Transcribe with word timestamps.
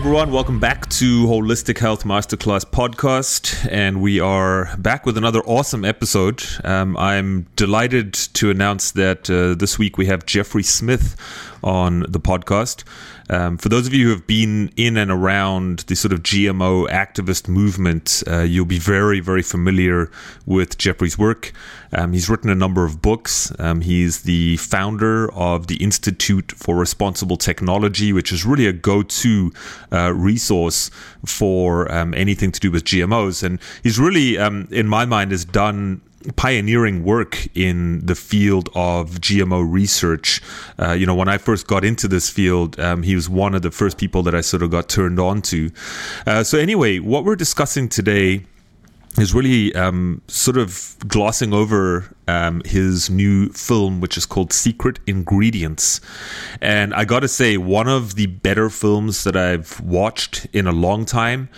Everyone, 0.00 0.32
welcome 0.32 0.58
back 0.58 0.88
to 0.88 1.26
Holistic 1.26 1.76
Health 1.76 2.04
Masterclass 2.04 2.64
podcast, 2.64 3.68
and 3.70 4.00
we 4.00 4.18
are 4.18 4.74
back 4.78 5.04
with 5.04 5.18
another 5.18 5.40
awesome 5.40 5.84
episode. 5.84 6.42
Um, 6.64 6.96
I'm 6.96 7.42
delighted 7.54 8.14
to 8.14 8.48
announce 8.48 8.92
that 8.92 9.28
uh, 9.28 9.54
this 9.54 9.78
week 9.78 9.98
we 9.98 10.06
have 10.06 10.24
Jeffrey 10.24 10.62
Smith 10.62 11.16
on 11.62 12.06
the 12.08 12.18
podcast. 12.18 12.82
Um, 13.30 13.58
for 13.58 13.68
those 13.68 13.86
of 13.86 13.94
you 13.94 14.06
who 14.06 14.10
have 14.10 14.26
been 14.26 14.72
in 14.76 14.96
and 14.96 15.08
around 15.10 15.80
the 15.86 15.94
sort 15.94 16.12
of 16.12 16.20
GMO 16.20 16.88
activist 16.88 17.48
movement, 17.48 18.24
uh, 18.26 18.40
you'll 18.40 18.64
be 18.64 18.80
very, 18.80 19.20
very 19.20 19.42
familiar 19.42 20.10
with 20.46 20.76
Jeffrey's 20.78 21.16
work. 21.16 21.52
Um, 21.92 22.12
he's 22.12 22.28
written 22.28 22.50
a 22.50 22.56
number 22.56 22.84
of 22.84 23.00
books. 23.00 23.52
Um, 23.60 23.82
he's 23.82 24.22
the 24.22 24.56
founder 24.56 25.32
of 25.32 25.68
the 25.68 25.76
Institute 25.76 26.52
for 26.56 26.76
Responsible 26.76 27.36
Technology, 27.36 28.12
which 28.12 28.32
is 28.32 28.44
really 28.44 28.66
a 28.66 28.72
go 28.72 29.02
to 29.02 29.52
uh, 29.92 30.12
resource 30.12 30.90
for 31.24 31.90
um, 31.92 32.12
anything 32.14 32.50
to 32.50 32.58
do 32.58 32.72
with 32.72 32.82
GMOs. 32.84 33.44
And 33.44 33.60
he's 33.84 34.00
really, 34.00 34.38
um, 34.38 34.66
in 34.72 34.88
my 34.88 35.04
mind, 35.04 35.30
has 35.30 35.44
done 35.44 36.00
pioneering 36.36 37.04
work 37.04 37.46
in 37.56 38.04
the 38.04 38.14
field 38.14 38.68
of 38.74 39.20
GMO 39.20 39.66
research. 39.70 40.40
Uh, 40.78 40.92
you 40.92 41.06
know, 41.06 41.14
when 41.14 41.28
I 41.28 41.38
first 41.38 41.66
got 41.66 41.84
into 41.84 42.08
this 42.08 42.28
field, 42.28 42.78
um, 42.78 43.02
he 43.02 43.14
was 43.14 43.28
one 43.28 43.54
of 43.54 43.62
the 43.62 43.70
first 43.70 43.98
people 43.98 44.22
that 44.24 44.34
I 44.34 44.40
sort 44.40 44.62
of 44.62 44.70
got 44.70 44.88
turned 44.88 45.18
on 45.18 45.42
to. 45.42 45.70
Uh, 46.26 46.44
so, 46.44 46.58
anyway, 46.58 46.98
what 46.98 47.24
we're 47.24 47.36
discussing 47.36 47.88
today 47.88 48.44
is 49.18 49.34
really 49.34 49.74
um, 49.74 50.22
sort 50.28 50.56
of 50.56 50.96
glossing 51.08 51.52
over 51.52 52.14
um, 52.28 52.62
his 52.64 53.10
new 53.10 53.48
film, 53.50 54.00
which 54.00 54.16
is 54.16 54.24
called 54.24 54.52
Secret 54.52 55.00
Ingredients. 55.06 56.00
And 56.60 56.94
I 56.94 57.04
got 57.04 57.20
to 57.20 57.28
say, 57.28 57.56
one 57.56 57.88
of 57.88 58.14
the 58.14 58.26
better 58.26 58.70
films 58.70 59.24
that 59.24 59.36
I've 59.36 59.80
watched 59.80 60.46
in 60.52 60.66
a 60.66 60.72
long 60.72 61.04
time. 61.04 61.48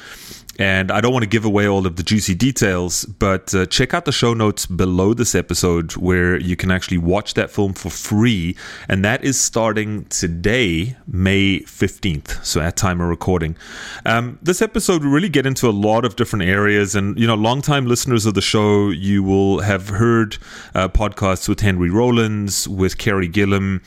And 0.58 0.90
I 0.90 1.00
don't 1.00 1.12
want 1.12 1.22
to 1.22 1.28
give 1.28 1.44
away 1.44 1.66
all 1.66 1.86
of 1.86 1.96
the 1.96 2.02
juicy 2.02 2.34
details, 2.34 3.04
but 3.04 3.54
uh, 3.54 3.66
check 3.66 3.94
out 3.94 4.04
the 4.04 4.12
show 4.12 4.34
notes 4.34 4.66
below 4.66 5.14
this 5.14 5.34
episode 5.34 5.92
where 5.96 6.38
you 6.38 6.56
can 6.56 6.70
actually 6.70 6.98
watch 6.98 7.34
that 7.34 7.50
film 7.50 7.72
for 7.72 7.90
free. 7.90 8.56
And 8.88 9.04
that 9.04 9.24
is 9.24 9.40
starting 9.40 10.04
today, 10.06 10.96
May 11.06 11.60
15th. 11.60 12.44
So 12.44 12.60
at 12.60 12.76
time 12.76 13.00
of 13.00 13.08
recording. 13.08 13.56
Um, 14.04 14.38
this 14.42 14.60
episode, 14.60 15.02
we 15.02 15.08
really 15.08 15.28
get 15.28 15.46
into 15.46 15.68
a 15.68 15.72
lot 15.72 16.04
of 16.04 16.16
different 16.16 16.44
areas. 16.44 16.94
And, 16.94 17.18
you 17.18 17.26
know, 17.26 17.34
longtime 17.34 17.86
listeners 17.86 18.26
of 18.26 18.34
the 18.34 18.42
show, 18.42 18.90
you 18.90 19.22
will 19.22 19.60
have 19.60 19.88
heard 19.88 20.38
uh, 20.74 20.88
podcasts 20.88 21.48
with 21.48 21.60
Henry 21.60 21.90
Rowlands, 21.90 22.68
with 22.68 22.98
Carey 22.98 23.28
Gillam, 23.28 23.82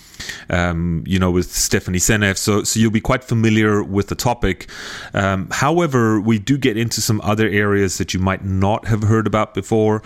um, 0.49 1.03
you 1.05 1.19
know, 1.19 1.31
with 1.31 1.51
Stephanie 1.51 1.99
Seneff. 1.99 2.37
So, 2.37 2.63
so 2.63 2.79
you'll 2.79 2.91
be 2.91 3.01
quite 3.01 3.23
familiar 3.23 3.83
with 3.83 4.07
the 4.07 4.15
topic. 4.15 4.69
Um, 5.13 5.47
however, 5.51 6.19
we 6.19 6.39
do 6.39 6.54
get 6.57 6.77
into 6.77 7.01
some 7.01 7.21
other 7.21 7.47
areas 7.47 7.97
that 7.97 8.13
you 8.13 8.19
might 8.19 8.43
not 8.43 8.85
have 8.87 9.03
heard 9.03 9.27
about 9.27 9.53
before. 9.53 10.01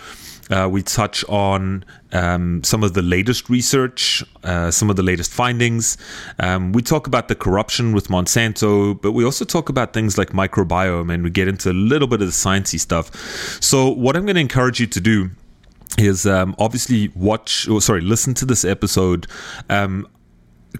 Uh, 0.50 0.68
we 0.68 0.82
touch 0.82 1.24
on 1.28 1.84
um, 2.12 2.62
some 2.64 2.82
of 2.82 2.94
the 2.94 3.02
latest 3.02 3.48
research, 3.48 4.24
uh, 4.42 4.70
some 4.70 4.90
of 4.90 4.96
the 4.96 5.02
latest 5.02 5.32
findings. 5.32 5.96
Um, 6.40 6.72
we 6.72 6.82
talk 6.82 7.06
about 7.06 7.28
the 7.28 7.36
corruption 7.36 7.92
with 7.92 8.08
Monsanto, 8.08 9.00
but 9.00 9.12
we 9.12 9.24
also 9.24 9.44
talk 9.44 9.68
about 9.68 9.92
things 9.92 10.18
like 10.18 10.30
microbiome 10.30 11.12
and 11.12 11.22
we 11.22 11.30
get 11.30 11.46
into 11.46 11.70
a 11.70 11.72
little 11.72 12.08
bit 12.08 12.20
of 12.20 12.26
the 12.26 12.32
sciencey 12.32 12.80
stuff. 12.80 13.14
So, 13.62 13.90
what 13.90 14.16
I'm 14.16 14.24
going 14.24 14.34
to 14.34 14.40
encourage 14.40 14.80
you 14.80 14.88
to 14.88 15.00
do 15.00 15.30
is 15.98 16.26
um, 16.26 16.56
obviously 16.58 17.12
watch, 17.14 17.68
or 17.68 17.80
sorry, 17.80 18.00
listen 18.00 18.34
to 18.34 18.44
this 18.44 18.64
episode. 18.64 19.28
Um, 19.68 20.08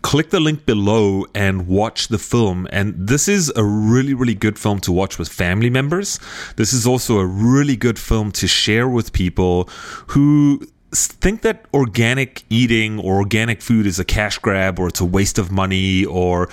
click 0.02 0.30
the 0.30 0.40
link 0.40 0.66
below 0.66 1.26
and 1.34 1.66
watch 1.66 2.08
the 2.08 2.18
film. 2.18 2.66
And 2.70 2.94
this 2.96 3.28
is 3.28 3.52
a 3.56 3.64
really, 3.64 4.14
really 4.14 4.34
good 4.34 4.58
film 4.58 4.80
to 4.80 4.92
watch 4.92 5.18
with 5.18 5.28
family 5.28 5.70
members. 5.70 6.18
This 6.56 6.72
is 6.72 6.86
also 6.86 7.18
a 7.18 7.26
really 7.26 7.76
good 7.76 7.98
film 7.98 8.32
to 8.32 8.46
share 8.46 8.88
with 8.88 9.12
people 9.12 9.68
who 10.08 10.66
think 10.92 11.42
that 11.42 11.66
organic 11.72 12.42
eating 12.50 12.98
or 12.98 13.16
organic 13.16 13.62
food 13.62 13.86
is 13.86 13.98
a 13.98 14.04
cash 14.04 14.38
grab 14.38 14.78
or 14.78 14.88
it's 14.88 15.00
a 15.00 15.04
waste 15.04 15.38
of 15.38 15.50
money 15.50 16.04
or 16.04 16.48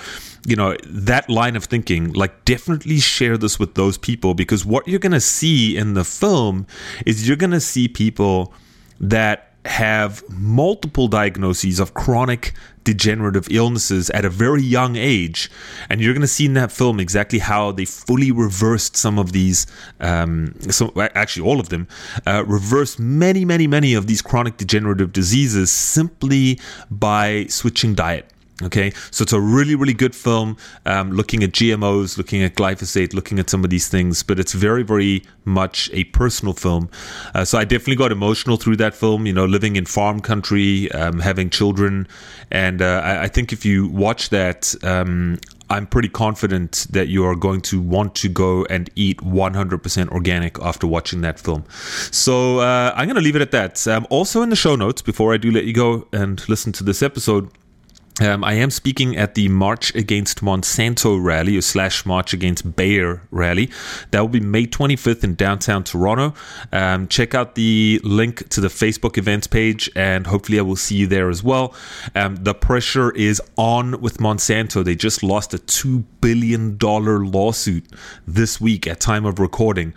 you 0.46 0.54
know 0.54 0.76
that 0.86 1.28
line 1.28 1.56
of 1.56 1.64
thinking 1.64 2.12
like 2.12 2.44
definitely 2.44 3.00
share 3.00 3.36
this 3.36 3.58
with 3.58 3.74
those 3.74 3.98
people 3.98 4.34
because 4.34 4.64
what 4.64 4.86
you're 4.86 5.00
going 5.00 5.10
to 5.10 5.20
see 5.20 5.76
in 5.76 5.94
the 5.94 6.04
film 6.04 6.66
is 7.04 7.26
you're 7.26 7.36
going 7.36 7.50
to 7.50 7.60
see 7.60 7.88
people 7.88 8.54
that 9.00 9.47
have 9.68 10.22
multiple 10.28 11.08
diagnoses 11.08 11.78
of 11.78 11.94
chronic 11.94 12.54
degenerative 12.84 13.46
illnesses 13.50 14.08
at 14.10 14.24
a 14.24 14.30
very 14.30 14.62
young 14.62 14.96
age. 14.96 15.50
And 15.90 16.00
you're 16.00 16.14
going 16.14 16.22
to 16.22 16.26
see 16.26 16.46
in 16.46 16.54
that 16.54 16.72
film 16.72 16.98
exactly 16.98 17.38
how 17.38 17.72
they 17.72 17.84
fully 17.84 18.32
reversed 18.32 18.96
some 18.96 19.18
of 19.18 19.32
these, 19.32 19.66
um, 20.00 20.54
some, 20.70 20.90
actually, 20.96 21.46
all 21.46 21.60
of 21.60 21.68
them, 21.68 21.86
uh, 22.26 22.44
reversed 22.46 22.98
many, 22.98 23.44
many, 23.44 23.66
many 23.66 23.92
of 23.94 24.06
these 24.06 24.22
chronic 24.22 24.56
degenerative 24.56 25.12
diseases 25.12 25.70
simply 25.70 26.58
by 26.90 27.44
switching 27.48 27.94
diet. 27.94 28.32
Okay, 28.60 28.90
so 29.12 29.22
it's 29.22 29.32
a 29.32 29.40
really, 29.40 29.76
really 29.76 29.94
good 29.94 30.16
film 30.16 30.56
um, 30.84 31.12
looking 31.12 31.44
at 31.44 31.52
GMOs, 31.52 32.18
looking 32.18 32.42
at 32.42 32.56
glyphosate, 32.56 33.14
looking 33.14 33.38
at 33.38 33.48
some 33.48 33.62
of 33.62 33.70
these 33.70 33.86
things, 33.88 34.24
but 34.24 34.40
it's 34.40 34.52
very, 34.52 34.82
very 34.82 35.22
much 35.44 35.88
a 35.92 36.02
personal 36.04 36.54
film. 36.54 36.90
Uh, 37.34 37.44
so 37.44 37.56
I 37.56 37.64
definitely 37.64 37.94
got 37.94 38.10
emotional 38.10 38.56
through 38.56 38.76
that 38.76 38.94
film, 38.94 39.26
you 39.26 39.32
know, 39.32 39.44
living 39.44 39.76
in 39.76 39.86
farm 39.86 40.18
country, 40.20 40.90
um, 40.90 41.20
having 41.20 41.50
children. 41.50 42.08
And 42.50 42.82
uh, 42.82 43.00
I, 43.04 43.22
I, 43.24 43.28
think 43.28 43.52
if 43.52 43.64
you 43.64 43.86
watch 43.88 44.30
that, 44.30 44.74
um, 44.82 45.38
I'm 45.70 45.86
pretty 45.86 46.08
confident 46.08 46.88
that 46.90 47.06
you 47.06 47.24
are 47.26 47.36
going 47.36 47.60
to 47.60 47.80
want 47.80 48.16
to 48.16 48.28
go 48.28 48.64
and 48.64 48.90
eat 48.96 49.18
100% 49.18 50.08
organic 50.08 50.58
after 50.58 50.88
watching 50.88 51.20
that 51.20 51.38
film. 51.38 51.64
So 52.10 52.58
uh, 52.58 52.92
I'm 52.96 53.06
going 53.06 53.16
to 53.16 53.22
leave 53.22 53.36
it 53.36 53.42
at 53.42 53.52
that. 53.52 53.86
Um, 53.86 54.04
also, 54.10 54.42
in 54.42 54.48
the 54.48 54.56
show 54.56 54.74
notes, 54.74 55.00
before 55.00 55.32
I 55.32 55.36
do 55.36 55.52
let 55.52 55.64
you 55.64 55.72
go 55.72 56.08
and 56.12 56.46
listen 56.48 56.72
to 56.72 56.82
this 56.82 57.04
episode, 57.04 57.50
um, 58.20 58.44
I 58.44 58.54
am 58.54 58.70
speaking 58.70 59.16
at 59.16 59.34
the 59.34 59.48
March 59.48 59.94
Against 59.94 60.40
Monsanto 60.40 61.22
rally, 61.22 61.60
slash 61.60 62.04
March 62.06 62.32
Against 62.32 62.76
Bayer 62.76 63.22
rally. 63.30 63.70
That 64.10 64.20
will 64.20 64.28
be 64.28 64.40
May 64.40 64.66
25th 64.66 65.24
in 65.24 65.34
downtown 65.34 65.84
Toronto. 65.84 66.34
Um, 66.72 67.08
check 67.08 67.34
out 67.34 67.54
the 67.54 68.00
link 68.02 68.48
to 68.50 68.60
the 68.60 68.68
Facebook 68.68 69.18
events 69.18 69.46
page, 69.46 69.90
and 69.94 70.26
hopefully 70.26 70.58
I 70.58 70.62
will 70.62 70.76
see 70.76 70.96
you 70.96 71.06
there 71.06 71.28
as 71.28 71.42
well. 71.42 71.74
Um, 72.14 72.36
the 72.36 72.54
pressure 72.54 73.10
is 73.12 73.40
on 73.56 74.00
with 74.00 74.18
Monsanto. 74.18 74.84
They 74.84 74.96
just 74.96 75.22
lost 75.22 75.54
a 75.54 75.58
$2 75.58 76.04
billion 76.20 76.78
lawsuit 76.78 77.86
this 78.26 78.60
week 78.60 78.86
at 78.86 79.00
time 79.00 79.24
of 79.24 79.38
recording. 79.38 79.94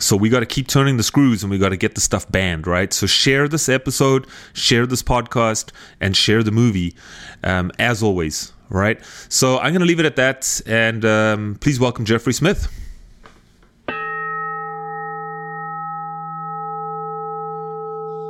So 0.00 0.16
we 0.16 0.30
got 0.30 0.40
to 0.40 0.46
keep 0.46 0.66
turning 0.66 0.96
the 0.96 1.02
screws 1.02 1.42
and 1.42 1.50
we 1.50 1.58
got 1.58 1.68
to 1.68 1.76
get 1.76 1.94
the 1.94 2.00
stuff 2.00 2.30
banned, 2.32 2.66
right? 2.66 2.90
So 2.90 3.06
share 3.06 3.48
this 3.48 3.68
episode, 3.68 4.26
share 4.54 4.86
this 4.86 5.02
podcast, 5.02 5.72
and 6.00 6.16
share 6.16 6.42
the 6.42 6.50
movie 6.50 6.94
um, 7.44 7.70
as 7.78 8.02
always, 8.02 8.54
right? 8.70 8.98
So 9.28 9.58
I'm 9.58 9.72
going 9.74 9.80
to 9.80 9.86
leave 9.86 10.00
it 10.00 10.06
at 10.06 10.16
that. 10.16 10.62
And 10.64 11.04
um, 11.04 11.58
please 11.60 11.78
welcome 11.78 12.06
Jeffrey 12.06 12.32
Smith. 12.32 12.74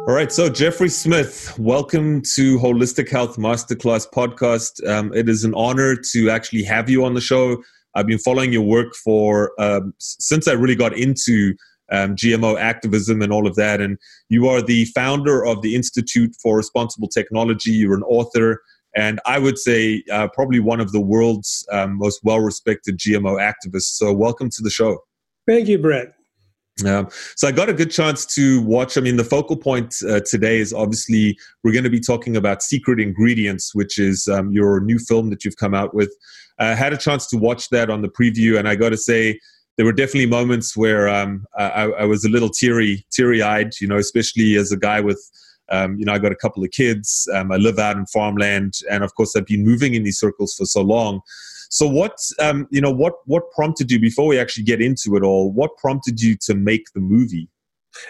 All 0.09 0.17
right, 0.17 0.33
so 0.33 0.49
Jeffrey 0.49 0.89
Smith, 0.89 1.57
welcome 1.57 2.21
to 2.35 2.59
Holistic 2.59 3.09
Health 3.09 3.37
Masterclass 3.37 4.11
podcast. 4.13 4.85
Um, 4.89 5.15
it 5.15 5.29
is 5.29 5.45
an 5.45 5.55
honor 5.55 5.95
to 5.95 6.31
actually 6.31 6.65
have 6.65 6.91
you 6.91 7.05
on 7.05 7.15
the 7.15 7.21
show. 7.21 7.63
I've 7.95 8.07
been 8.07 8.19
following 8.19 8.53
your 8.53 8.63
work 8.63 8.95
for 8.95 9.53
um, 9.59 9.95
since 9.99 10.47
I 10.47 10.53
really 10.53 10.75
got 10.77 10.97
into 10.97 11.55
um, 11.91 12.17
GMO 12.17 12.59
activism 12.59 13.23
and 13.23 13.33
all 13.33 13.47
of 13.47 13.57
that. 13.57 13.81
And 13.81 13.99
you 14.29 14.49
are 14.49 14.63
the 14.63 14.85
founder 14.87 15.45
of 15.45 15.63
the 15.63 15.75
Institute 15.75 16.35
for 16.43 16.57
Responsible 16.57 17.09
Technology. 17.09 17.73
You're 17.73 17.95
an 17.95 18.03
author, 18.05 18.63
and 18.97 19.21
I 19.27 19.39
would 19.39 19.59
say 19.59 20.03
uh, 20.13 20.29
probably 20.29 20.61
one 20.61 20.81
of 20.81 20.93
the 20.93 21.01
world's 21.01 21.67
um, 21.71 21.99
most 21.99 22.21
well 22.23 22.41
respected 22.41 22.99
GMO 22.99 23.39
activists. 23.41 23.97
So, 23.97 24.13
welcome 24.13 24.51
to 24.51 24.63
the 24.63 24.71
show. 24.71 24.99
Thank 25.47 25.69
you, 25.69 25.79
Brett. 25.79 26.15
Um, 26.87 27.09
so 27.37 27.47
I 27.47 27.53
got 27.53 27.69
a 27.69 27.75
good 27.75 27.91
chance 27.91 28.25
to 28.35 28.63
watch. 28.63 28.97
I 28.97 29.01
mean, 29.01 29.17
the 29.17 29.25
focal 29.25 29.57
point 29.57 29.97
uh, 30.09 30.21
today 30.21 30.59
is 30.59 30.73
obviously 30.73 31.39
we're 31.63 31.73
going 31.73 31.85
to 31.85 31.91
be 31.91 32.01
talking 32.01 32.37
about 32.37 32.63
Secret 32.63 33.01
Ingredients, 33.01 33.75
which 33.75 33.99
is 33.99 34.29
um, 34.29 34.53
your 34.53 34.81
new 34.81 34.99
film 34.99 35.31
that 35.31 35.45
you've 35.45 35.57
come 35.57 35.75
out 35.75 35.95
with. 35.95 36.15
I 36.59 36.75
had 36.75 36.93
a 36.93 36.97
chance 36.97 37.27
to 37.29 37.37
watch 37.37 37.69
that 37.71 37.91
on 37.91 38.03
the 38.03 38.09
preview, 38.09 38.59
and 38.59 38.69
I 38.69 38.77
got 38.77 38.91
to 38.91 38.97
say, 38.97 39.39
there 39.81 39.87
were 39.87 39.93
definitely 39.95 40.27
moments 40.27 40.77
where 40.77 41.09
um, 41.09 41.47
I, 41.57 41.85
I, 41.85 42.05
was 42.05 42.23
a 42.27 42.29
little 42.29 42.51
teary, 42.51 43.03
teary-eyed. 43.11 43.81
You 43.81 43.89
know, 43.89 43.97
especially 43.97 44.57
as 44.57 44.71
a 44.73 44.77
guy 44.77 45.01
with, 45.01 45.19
um, 45.71 45.97
you 45.99 46.05
know, 46.05 46.13
I 46.13 46.19
got 46.19 46.33
a 46.33 46.37
couple 46.37 46.63
of 46.63 46.71
kids. 46.71 47.27
Um, 47.33 47.51
I 47.51 47.57
live 47.57 47.79
out 47.79 47.97
in 47.97 48.05
farmland, 48.05 48.75
and 48.91 49.03
of 49.03 49.15
course, 49.15 49.35
I've 49.35 49.47
been 49.47 49.65
moving 49.65 49.95
in 49.95 50.03
these 50.03 50.19
circles 50.19 50.53
for 50.55 50.67
so 50.67 50.83
long. 50.83 51.23
So, 51.71 51.89
what, 51.89 52.13
um, 52.41 52.69
you 52.71 52.83
know, 52.83 52.91
what 52.91 53.15
what 53.25 53.51
prompted 53.53 53.91
you 53.91 53.99
before 53.99 54.27
we 54.27 54.39
actually 54.39 54.65
get 54.65 54.83
into 54.83 55.17
it 55.17 55.23
all? 55.23 55.51
What 55.51 55.79
prompted 55.79 56.21
you 56.21 56.37
to 56.43 56.55
make 56.55 56.85
the 56.93 57.01
movie? 57.01 57.49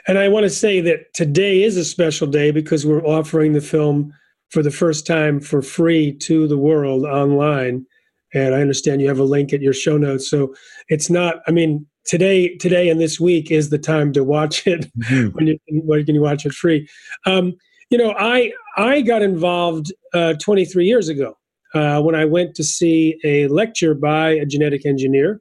And 0.08 0.18
I 0.18 0.26
want 0.26 0.42
to 0.42 0.50
say 0.50 0.80
that 0.80 1.14
today 1.14 1.62
is 1.62 1.76
a 1.76 1.84
special 1.84 2.26
day 2.26 2.50
because 2.50 2.84
we're 2.84 3.06
offering 3.06 3.52
the 3.52 3.60
film 3.60 4.12
for 4.48 4.64
the 4.64 4.72
first 4.72 5.06
time 5.06 5.38
for 5.38 5.62
free 5.62 6.10
to 6.14 6.48
the 6.48 6.58
world 6.58 7.04
online 7.04 7.86
and 8.32 8.54
I 8.54 8.60
understand 8.60 9.00
you 9.00 9.08
have 9.08 9.18
a 9.18 9.24
link 9.24 9.52
at 9.52 9.60
your 9.60 9.72
show 9.72 9.96
notes. 9.96 10.28
So 10.28 10.54
it's 10.88 11.10
not. 11.10 11.36
I 11.46 11.50
mean, 11.50 11.86
today, 12.04 12.56
today, 12.56 12.88
and 12.88 13.00
this 13.00 13.20
week 13.20 13.50
is 13.50 13.70
the 13.70 13.78
time 13.78 14.12
to 14.12 14.24
watch 14.24 14.66
it 14.66 14.90
mm-hmm. 14.98 15.28
when 15.28 15.46
you 15.46 15.58
when 15.68 16.04
can 16.04 16.14
you 16.14 16.22
watch 16.22 16.46
it 16.46 16.52
free. 16.52 16.88
Um, 17.26 17.54
you 17.90 17.98
know, 17.98 18.14
I 18.18 18.52
I 18.76 19.00
got 19.00 19.22
involved 19.22 19.92
uh, 20.14 20.34
23 20.34 20.86
years 20.86 21.08
ago 21.08 21.36
uh, 21.74 22.00
when 22.00 22.14
I 22.14 22.24
went 22.24 22.54
to 22.56 22.64
see 22.64 23.18
a 23.24 23.48
lecture 23.48 23.94
by 23.94 24.30
a 24.30 24.46
genetic 24.46 24.86
engineer, 24.86 25.40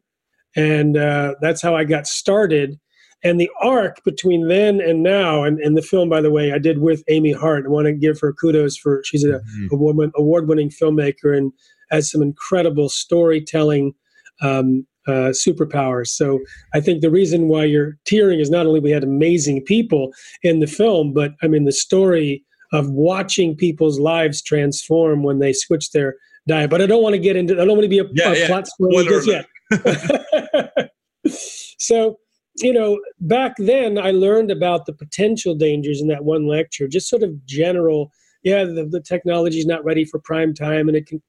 and 0.55 0.97
uh, 0.97 1.35
that's 1.41 1.61
how 1.61 1.75
I 1.75 1.83
got 1.83 2.07
started. 2.07 2.79
And 3.21 3.39
the 3.39 3.49
arc 3.61 4.01
between 4.05 4.47
then 4.47 4.79
and 4.79 5.03
now, 5.03 5.43
and, 5.43 5.59
and 5.59 5.75
the 5.75 5.81
film, 5.81 6.07
by 6.07 6.21
the 6.21 6.31
way, 6.31 6.53
I 6.53 6.57
did 6.57 6.79
with 6.79 7.03
Amy 7.09 7.33
Hart. 7.33 7.65
I 7.65 7.69
want 7.69 7.85
to 7.87 7.91
give 7.91 8.17
her 8.21 8.31
kudos 8.31 8.77
for 8.77 9.03
she's 9.03 9.25
a 9.25 9.39
mm-hmm. 9.39 9.75
award, 9.75 10.11
award-winning 10.15 10.69
filmmaker 10.69 11.37
and 11.37 11.51
has 11.91 12.11
some 12.11 12.21
incredible 12.21 12.89
storytelling 12.89 13.93
um, 14.41 14.85
uh, 15.07 15.31
superpowers. 15.31 16.07
So 16.07 16.39
I 16.73 16.81
think 16.81 17.01
the 17.01 17.09
reason 17.09 17.47
why 17.47 17.65
you're 17.65 17.97
tearing 18.05 18.39
is 18.39 18.49
not 18.49 18.65
only 18.65 18.79
we 18.79 18.91
had 18.91 19.03
amazing 19.03 19.63
people 19.63 20.13
in 20.43 20.59
the 20.59 20.67
film, 20.67 21.13
but 21.13 21.31
I 21.41 21.47
mean 21.47 21.65
the 21.65 21.71
story 21.71 22.43
of 22.71 22.89
watching 22.89 23.55
people's 23.55 23.99
lives 23.99 24.43
transform 24.43 25.23
when 25.23 25.39
they 25.39 25.53
switch 25.53 25.91
their 25.91 26.15
diet. 26.47 26.69
But 26.69 26.81
I 26.81 26.85
don't 26.85 27.01
want 27.01 27.13
to 27.13 27.19
get 27.19 27.35
into. 27.35 27.53
I 27.55 27.65
don't 27.65 27.77
want 27.77 27.83
to 27.83 27.89
be 27.89 27.99
a, 27.99 28.05
yeah, 28.13 28.31
a 28.31 28.37
yeah. 28.37 28.47
plot 28.47 28.67
spoiler 28.67 29.03
just 29.03 29.27
yet. 29.27 29.45
so 31.79 32.17
you 32.57 32.73
know, 32.73 32.99
back 33.21 33.53
then 33.57 33.97
I 33.97 34.11
learned 34.11 34.51
about 34.51 34.85
the 34.85 34.93
potential 34.93 35.55
dangers 35.55 36.01
in 36.01 36.07
that 36.09 36.25
one 36.25 36.47
lecture. 36.47 36.87
Just 36.87 37.09
sort 37.09 37.23
of 37.23 37.45
general. 37.45 38.11
Yeah, 38.43 38.63
the, 38.63 38.87
the 38.89 39.01
technology 39.01 39.59
is 39.59 39.65
not 39.65 39.83
ready 39.83 40.05
for 40.05 40.19
prime 40.19 40.53
time, 40.53 40.87
and 40.87 40.95
it 40.95 41.07
can 41.07 41.21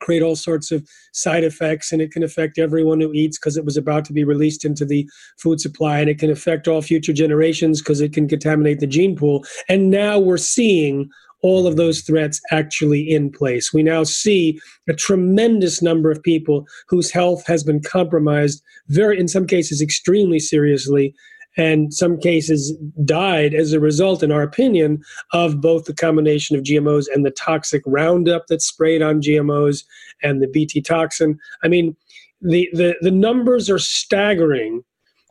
create 0.00 0.22
all 0.22 0.36
sorts 0.36 0.70
of 0.70 0.86
side 1.12 1.44
effects 1.44 1.92
and 1.92 2.00
it 2.00 2.12
can 2.12 2.22
affect 2.22 2.58
everyone 2.58 3.00
who 3.00 3.12
eats 3.12 3.38
because 3.38 3.56
it 3.56 3.64
was 3.64 3.76
about 3.76 4.04
to 4.04 4.12
be 4.12 4.24
released 4.24 4.64
into 4.64 4.84
the 4.84 5.08
food 5.38 5.60
supply 5.60 6.00
and 6.00 6.08
it 6.08 6.18
can 6.18 6.30
affect 6.30 6.68
all 6.68 6.82
future 6.82 7.12
generations 7.12 7.80
because 7.80 8.00
it 8.00 8.12
can 8.12 8.28
contaminate 8.28 8.80
the 8.80 8.86
gene 8.86 9.16
pool 9.16 9.44
and 9.68 9.90
now 9.90 10.18
we're 10.18 10.36
seeing 10.36 11.08
all 11.42 11.66
of 11.66 11.76
those 11.76 12.00
threats 12.00 12.40
actually 12.50 13.08
in 13.08 13.30
place. 13.30 13.72
We 13.72 13.82
now 13.82 14.02
see 14.04 14.58
a 14.88 14.92
tremendous 14.92 15.80
number 15.80 16.10
of 16.10 16.22
people 16.22 16.66
whose 16.88 17.10
health 17.10 17.46
has 17.46 17.62
been 17.62 17.80
compromised, 17.80 18.62
very, 18.88 19.18
in 19.18 19.28
some 19.28 19.46
cases, 19.46 19.80
extremely 19.80 20.40
seriously, 20.40 21.14
and 21.58 21.92
some 21.92 22.18
cases 22.18 22.72
died 23.04 23.52
as 23.52 23.72
a 23.72 23.80
result, 23.80 24.22
in 24.22 24.30
our 24.30 24.42
opinion, 24.42 25.02
of 25.32 25.60
both 25.60 25.84
the 25.84 25.92
combination 25.92 26.56
of 26.56 26.62
GMOs 26.62 27.06
and 27.12 27.26
the 27.26 27.32
toxic 27.32 27.82
Roundup 27.84 28.46
that's 28.46 28.66
sprayed 28.66 29.02
on 29.02 29.20
GMOs 29.20 29.84
and 30.22 30.40
the 30.40 30.46
BT 30.46 30.80
toxin. 30.80 31.38
I 31.64 31.68
mean, 31.68 31.96
the, 32.40 32.70
the, 32.72 32.94
the 33.00 33.10
numbers 33.10 33.68
are 33.68 33.80
staggering 33.80 34.84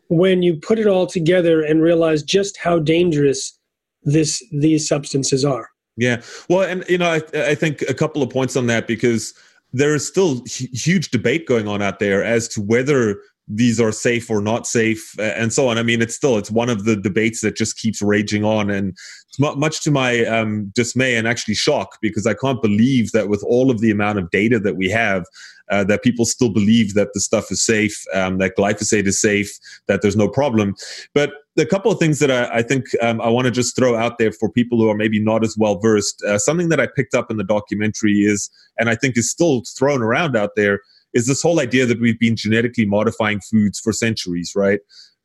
when 0.09 0.43
you 0.43 0.57
put 0.57 0.79
it 0.79 0.87
all 0.87 1.07
together 1.07 1.61
and 1.61 1.81
realize 1.81 2.21
just 2.21 2.57
how 2.57 2.79
dangerous 2.79 3.57
this 4.03 4.43
these 4.51 4.87
substances 4.87 5.43
are. 5.43 5.69
Yeah, 5.95 6.21
well, 6.49 6.61
and 6.61 6.85
you 6.87 6.97
know, 6.97 7.09
I, 7.09 7.21
I 7.33 7.55
think 7.55 7.81
a 7.83 7.93
couple 7.93 8.21
of 8.21 8.29
points 8.29 8.55
on 8.55 8.67
that 8.67 8.87
because 8.87 9.33
there 9.73 9.95
is 9.95 10.07
still 10.07 10.43
huge 10.45 11.09
debate 11.09 11.45
going 11.47 11.67
on 11.67 11.81
out 11.81 11.99
there 11.99 12.23
as 12.23 12.47
to 12.49 12.61
whether 12.61 13.19
these 13.47 13.79
are 13.79 13.91
safe 13.91 14.29
or 14.29 14.41
not 14.41 14.67
safe 14.67 15.15
and 15.19 15.53
so 15.53 15.69
on. 15.69 15.77
I 15.77 15.83
mean 15.83 16.01
it's 16.01 16.15
still 16.15 16.37
it's 16.37 16.51
one 16.51 16.69
of 16.69 16.83
the 16.85 16.95
debates 16.95 17.41
that 17.41 17.55
just 17.55 17.77
keeps 17.77 18.01
raging 18.01 18.43
on 18.43 18.69
and 18.69 18.97
much 19.39 19.81
to 19.83 19.91
my 19.91 20.25
um, 20.25 20.71
dismay 20.75 21.15
and 21.15 21.27
actually 21.27 21.53
shock 21.53 21.97
because 22.01 22.25
i 22.25 22.33
can't 22.33 22.61
believe 22.61 23.11
that 23.11 23.29
with 23.29 23.43
all 23.47 23.69
of 23.69 23.81
the 23.81 23.91
amount 23.91 24.17
of 24.17 24.29
data 24.31 24.59
that 24.59 24.75
we 24.75 24.89
have 24.89 25.25
uh, 25.69 25.83
that 25.83 26.01
people 26.01 26.25
still 26.25 26.49
believe 26.49 26.93
that 26.93 27.09
the 27.13 27.19
stuff 27.19 27.51
is 27.51 27.63
safe 27.63 28.03
um, 28.13 28.37
that 28.37 28.55
glyphosate 28.57 29.05
is 29.05 29.19
safe 29.19 29.51
that 29.87 30.01
there's 30.01 30.15
no 30.15 30.29
problem. 30.29 30.75
But 31.13 31.33
a 31.57 31.65
couple 31.65 31.91
of 31.91 31.97
things 31.97 32.19
that 32.19 32.29
i, 32.29 32.59
I 32.59 32.61
think 32.61 32.85
um, 33.01 33.19
i 33.19 33.29
want 33.29 33.45
to 33.45 33.51
just 33.51 33.75
throw 33.75 33.95
out 33.95 34.19
there 34.19 34.31
for 34.31 34.47
people 34.47 34.77
who 34.77 34.89
are 34.89 34.95
maybe 34.95 35.19
not 35.19 35.43
as 35.43 35.57
well 35.57 35.79
versed 35.79 36.21
uh, 36.23 36.37
something 36.37 36.69
that 36.69 36.79
i 36.79 36.85
picked 36.85 37.15
up 37.15 37.31
in 37.31 37.37
the 37.37 37.43
documentary 37.43 38.19
is 38.19 38.51
and 38.77 38.89
i 38.89 38.95
think 38.95 39.17
is 39.17 39.31
still 39.31 39.63
thrown 39.75 40.03
around 40.03 40.37
out 40.37 40.51
there 40.55 40.81
is 41.13 41.27
this 41.27 41.41
whole 41.41 41.59
idea 41.59 41.85
that 41.85 41.99
we've 41.99 42.19
been 42.19 42.35
genetically 42.35 42.85
modifying 42.85 43.39
foods 43.39 43.79
for 43.79 43.93
centuries, 43.93 44.53
right? 44.55 44.79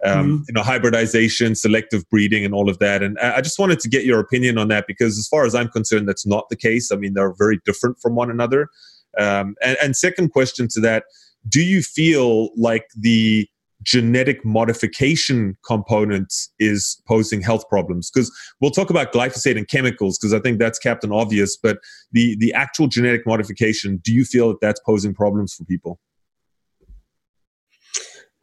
Um, 0.04 0.24
mm-hmm. 0.24 0.42
You 0.48 0.54
know, 0.54 0.62
hybridization, 0.62 1.54
selective 1.54 2.08
breeding, 2.10 2.44
and 2.44 2.54
all 2.54 2.68
of 2.68 2.78
that. 2.80 3.02
And 3.02 3.18
I 3.20 3.40
just 3.40 3.58
wanted 3.58 3.78
to 3.80 3.88
get 3.88 4.04
your 4.04 4.18
opinion 4.18 4.58
on 4.58 4.68
that 4.68 4.86
because, 4.88 5.18
as 5.18 5.28
far 5.28 5.44
as 5.44 5.54
I'm 5.54 5.68
concerned, 5.68 6.08
that's 6.08 6.26
not 6.26 6.48
the 6.48 6.56
case. 6.56 6.90
I 6.90 6.96
mean, 6.96 7.14
they're 7.14 7.34
very 7.38 7.60
different 7.64 7.98
from 8.00 8.16
one 8.16 8.30
another. 8.30 8.68
Um, 9.18 9.54
and, 9.62 9.76
and 9.82 9.96
second 9.96 10.30
question 10.32 10.66
to 10.72 10.80
that: 10.80 11.04
Do 11.48 11.62
you 11.62 11.82
feel 11.82 12.50
like 12.56 12.86
the 12.98 13.48
genetic 13.82 14.44
modification 14.44 15.56
component 15.66 16.32
is 16.58 17.00
posing 17.06 17.40
health 17.40 17.68
problems. 17.68 18.10
Because 18.10 18.30
we'll 18.60 18.70
talk 18.70 18.90
about 18.90 19.12
glyphosate 19.12 19.56
and 19.56 19.68
chemicals 19.68 20.18
because 20.18 20.32
i 20.32 20.38
think 20.38 20.58
that's 20.58 20.78
captain 20.78 21.12
obvious 21.12 21.56
but 21.56 21.78
the 22.12 22.36
the 22.38 22.52
actual 22.52 22.86
genetic 22.86 23.26
modification 23.26 23.98
do 24.02 24.12
you 24.12 24.24
feel 24.24 24.48
that 24.48 24.60
that's 24.60 24.80
posing 24.80 25.14
problems 25.14 25.54
for 25.54 25.64
people? 25.64 25.98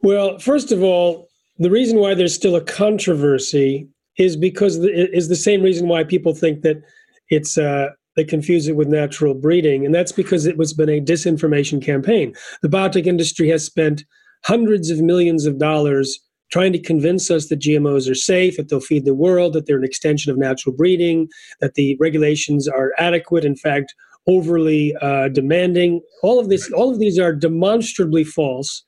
Well 0.02 0.38
first 0.38 0.72
of 0.72 0.82
all 0.82 1.28
the 1.58 1.70
reason 1.70 1.98
why 1.98 2.14
there's 2.14 2.34
still 2.34 2.56
a 2.56 2.64
controversy 2.64 3.88
is 4.18 4.36
because 4.36 4.76
is 4.78 5.28
the 5.28 5.36
same 5.36 5.62
reason 5.62 5.88
why 5.88 6.04
people 6.04 6.34
think 6.34 6.62
that 6.62 6.82
it's 7.28 7.56
uh, 7.58 7.90
they 8.16 8.24
confuse 8.24 8.66
it 8.66 8.76
with 8.76 8.88
natural 8.88 9.34
breeding 9.34 9.86
and 9.86 9.94
that's 9.94 10.12
because 10.12 10.46
it 10.46 10.56
was 10.56 10.72
been 10.72 10.88
a 10.88 11.00
disinformation 11.00 11.82
campaign. 11.82 12.34
The 12.62 12.68
biotech 12.68 13.06
industry 13.06 13.48
has 13.48 13.64
spent 13.64 14.04
hundreds 14.44 14.90
of 14.90 15.00
millions 15.00 15.46
of 15.46 15.58
dollars 15.58 16.18
trying 16.50 16.72
to 16.72 16.78
convince 16.80 17.30
us 17.30 17.48
that 17.48 17.60
GMOs 17.60 18.10
are 18.10 18.14
safe, 18.14 18.56
that 18.56 18.68
they'll 18.68 18.80
feed 18.80 19.04
the 19.04 19.14
world, 19.14 19.52
that 19.52 19.66
they're 19.66 19.78
an 19.78 19.84
extension 19.84 20.32
of 20.32 20.38
natural 20.38 20.74
breeding, 20.74 21.28
that 21.60 21.74
the 21.74 21.96
regulations 22.00 22.66
are 22.66 22.92
adequate, 22.98 23.44
in 23.44 23.54
fact, 23.54 23.94
overly 24.26 24.94
uh, 25.00 25.28
demanding. 25.28 26.00
All 26.22 26.40
of 26.40 26.48
this, 26.48 26.70
all 26.72 26.90
of 26.90 26.98
these 26.98 27.18
are 27.18 27.32
demonstrably 27.32 28.24
false, 28.24 28.82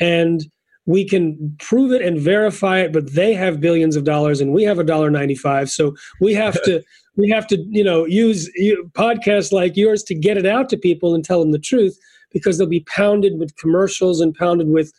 and 0.00 0.44
we 0.86 1.08
can 1.08 1.56
prove 1.60 1.92
it 1.92 2.02
and 2.02 2.20
verify 2.20 2.80
it. 2.80 2.92
But 2.92 3.14
they 3.14 3.32
have 3.32 3.60
billions 3.60 3.96
of 3.96 4.04
dollars, 4.04 4.40
and 4.40 4.52
we 4.52 4.64
have 4.64 4.78
a 4.78 4.84
dollar 4.84 5.10
ninety-five. 5.10 5.70
So 5.70 5.94
we 6.20 6.34
have 6.34 6.60
to. 6.64 6.82
we 7.16 7.30
have 7.30 7.46
to, 7.46 7.64
you 7.70 7.84
know, 7.84 8.04
use 8.06 8.50
podcasts 8.92 9.52
like 9.52 9.76
yours 9.76 10.02
to 10.02 10.16
get 10.16 10.36
it 10.36 10.46
out 10.46 10.68
to 10.68 10.76
people 10.76 11.14
and 11.14 11.24
tell 11.24 11.38
them 11.38 11.52
the 11.52 11.60
truth 11.60 11.96
because 12.34 12.58
they'll 12.58 12.66
be 12.66 12.80
pounded 12.80 13.38
with 13.38 13.56
commercials 13.56 14.20
and 14.20 14.34
pounded 14.34 14.68
with 14.68 14.92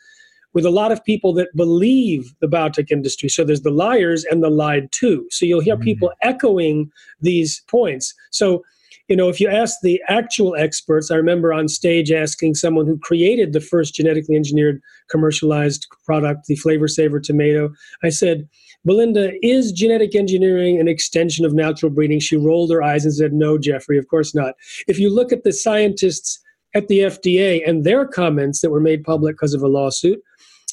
with 0.55 0.65
a 0.65 0.71
lot 0.71 0.91
of 0.91 1.03
people 1.03 1.33
that 1.33 1.55
believe 1.55 2.33
the 2.39 2.47
biotech 2.47 2.89
industry. 2.89 3.27
So 3.29 3.43
there's 3.43 3.61
the 3.61 3.71
liars 3.71 4.23
and 4.23 4.41
the 4.41 4.49
lied 4.49 4.89
to. 4.93 5.27
So 5.29 5.45
you'll 5.45 5.59
hear 5.59 5.75
mm-hmm. 5.75 5.83
people 5.83 6.11
echoing 6.21 6.89
these 7.19 7.61
points. 7.67 8.13
So, 8.31 8.63
you 9.09 9.17
know, 9.17 9.27
if 9.27 9.41
you 9.41 9.49
ask 9.49 9.75
the 9.83 10.01
actual 10.07 10.55
experts, 10.55 11.11
I 11.11 11.15
remember 11.15 11.53
on 11.53 11.67
stage 11.67 12.09
asking 12.09 12.55
someone 12.55 12.87
who 12.87 12.97
created 12.97 13.51
the 13.51 13.59
first 13.59 13.93
genetically 13.95 14.37
engineered 14.37 14.81
commercialized 15.11 15.87
product, 16.05 16.47
the 16.47 16.55
Flavr 16.55 16.89
Savr 16.89 17.21
tomato, 17.21 17.71
I 18.01 18.09
said, 18.09 18.47
Belinda, 18.85 19.33
is 19.45 19.73
genetic 19.73 20.15
engineering 20.15 20.79
an 20.79 20.87
extension 20.87 21.43
of 21.45 21.53
natural 21.53 21.91
breeding? 21.91 22.19
She 22.19 22.37
rolled 22.37 22.71
her 22.71 22.81
eyes 22.81 23.03
and 23.03 23.13
said, 23.13 23.33
No, 23.33 23.57
Jeffrey, 23.57 23.97
of 23.97 24.07
course 24.07 24.33
not. 24.33 24.53
If 24.87 24.99
you 24.99 25.13
look 25.13 25.33
at 25.33 25.43
the 25.43 25.51
scientists 25.51 26.39
at 26.75 26.87
the 26.87 26.99
FDA 26.99 27.67
and 27.67 27.83
their 27.83 28.05
comments 28.05 28.61
that 28.61 28.69
were 28.69 28.79
made 28.79 29.03
public 29.03 29.35
because 29.35 29.53
of 29.53 29.63
a 29.63 29.67
lawsuit, 29.67 30.21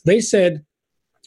they 0.04 0.20
said, 0.20 0.64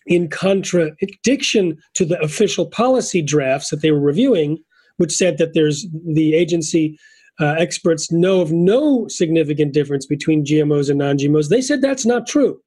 in 0.05 0.29
contradiction 0.29 1.81
to 1.95 2.05
the 2.05 2.19
official 2.21 2.67
policy 2.67 3.21
drafts 3.21 3.69
that 3.69 3.81
they 3.81 3.91
were 3.91 3.99
reviewing, 3.99 4.59
which 4.97 5.11
said 5.11 5.37
that 5.39 5.53
there's 5.53 5.87
the 6.05 6.35
agency 6.35 6.99
uh, 7.39 7.55
experts 7.57 8.11
know 8.11 8.41
of 8.41 8.51
no 8.51 9.07
significant 9.07 9.73
difference 9.73 10.05
between 10.05 10.45
GMOs 10.45 10.89
and 10.89 10.99
non 10.99 11.17
GMOs. 11.17 11.49
They 11.49 11.61
said 11.61 11.81
that's 11.81 12.05
not 12.05 12.27
true. 12.27 12.61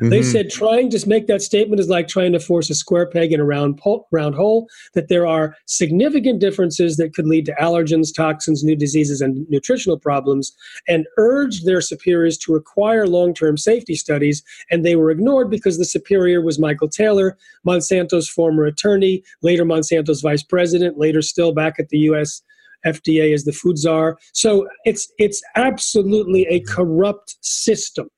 Mm-hmm. 0.00 0.10
They 0.10 0.22
said 0.22 0.50
trying 0.50 0.90
to 0.90 1.08
make 1.08 1.26
that 1.26 1.42
statement 1.42 1.80
is 1.80 1.88
like 1.88 2.08
trying 2.08 2.32
to 2.32 2.40
force 2.40 2.70
a 2.70 2.74
square 2.74 3.06
peg 3.06 3.32
in 3.32 3.40
a 3.40 3.44
round, 3.44 3.78
po- 3.78 4.06
round 4.10 4.34
hole, 4.34 4.68
that 4.94 5.08
there 5.08 5.26
are 5.26 5.56
significant 5.66 6.40
differences 6.40 6.96
that 6.96 7.14
could 7.14 7.26
lead 7.26 7.46
to 7.46 7.54
allergens, 7.60 8.14
toxins, 8.14 8.64
new 8.64 8.76
diseases, 8.76 9.20
and 9.20 9.48
nutritional 9.48 9.98
problems, 9.98 10.54
and 10.88 11.06
urged 11.16 11.64
their 11.64 11.80
superiors 11.80 12.36
to 12.38 12.52
require 12.52 13.06
long 13.06 13.34
term 13.34 13.56
safety 13.56 13.94
studies. 13.94 14.42
And 14.70 14.84
they 14.84 14.96
were 14.96 15.10
ignored 15.10 15.50
because 15.50 15.78
the 15.78 15.84
superior 15.84 16.40
was 16.40 16.58
Michael 16.58 16.88
Taylor, 16.88 17.36
Monsanto's 17.66 18.28
former 18.28 18.64
attorney, 18.64 19.22
later 19.42 19.64
Monsanto's 19.64 20.20
vice 20.20 20.42
president, 20.42 20.98
later 20.98 21.22
still 21.22 21.52
back 21.52 21.78
at 21.78 21.88
the 21.90 21.98
U.S. 21.98 22.42
FDA 22.84 23.32
as 23.32 23.44
the 23.44 23.52
food 23.52 23.78
czar. 23.78 24.18
So 24.32 24.68
it's 24.84 25.10
it's 25.18 25.42
absolutely 25.56 26.46
a 26.46 26.60
corrupt 26.60 27.36
system. 27.40 28.08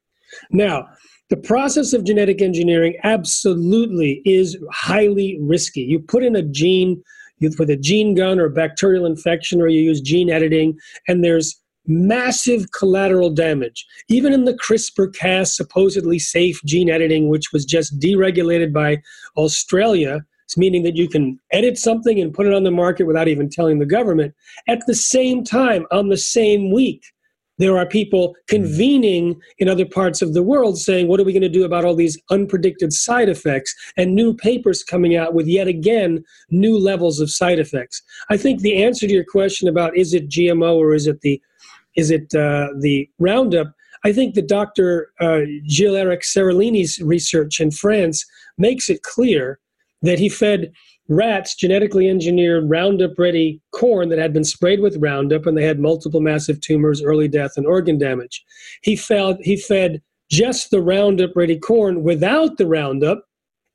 Now, 0.50 0.88
the 1.28 1.36
process 1.36 1.92
of 1.92 2.04
genetic 2.04 2.40
engineering 2.40 2.96
absolutely 3.02 4.22
is 4.24 4.56
highly 4.72 5.38
risky. 5.40 5.80
You 5.80 5.98
put 5.98 6.22
in 6.22 6.36
a 6.36 6.42
gene, 6.42 7.02
put 7.56 7.70
a 7.70 7.76
gene 7.76 8.14
gun 8.14 8.38
or 8.38 8.48
bacterial 8.48 9.06
infection, 9.06 9.60
or 9.60 9.68
you 9.68 9.80
use 9.80 10.00
gene 10.00 10.30
editing, 10.30 10.78
and 11.08 11.24
there's 11.24 11.60
massive 11.88 12.70
collateral 12.72 13.30
damage. 13.30 13.86
Even 14.08 14.32
in 14.32 14.44
the 14.44 14.54
CRISPR 14.54 15.14
Cas 15.14 15.56
supposedly 15.56 16.18
safe 16.18 16.60
gene 16.64 16.90
editing, 16.90 17.28
which 17.28 17.52
was 17.52 17.64
just 17.64 17.98
deregulated 17.98 18.72
by 18.72 19.00
Australia, 19.36 20.24
meaning 20.56 20.84
that 20.84 20.96
you 20.96 21.08
can 21.08 21.38
edit 21.52 21.76
something 21.76 22.20
and 22.20 22.32
put 22.32 22.46
it 22.46 22.54
on 22.54 22.62
the 22.62 22.70
market 22.70 23.04
without 23.04 23.28
even 23.28 23.48
telling 23.48 23.78
the 23.78 23.86
government. 23.86 24.34
At 24.68 24.86
the 24.86 24.94
same 24.94 25.44
time, 25.44 25.86
on 25.90 26.08
the 26.08 26.16
same 26.16 26.72
week, 26.72 27.04
there 27.58 27.78
are 27.78 27.86
people 27.86 28.36
convening 28.48 29.40
in 29.58 29.68
other 29.68 29.86
parts 29.86 30.22
of 30.22 30.34
the 30.34 30.42
world 30.42 30.78
saying, 30.78 31.08
What 31.08 31.20
are 31.20 31.24
we 31.24 31.32
going 31.32 31.42
to 31.42 31.48
do 31.48 31.64
about 31.64 31.84
all 31.84 31.94
these 31.94 32.20
unpredicted 32.30 32.92
side 32.92 33.28
effects? 33.28 33.74
And 33.96 34.14
new 34.14 34.34
papers 34.34 34.82
coming 34.82 35.16
out 35.16 35.34
with 35.34 35.46
yet 35.46 35.68
again 35.68 36.24
new 36.50 36.78
levels 36.78 37.20
of 37.20 37.30
side 37.30 37.58
effects. 37.58 38.02
I 38.30 38.36
think 38.36 38.60
the 38.60 38.82
answer 38.82 39.06
to 39.06 39.12
your 39.12 39.24
question 39.24 39.68
about 39.68 39.96
is 39.96 40.14
it 40.14 40.28
GMO 40.28 40.76
or 40.76 40.94
is 40.94 41.06
it 41.06 41.20
the 41.22 41.40
is 41.96 42.10
it 42.10 42.34
uh, 42.34 42.68
the 42.80 43.08
Roundup? 43.18 43.72
I 44.04 44.12
think 44.12 44.34
that 44.34 44.48
Dr. 44.48 45.12
Uh, 45.18 45.40
Gilles-Éric 45.66 46.22
Seralini's 46.22 47.00
research 47.00 47.58
in 47.58 47.70
France 47.70 48.24
makes 48.58 48.90
it 48.90 49.02
clear 49.02 49.58
that 50.02 50.18
he 50.18 50.28
fed 50.28 50.72
rats 51.08 51.54
genetically 51.54 52.08
engineered 52.08 52.68
Roundup 52.68 53.18
ready 53.18 53.60
corn 53.72 54.08
that 54.08 54.18
had 54.18 54.32
been 54.32 54.44
sprayed 54.44 54.80
with 54.80 54.96
Roundup 54.96 55.46
and 55.46 55.56
they 55.56 55.64
had 55.64 55.78
multiple 55.78 56.20
massive 56.20 56.60
tumors, 56.60 57.02
early 57.02 57.28
death, 57.28 57.52
and 57.56 57.66
organ 57.66 57.98
damage. 57.98 58.44
He, 58.82 58.96
fed, 58.96 59.38
he 59.42 59.56
fed 59.56 60.02
just 60.30 60.70
the 60.70 60.82
Roundup 60.82 61.36
ready 61.36 61.58
corn 61.58 62.02
without 62.02 62.56
the 62.56 62.66
Roundup 62.66 63.24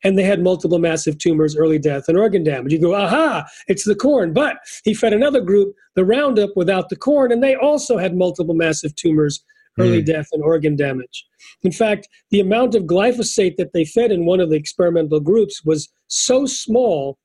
and 0.03 0.17
they 0.17 0.23
had 0.23 0.41
multiple 0.41 0.79
massive 0.79 1.17
tumors, 1.17 1.55
early 1.55 1.79
death, 1.79 2.05
and 2.07 2.17
organ 2.17 2.43
damage. 2.43 2.73
You 2.73 2.79
go, 2.79 2.95
aha, 2.95 3.45
it's 3.67 3.83
the 3.83 3.95
corn. 3.95 4.33
But 4.33 4.57
he 4.83 4.93
fed 4.93 5.13
another 5.13 5.41
group 5.41 5.75
the 5.95 6.05
Roundup 6.05 6.51
without 6.55 6.89
the 6.89 6.95
corn, 6.95 7.31
and 7.31 7.43
they 7.43 7.55
also 7.55 7.97
had 7.97 8.15
multiple 8.15 8.55
massive 8.55 8.95
tumors, 8.95 9.43
early 9.79 10.01
mm. 10.01 10.05
death, 10.05 10.27
and 10.31 10.43
organ 10.43 10.75
damage. 10.75 11.25
In 11.63 11.71
fact, 11.71 12.07
the 12.29 12.39
amount 12.39 12.75
of 12.75 12.83
glyphosate 12.83 13.57
that 13.57 13.73
they 13.73 13.85
fed 13.85 14.11
in 14.11 14.25
one 14.25 14.39
of 14.39 14.49
the 14.49 14.55
experimental 14.55 15.19
groups 15.19 15.63
was 15.63 15.89
so 16.11 16.45
small 16.45 17.17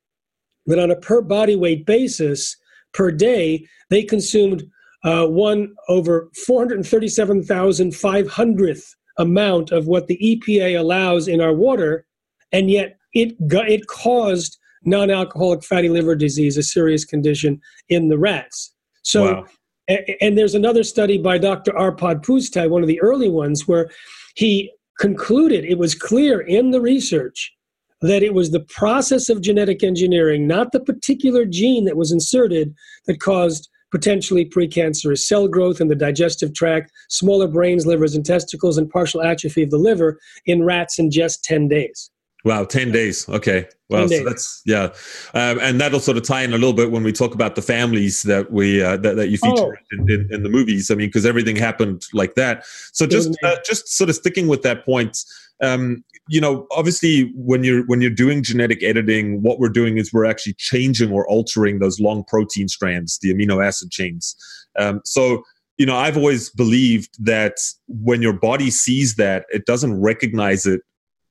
that 0.66 0.78
on 0.78 0.90
a 0.90 0.96
per 0.96 1.20
body 1.20 1.56
weight 1.56 1.84
basis 1.86 2.56
per 2.94 3.10
day, 3.10 3.66
they 3.90 4.02
consumed 4.02 4.64
uh, 5.04 5.26
one 5.26 5.74
over 5.88 6.30
437,500th 6.46 8.94
amount 9.18 9.72
of 9.72 9.86
what 9.86 10.06
the 10.06 10.18
EPA 10.18 10.78
allows 10.78 11.26
in 11.28 11.40
our 11.40 11.54
water, 11.54 12.04
and 12.52 12.70
yet 12.70 12.98
it 13.12 13.34
it 13.40 13.86
caused 13.86 14.58
non-alcoholic 14.84 15.64
fatty 15.64 15.88
liver 15.88 16.14
disease, 16.14 16.56
a 16.56 16.62
serious 16.62 17.04
condition 17.04 17.60
in 17.88 18.08
the 18.08 18.18
rats. 18.18 18.72
So, 19.02 19.24
wow. 19.24 19.44
and, 19.88 19.98
and 20.20 20.38
there's 20.38 20.54
another 20.54 20.84
study 20.84 21.18
by 21.18 21.38
Dr. 21.38 21.72
Arpad 21.72 22.24
Pusztai, 22.24 22.70
one 22.70 22.82
of 22.82 22.88
the 22.88 23.00
early 23.00 23.28
ones, 23.28 23.66
where 23.66 23.90
he 24.36 24.70
concluded 24.98 25.64
it 25.64 25.78
was 25.78 25.94
clear 25.94 26.40
in 26.40 26.70
the 26.70 26.80
research 26.80 27.55
that 28.02 28.22
it 28.22 28.34
was 28.34 28.50
the 28.50 28.60
process 28.60 29.28
of 29.28 29.40
genetic 29.40 29.82
engineering, 29.82 30.46
not 30.46 30.72
the 30.72 30.80
particular 30.80 31.44
gene 31.44 31.84
that 31.84 31.96
was 31.96 32.12
inserted, 32.12 32.74
that 33.06 33.20
caused 33.20 33.68
potentially 33.90 34.44
precancerous 34.44 35.20
cell 35.20 35.48
growth 35.48 35.80
in 35.80 35.88
the 35.88 35.94
digestive 35.94 36.52
tract, 36.54 36.92
smaller 37.08 37.48
brains, 37.48 37.86
livers, 37.86 38.14
and 38.14 38.26
testicles, 38.26 38.76
and 38.76 38.90
partial 38.90 39.22
atrophy 39.22 39.62
of 39.62 39.70
the 39.70 39.78
liver 39.78 40.18
in 40.44 40.64
rats 40.64 40.98
in 40.98 41.10
just 41.10 41.44
10 41.44 41.68
days. 41.68 42.10
Wow, 42.46 42.64
10 42.64 42.92
days. 42.92 43.28
Okay. 43.28 43.66
Well, 43.88 44.08
so 44.08 44.22
that's, 44.22 44.62
yeah. 44.64 44.90
Um, 45.34 45.58
and 45.60 45.80
that'll 45.80 45.98
sort 45.98 46.16
of 46.16 46.22
tie 46.22 46.42
in 46.42 46.50
a 46.50 46.58
little 46.58 46.72
bit 46.72 46.92
when 46.92 47.02
we 47.02 47.10
talk 47.10 47.34
about 47.34 47.56
the 47.56 47.62
families 47.62 48.22
that 48.22 48.52
we, 48.52 48.80
uh, 48.80 48.98
that, 48.98 49.16
that 49.16 49.30
you 49.30 49.38
feature 49.38 49.64
oh. 49.64 49.74
in, 49.90 50.08
in, 50.08 50.28
in, 50.30 50.42
the 50.44 50.48
movies. 50.48 50.88
I 50.88 50.94
mean, 50.94 51.08
because 51.08 51.26
everything 51.26 51.56
happened 51.56 52.06
like 52.12 52.36
that. 52.36 52.64
So 52.92 53.04
just, 53.04 53.36
uh, 53.42 53.56
just 53.66 53.88
sort 53.88 54.10
of 54.10 54.14
sticking 54.14 54.46
with 54.46 54.62
that 54.62 54.84
point, 54.84 55.18
um, 55.60 56.04
you 56.28 56.40
know, 56.40 56.68
obviously 56.70 57.32
when 57.34 57.64
you're, 57.64 57.84
when 57.86 58.00
you're 58.00 58.10
doing 58.10 58.44
genetic 58.44 58.80
editing, 58.80 59.42
what 59.42 59.58
we're 59.58 59.68
doing 59.68 59.98
is 59.98 60.12
we're 60.12 60.24
actually 60.24 60.54
changing 60.54 61.10
or 61.10 61.26
altering 61.28 61.80
those 61.80 61.98
long 61.98 62.22
protein 62.28 62.68
strands, 62.68 63.18
the 63.18 63.34
amino 63.34 63.64
acid 63.64 63.90
chains. 63.90 64.36
Um, 64.78 65.00
so, 65.04 65.42
you 65.78 65.86
know, 65.86 65.96
I've 65.96 66.16
always 66.16 66.50
believed 66.50 67.24
that 67.24 67.56
when 67.88 68.22
your 68.22 68.34
body 68.34 68.70
sees 68.70 69.16
that, 69.16 69.46
it 69.48 69.66
doesn't 69.66 70.00
recognize 70.00 70.64
it 70.64 70.82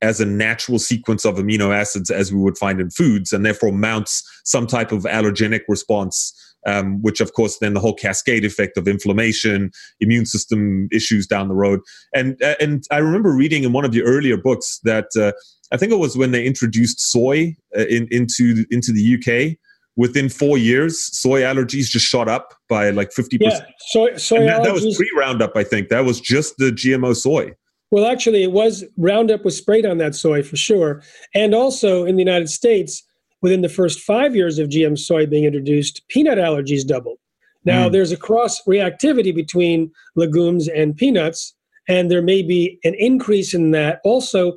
as 0.02 0.20
a 0.20 0.26
natural 0.26 0.80
sequence 0.80 1.26
of 1.26 1.36
amino 1.36 1.74
acids 1.74 2.10
as 2.10 2.32
we 2.32 2.40
would 2.40 2.58
find 2.58 2.80
in 2.80 2.90
foods, 2.90 3.32
and 3.32 3.46
therefore 3.46 3.72
mounts 3.72 4.24
some 4.44 4.68
type 4.68 4.92
of 4.92 5.04
allergenic 5.04 5.62
response, 5.68 6.34
um, 6.66 7.02
which 7.02 7.22
of 7.22 7.34
course 7.34 7.60
then 7.60 7.74
the 7.74 7.80
whole 7.80 7.94
cascade 7.94 8.46
effect 8.46 8.78
of 8.78 8.88
inflammation, 8.88 9.72
immune 10.00 10.26
system 10.26 10.88
issues 10.92 11.28
down 11.28 11.48
the 11.48 11.56
road. 11.56 11.80
And 12.14 12.42
uh, 12.44 12.56
and 12.60 12.84
I 12.92 12.98
remember 12.98 13.32
reading 13.32 13.64
in 13.64 13.74
one 13.74 13.86
of 13.86 13.96
your 13.96 14.06
earlier 14.06 14.38
books 14.38 14.80
that 14.84 15.08
uh, 15.18 15.32
I 15.72 15.78
think 15.78 15.92
it 15.92 15.98
was 15.98 16.18
when 16.18 16.32
they 16.32 16.46
introduced 16.46 17.00
soy 17.00 17.56
uh, 17.78 17.86
in, 17.86 18.08
into 18.12 18.66
into 18.72 18.92
the 18.92 19.16
UK. 19.16 19.58
Within 19.98 20.28
four 20.28 20.58
years, 20.58 21.02
soy 21.18 21.40
allergies 21.40 21.88
just 21.88 22.06
shot 22.06 22.28
up 22.28 22.54
by 22.68 22.90
like 22.90 23.14
fifty 23.14 23.38
percent. 23.38 23.64
Yeah, 23.66 23.76
soy, 23.88 24.18
soy 24.18 24.40
that, 24.46 24.64
that 24.64 24.74
was 24.74 24.98
pre 24.98 25.10
Roundup, 25.18 25.56
I 25.56 25.64
think. 25.64 25.88
That 25.88 26.04
was 26.04 26.20
just 26.20 26.58
the 26.58 26.72
GMO 26.72 27.16
soy. 27.16 27.54
Well, 27.92 28.06
actually, 28.06 28.44
it 28.44 28.52
was 28.52 28.84
Roundup 28.98 29.46
was 29.46 29.58
sprayed 29.58 29.86
on 29.86 29.98
that 30.00 30.16
soy 30.16 30.44
for 30.44 30.58
sure. 30.58 31.04
And 31.34 31.54
also 31.54 32.04
in 32.06 32.16
the 32.16 32.24
United 32.24 32.50
States, 32.50 33.04
within 33.42 33.62
the 33.62 33.70
first 33.70 34.00
five 34.00 34.36
years 34.36 34.58
of 34.58 34.70
GM 34.70 34.98
soy 34.98 35.26
being 35.26 35.44
introduced, 35.44 36.02
peanut 36.08 36.38
allergies 36.38 36.86
doubled. 36.86 37.20
Now, 37.64 37.88
mm. 37.88 37.92
there's 37.92 38.12
a 38.12 38.18
cross 38.18 38.62
reactivity 38.64 39.34
between 39.34 39.92
legumes 40.16 40.68
and 40.68 40.96
peanuts, 40.96 41.54
and 41.88 42.10
there 42.10 42.22
may 42.22 42.42
be 42.42 42.80
an 42.84 42.96
increase 42.96 43.54
in 43.54 43.72
that. 43.72 44.00
Also, 44.04 44.54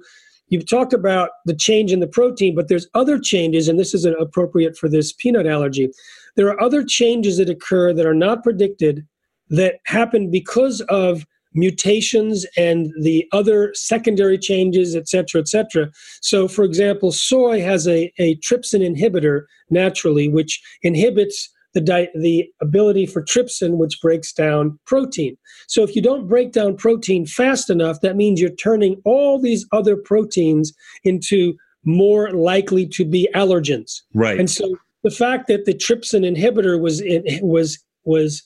you've 0.48 0.68
talked 0.68 0.92
about 0.92 1.30
the 1.44 1.54
change 1.54 1.92
in 1.92 2.00
the 2.00 2.06
protein, 2.06 2.54
but 2.54 2.68
there's 2.68 2.88
other 2.94 3.18
changes, 3.18 3.68
and 3.68 3.78
this 3.78 3.94
isn't 3.94 4.20
appropriate 4.20 4.76
for 4.76 4.88
this 4.88 5.12
peanut 5.12 5.46
allergy. 5.46 5.90
There 6.36 6.48
are 6.48 6.60
other 6.62 6.84
changes 6.84 7.38
that 7.38 7.50
occur 7.50 7.92
that 7.92 8.06
are 8.06 8.14
not 8.14 8.42
predicted 8.42 9.06
that 9.50 9.76
happen 9.86 10.30
because 10.30 10.80
of 10.82 11.26
mutations 11.58 12.46
and 12.56 12.90
the 13.02 13.26
other 13.32 13.72
secondary 13.74 14.38
changes, 14.38 14.94
et 14.94 15.08
cetera, 15.08 15.40
et 15.40 15.48
cetera. 15.48 15.90
So, 16.22 16.48
for 16.48 16.64
example, 16.64 17.10
soy 17.12 17.60
has 17.60 17.86
a, 17.88 18.12
a 18.18 18.36
trypsin 18.36 18.82
inhibitor 18.88 19.42
naturally, 19.70 20.28
which 20.28 20.60
inhibits 20.82 21.48
the, 21.74 21.80
di- 21.80 22.08
the 22.14 22.48
ability 22.62 23.06
for 23.06 23.22
trypsin, 23.22 23.76
which 23.76 24.00
breaks 24.00 24.32
down 24.32 24.78
protein. 24.86 25.36
So, 25.66 25.82
if 25.82 25.94
you 25.96 26.02
don't 26.02 26.28
break 26.28 26.52
down 26.52 26.76
protein 26.76 27.26
fast 27.26 27.70
enough, 27.70 28.00
that 28.00 28.16
means 28.16 28.40
you're 28.40 28.50
turning 28.50 29.00
all 29.04 29.40
these 29.40 29.66
other 29.72 29.96
proteins 29.96 30.72
into 31.04 31.54
more 31.84 32.30
likely 32.32 32.86
to 32.86 33.04
be 33.04 33.28
allergens. 33.34 34.00
Right. 34.14 34.38
And 34.38 34.48
so, 34.48 34.76
the 35.04 35.10
fact 35.10 35.46
that 35.48 35.64
the 35.64 35.74
trypsin 35.74 36.24
inhibitor 36.24 36.80
was 36.80 37.00
in, 37.00 37.22
was 37.42 37.78
was 38.04 38.42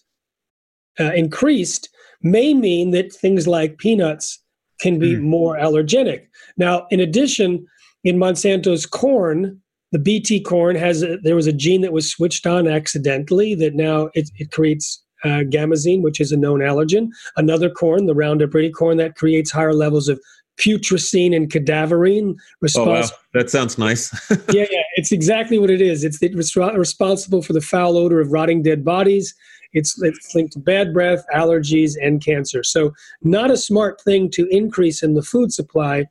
uh, 1.00 1.12
increased 1.14 1.88
may 2.22 2.54
mean 2.54 2.90
that 2.90 3.12
things 3.12 3.46
like 3.46 3.78
peanuts 3.78 4.38
can 4.80 4.98
be 4.98 5.14
mm. 5.14 5.22
more 5.22 5.56
allergenic. 5.56 6.26
Now, 6.56 6.86
in 6.90 7.00
addition, 7.00 7.66
in 8.04 8.18
Monsanto's 8.18 8.86
corn, 8.86 9.60
the 9.92 9.98
BT 9.98 10.40
corn 10.40 10.74
has 10.76 11.02
a, 11.02 11.18
there 11.18 11.36
was 11.36 11.46
a 11.46 11.52
gene 11.52 11.82
that 11.82 11.92
was 11.92 12.10
switched 12.10 12.46
on 12.46 12.66
accidentally 12.66 13.54
that 13.56 13.74
now 13.74 14.10
it, 14.14 14.30
it 14.36 14.50
creates 14.50 15.02
uh, 15.24 15.44
gamma-zein, 15.48 16.02
which 16.02 16.20
is 16.20 16.32
a 16.32 16.36
known 16.36 16.60
allergen. 16.60 17.08
Another 17.36 17.70
corn, 17.70 18.06
the 18.06 18.14
Roundup 18.14 18.54
Ready 18.54 18.70
corn, 18.70 18.96
that 18.96 19.14
creates 19.14 19.52
higher 19.52 19.74
levels 19.74 20.08
of 20.08 20.20
putrescine 20.58 21.34
and 21.34 21.50
cadaverine. 21.50 22.34
Oh 22.76 22.84
wow, 22.84 23.04
that 23.34 23.50
sounds 23.50 23.78
nice. 23.78 24.12
yeah, 24.52 24.66
yeah, 24.70 24.82
it's 24.96 25.12
exactly 25.12 25.58
what 25.58 25.70
it 25.70 25.80
is. 25.80 26.04
It's, 26.04 26.18
it's 26.22 26.56
responsible 26.56 27.42
for 27.42 27.52
the 27.52 27.60
foul 27.60 27.96
odor 27.96 28.20
of 28.20 28.32
rotting 28.32 28.62
dead 28.62 28.84
bodies. 28.84 29.34
It's, 29.72 30.00
it's 30.02 30.34
linked 30.34 30.52
to 30.54 30.58
bad 30.58 30.92
breath, 30.92 31.24
allergies, 31.34 31.94
and 32.00 32.24
cancer. 32.24 32.62
So, 32.62 32.92
not 33.22 33.50
a 33.50 33.56
smart 33.56 34.00
thing 34.00 34.30
to 34.30 34.46
increase 34.48 35.02
in 35.02 35.14
the 35.14 35.22
food 35.22 35.52
supply. 35.52 36.06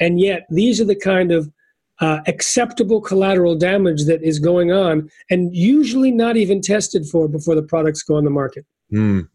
And 0.00 0.20
yet, 0.20 0.46
these 0.50 0.80
are 0.80 0.84
the 0.84 0.96
kind 0.96 1.32
of 1.32 1.50
uh, 2.00 2.20
acceptable 2.26 3.00
collateral 3.00 3.56
damage 3.56 4.04
that 4.04 4.22
is 4.22 4.38
going 4.38 4.70
on 4.70 5.10
and 5.30 5.54
usually 5.54 6.10
not 6.10 6.36
even 6.36 6.60
tested 6.60 7.06
for 7.06 7.28
before 7.28 7.54
the 7.54 7.62
products 7.62 8.02
go 8.02 8.16
on 8.16 8.24
the 8.24 8.30
market. 8.30 8.64
Mm. 8.92 9.28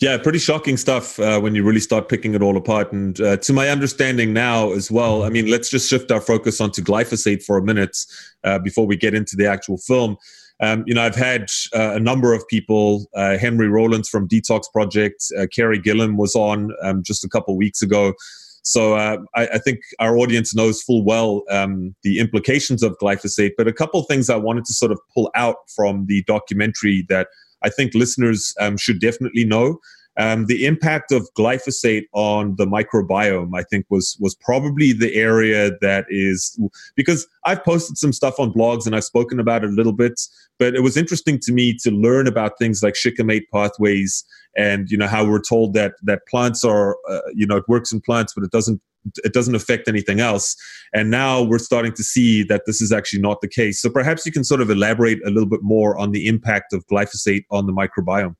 Yeah, 0.00 0.18
pretty 0.18 0.38
shocking 0.38 0.76
stuff 0.76 1.18
uh, 1.18 1.40
when 1.40 1.54
you 1.54 1.64
really 1.64 1.80
start 1.80 2.08
picking 2.08 2.34
it 2.34 2.42
all 2.42 2.56
apart. 2.56 2.92
And 2.92 3.20
uh, 3.20 3.36
to 3.38 3.52
my 3.52 3.68
understanding 3.68 4.32
now 4.32 4.72
as 4.72 4.90
well, 4.90 5.22
I 5.22 5.28
mean, 5.28 5.50
let's 5.50 5.70
just 5.70 5.88
shift 5.88 6.10
our 6.10 6.20
focus 6.20 6.60
onto 6.60 6.82
glyphosate 6.82 7.42
for 7.42 7.56
a 7.58 7.62
minute 7.62 7.96
uh, 8.42 8.58
before 8.58 8.86
we 8.86 8.96
get 8.96 9.14
into 9.14 9.36
the 9.36 9.46
actual 9.46 9.78
film. 9.78 10.16
Um, 10.60 10.84
you 10.86 10.94
know, 10.94 11.02
I've 11.02 11.16
had 11.16 11.50
uh, 11.74 11.94
a 11.94 12.00
number 12.00 12.32
of 12.32 12.46
people, 12.48 13.06
uh, 13.14 13.36
Henry 13.36 13.68
Rowlands 13.68 14.08
from 14.08 14.28
Detox 14.28 14.62
Project, 14.72 15.24
uh, 15.38 15.46
Carey 15.52 15.80
Gillam 15.80 16.16
was 16.16 16.34
on 16.34 16.70
um, 16.82 17.02
just 17.02 17.24
a 17.24 17.28
couple 17.28 17.56
weeks 17.56 17.82
ago. 17.82 18.14
So 18.62 18.94
uh, 18.94 19.18
I, 19.34 19.46
I, 19.48 19.58
think 19.58 19.80
our 19.98 20.16
audience 20.16 20.54
knows 20.54 20.82
full 20.82 21.04
well 21.04 21.42
um, 21.50 21.94
the 22.02 22.18
implications 22.18 22.82
of 22.82 22.96
glyphosate. 22.98 23.50
But 23.58 23.68
a 23.68 23.74
couple 23.74 24.02
things 24.04 24.30
I 24.30 24.36
wanted 24.36 24.64
to 24.64 24.72
sort 24.72 24.90
of 24.90 24.98
pull 25.12 25.30
out 25.34 25.56
from 25.76 26.06
the 26.06 26.22
documentary 26.22 27.04
that 27.10 27.28
I 27.62 27.68
think 27.68 27.92
listeners 27.94 28.54
um, 28.58 28.78
should 28.78 29.00
definitely 29.00 29.44
know. 29.44 29.80
Um, 30.16 30.46
the 30.46 30.64
impact 30.64 31.10
of 31.12 31.28
glyphosate 31.36 32.04
on 32.12 32.54
the 32.56 32.66
microbiome, 32.66 33.50
I 33.54 33.62
think, 33.64 33.86
was 33.90 34.16
was 34.20 34.34
probably 34.36 34.92
the 34.92 35.14
area 35.14 35.72
that 35.80 36.06
is 36.08 36.58
because 36.94 37.26
I've 37.44 37.64
posted 37.64 37.98
some 37.98 38.12
stuff 38.12 38.38
on 38.38 38.52
blogs 38.52 38.86
and 38.86 38.94
I've 38.94 39.04
spoken 39.04 39.40
about 39.40 39.64
it 39.64 39.70
a 39.70 39.74
little 39.74 39.92
bit, 39.92 40.20
but 40.58 40.74
it 40.74 40.82
was 40.82 40.96
interesting 40.96 41.38
to 41.40 41.52
me 41.52 41.76
to 41.82 41.90
learn 41.90 42.26
about 42.26 42.58
things 42.58 42.82
like 42.82 42.94
shikimate 42.94 43.50
pathways 43.52 44.24
and 44.56 44.88
you 44.90 44.96
know 44.96 45.08
how 45.08 45.24
we're 45.24 45.40
told 45.40 45.74
that 45.74 45.94
that 46.02 46.20
plants 46.28 46.64
are 46.64 46.96
uh, 47.08 47.20
you 47.34 47.46
know 47.46 47.56
it 47.56 47.64
works 47.68 47.92
in 47.92 48.00
plants, 48.00 48.32
but 48.34 48.44
it 48.44 48.50
doesn't 48.50 48.80
it 49.22 49.32
doesn't 49.32 49.54
affect 49.54 49.88
anything 49.88 50.20
else. 50.20 50.56
And 50.94 51.10
now 51.10 51.42
we're 51.42 51.58
starting 51.58 51.92
to 51.92 52.02
see 52.02 52.42
that 52.44 52.62
this 52.66 52.80
is 52.80 52.92
actually 52.92 53.20
not 53.20 53.40
the 53.40 53.48
case. 53.48 53.80
So 53.82 53.90
perhaps 53.90 54.24
you 54.24 54.32
can 54.32 54.44
sort 54.44 54.60
of 54.60 54.70
elaborate 54.70 55.18
a 55.26 55.30
little 55.30 55.48
bit 55.48 55.62
more 55.62 55.98
on 55.98 56.12
the 56.12 56.26
impact 56.26 56.72
of 56.72 56.86
glyphosate 56.86 57.44
on 57.50 57.66
the 57.66 57.72
microbiome. 57.72 58.34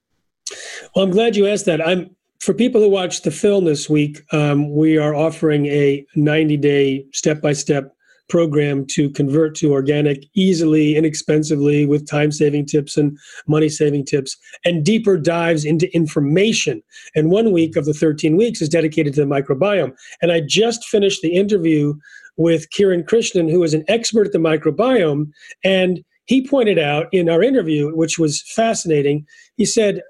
Well, 0.95 1.05
I'm 1.05 1.11
glad 1.11 1.37
you 1.37 1.47
asked 1.47 1.67
that. 1.67 1.87
I'm 1.87 2.15
for 2.41 2.55
people 2.55 2.81
who 2.81 2.91
watch 2.91 3.23
the 3.23 3.31
film 3.31 3.65
this 3.65 3.89
week. 3.89 4.23
Um, 4.33 4.75
we 4.75 4.99
are 4.99 5.15
offering 5.15 5.67
a 5.67 6.05
90 6.15 6.57
day 6.59 7.07
step 7.13 7.41
by 7.41 7.53
step 7.53 7.95
program 8.29 8.87
to 8.87 9.11
convert 9.11 9.55
to 9.55 9.73
organic 9.73 10.25
easily, 10.35 10.97
inexpensively, 10.97 11.87
with 11.87 12.09
time 12.09 12.33
saving 12.33 12.67
tips 12.67 12.97
and 12.97 13.19
money 13.47 13.69
saving 13.69 14.05
tips, 14.05 14.37
and 14.65 14.85
deeper 14.85 15.17
dives 15.17 15.65
into 15.65 15.95
information. 15.95 16.83
And 17.15 17.31
one 17.31 17.53
week 17.53 17.77
of 17.77 17.85
the 17.85 17.95
13 17.95 18.37
weeks 18.37 18.63
is 18.63 18.69
dedicated 18.69 19.15
to 19.15 19.21
the 19.21 19.27
microbiome. 19.27 19.95
And 20.23 20.33
I 20.33 20.41
just 20.41 20.85
finished 20.85 21.23
the 21.23 21.35
interview 21.35 21.95
with 22.37 22.71
Kiran 22.71 23.05
Krishnan, 23.05 23.51
who 23.51 23.63
is 23.63 23.75
an 23.75 23.85
expert 23.89 24.27
at 24.27 24.33
the 24.33 24.39
microbiome. 24.39 25.31
And 25.63 26.03
he 26.27 26.47
pointed 26.47 26.79
out 26.79 27.07
in 27.13 27.29
our 27.29 27.43
interview, 27.43 27.95
which 27.95 28.19
was 28.19 28.43
fascinating, 28.55 29.27
he 29.57 29.67
said, 29.67 30.01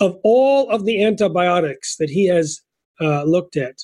of 0.00 0.16
all 0.24 0.68
of 0.70 0.84
the 0.84 1.02
antibiotics 1.02 1.96
that 1.96 2.10
he 2.10 2.26
has 2.26 2.60
uh, 3.00 3.22
looked 3.24 3.56
at, 3.56 3.76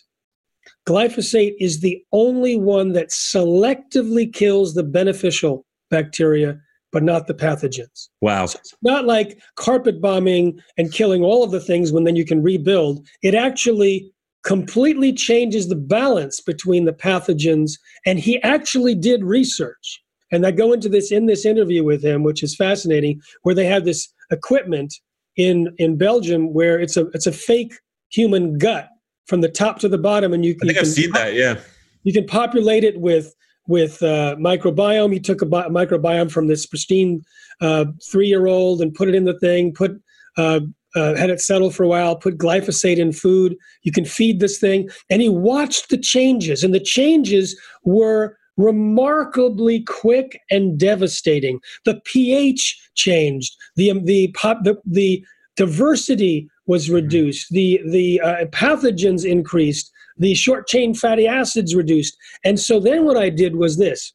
glyphosate 0.88 1.54
is 1.60 1.80
the 1.80 2.02
only 2.12 2.58
one 2.58 2.92
that 2.92 3.10
selectively 3.10 4.32
kills 4.32 4.74
the 4.74 4.82
beneficial 4.82 5.64
bacteria, 5.90 6.58
but 6.92 7.02
not 7.02 7.26
the 7.26 7.34
pathogens. 7.34 8.08
Wow. 8.20 8.46
So 8.46 8.58
it's 8.58 8.74
not 8.82 9.04
like 9.04 9.38
carpet 9.56 10.00
bombing 10.00 10.58
and 10.76 10.92
killing 10.92 11.22
all 11.22 11.44
of 11.44 11.50
the 11.50 11.60
things 11.60 11.92
when 11.92 12.04
then 12.04 12.16
you 12.16 12.24
can 12.24 12.42
rebuild. 12.42 13.06
It 13.22 13.34
actually 13.34 14.10
completely 14.44 15.12
changes 15.12 15.68
the 15.68 15.76
balance 15.76 16.40
between 16.40 16.84
the 16.84 16.92
pathogens. 16.92 17.72
And 18.06 18.18
he 18.18 18.40
actually 18.42 18.94
did 18.94 19.24
research. 19.24 20.02
And 20.30 20.46
I 20.46 20.52
go 20.52 20.72
into 20.72 20.88
this 20.88 21.10
in 21.12 21.26
this 21.26 21.44
interview 21.44 21.84
with 21.84 22.04
him, 22.04 22.22
which 22.22 22.42
is 22.42 22.54
fascinating, 22.54 23.20
where 23.42 23.54
they 23.54 23.66
have 23.66 23.84
this 23.84 24.08
equipment 24.30 24.94
in 25.36 25.74
in 25.78 25.96
Belgium 25.96 26.52
where 26.52 26.78
it's 26.78 26.96
a 26.96 27.06
it's 27.08 27.26
a 27.26 27.32
fake 27.32 27.74
human 28.08 28.58
gut 28.58 28.88
from 29.26 29.40
the 29.40 29.48
top 29.48 29.78
to 29.80 29.88
the 29.88 29.98
bottom, 29.98 30.32
and 30.32 30.44
you, 30.44 30.56
I 30.62 30.66
think 30.66 30.74
you 30.74 30.80
I've 30.80 30.86
seen 30.86 31.12
that. 31.12 31.34
Yeah, 31.34 31.58
you 32.04 32.12
can 32.12 32.26
populate 32.26 32.84
it 32.84 33.00
with 33.00 33.34
with 33.68 34.02
uh, 34.02 34.36
microbiome. 34.38 35.12
He 35.12 35.20
took 35.20 35.42
a 35.42 35.46
bi- 35.46 35.68
microbiome 35.68 36.30
from 36.30 36.46
this 36.46 36.66
pristine 36.66 37.22
uh, 37.60 37.86
three 38.10 38.28
year 38.28 38.46
old 38.46 38.80
and 38.80 38.94
put 38.94 39.08
it 39.08 39.14
in 39.14 39.24
the 39.24 39.38
thing. 39.38 39.72
Put 39.72 40.00
uh, 40.36 40.60
uh, 40.94 41.14
had 41.14 41.30
it 41.30 41.40
settle 41.40 41.70
for 41.70 41.82
a 41.82 41.88
while. 41.88 42.16
Put 42.16 42.38
glyphosate 42.38 42.98
in 42.98 43.12
food. 43.12 43.56
You 43.82 43.92
can 43.92 44.04
feed 44.04 44.40
this 44.40 44.58
thing, 44.58 44.88
and 45.10 45.20
he 45.20 45.28
watched 45.28 45.90
the 45.90 45.98
changes, 45.98 46.62
and 46.62 46.72
the 46.74 46.80
changes 46.80 47.58
were 47.84 48.36
remarkably 48.56 49.82
quick 49.82 50.40
and 50.50 50.78
devastating. 50.78 51.60
The 51.84 52.00
pH 52.04 52.90
changed. 52.94 53.54
The 53.76 53.90
um, 53.90 54.04
the 54.04 54.28
pop 54.28 54.64
the, 54.64 54.76
the 54.86 55.24
diversity 55.56 56.48
was 56.66 56.86
mm-hmm. 56.86 56.96
reduced. 56.96 57.50
The 57.50 57.80
the 57.90 58.20
uh, 58.20 58.44
pathogens 58.46 59.24
increased. 59.24 59.90
The 60.18 60.34
short 60.34 60.66
chain 60.66 60.94
fatty 60.94 61.26
acids 61.26 61.74
reduced. 61.74 62.16
And 62.44 62.58
so 62.58 62.80
then 62.80 63.04
what 63.04 63.16
I 63.16 63.28
did 63.28 63.56
was 63.56 63.76
this. 63.76 64.12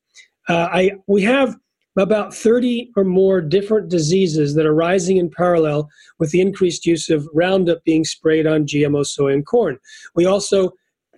Uh, 0.50 0.68
I 0.72 0.92
we 1.08 1.22
have 1.24 1.58
about 1.98 2.34
30 2.34 2.92
or 2.96 3.04
more 3.04 3.42
different 3.42 3.90
diseases 3.90 4.56
that 4.56 4.66
are 4.66 4.74
rising 4.74 5.18
in 5.18 5.30
parallel 5.30 5.90
with 6.20 6.32
the 6.32 6.40
increased 6.40 6.86
use 6.86 7.10
of 7.10 7.28
Roundup 7.34 7.84
being 7.84 8.06
sprayed 8.06 8.48
on 8.48 8.66
GMO 8.66 9.06
soy 9.06 9.34
and 9.34 9.46
corn. 9.46 9.78
We 10.16 10.26
also 10.26 10.72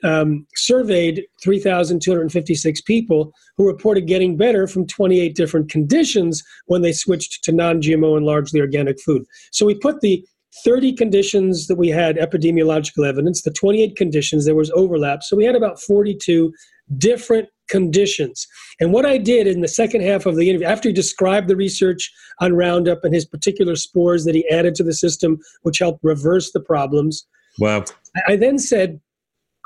um, 0.03 0.45
surveyed 0.55 1.23
3,256 1.41 2.81
people 2.81 3.31
who 3.57 3.65
reported 3.65 4.07
getting 4.07 4.37
better 4.37 4.67
from 4.67 4.87
28 4.87 5.35
different 5.35 5.69
conditions 5.69 6.43
when 6.67 6.81
they 6.81 6.93
switched 6.93 7.43
to 7.43 7.51
non 7.51 7.81
GMO 7.81 8.17
and 8.17 8.25
largely 8.25 8.59
organic 8.59 8.99
food. 8.99 9.23
So 9.51 9.65
we 9.65 9.75
put 9.75 10.01
the 10.01 10.25
30 10.63 10.93
conditions 10.93 11.67
that 11.67 11.77
we 11.77 11.89
had 11.89 12.17
epidemiological 12.17 13.07
evidence, 13.07 13.41
the 13.41 13.51
28 13.51 13.95
conditions, 13.95 14.45
there 14.45 14.55
was 14.55 14.71
overlap. 14.71 15.23
So 15.23 15.35
we 15.35 15.45
had 15.45 15.55
about 15.55 15.81
42 15.81 16.53
different 16.97 17.49
conditions. 17.69 18.45
And 18.79 18.93
what 18.93 19.05
I 19.05 19.17
did 19.17 19.47
in 19.47 19.61
the 19.61 19.67
second 19.67 20.01
half 20.01 20.25
of 20.25 20.35
the 20.35 20.49
interview, 20.49 20.67
after 20.67 20.89
he 20.89 20.93
described 20.93 21.47
the 21.47 21.55
research 21.55 22.11
on 22.39 22.53
Roundup 22.53 23.03
and 23.03 23.13
his 23.13 23.25
particular 23.25 23.75
spores 23.75 24.25
that 24.25 24.35
he 24.35 24.47
added 24.49 24.75
to 24.75 24.83
the 24.83 24.93
system, 24.93 25.39
which 25.63 25.79
helped 25.79 26.03
reverse 26.03 26.51
the 26.51 26.59
problems. 26.59 27.25
Wow. 27.57 27.85
I 28.27 28.35
then 28.35 28.59
said, 28.59 28.99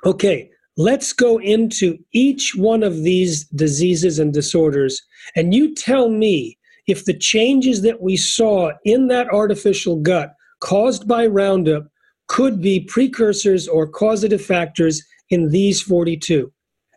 okay, 0.05 0.49
let's 0.77 1.13
go 1.13 1.39
into 1.39 1.97
each 2.13 2.53
one 2.55 2.83
of 2.83 3.03
these 3.03 3.45
diseases 3.49 4.19
and 4.19 4.33
disorders, 4.33 5.01
and 5.35 5.53
you 5.53 5.73
tell 5.73 6.09
me 6.09 6.57
if 6.87 7.05
the 7.05 7.17
changes 7.17 7.81
that 7.81 8.01
we 8.01 8.15
saw 8.15 8.71
in 8.85 9.07
that 9.07 9.27
artificial 9.29 9.97
gut 9.97 10.33
caused 10.61 11.07
by 11.07 11.25
Roundup 11.27 11.87
could 12.27 12.61
be 12.61 12.79
precursors 12.81 13.67
or 13.67 13.87
causative 13.87 14.43
factors 14.43 15.01
in 15.29 15.49
these 15.49 15.81
42. 15.81 16.51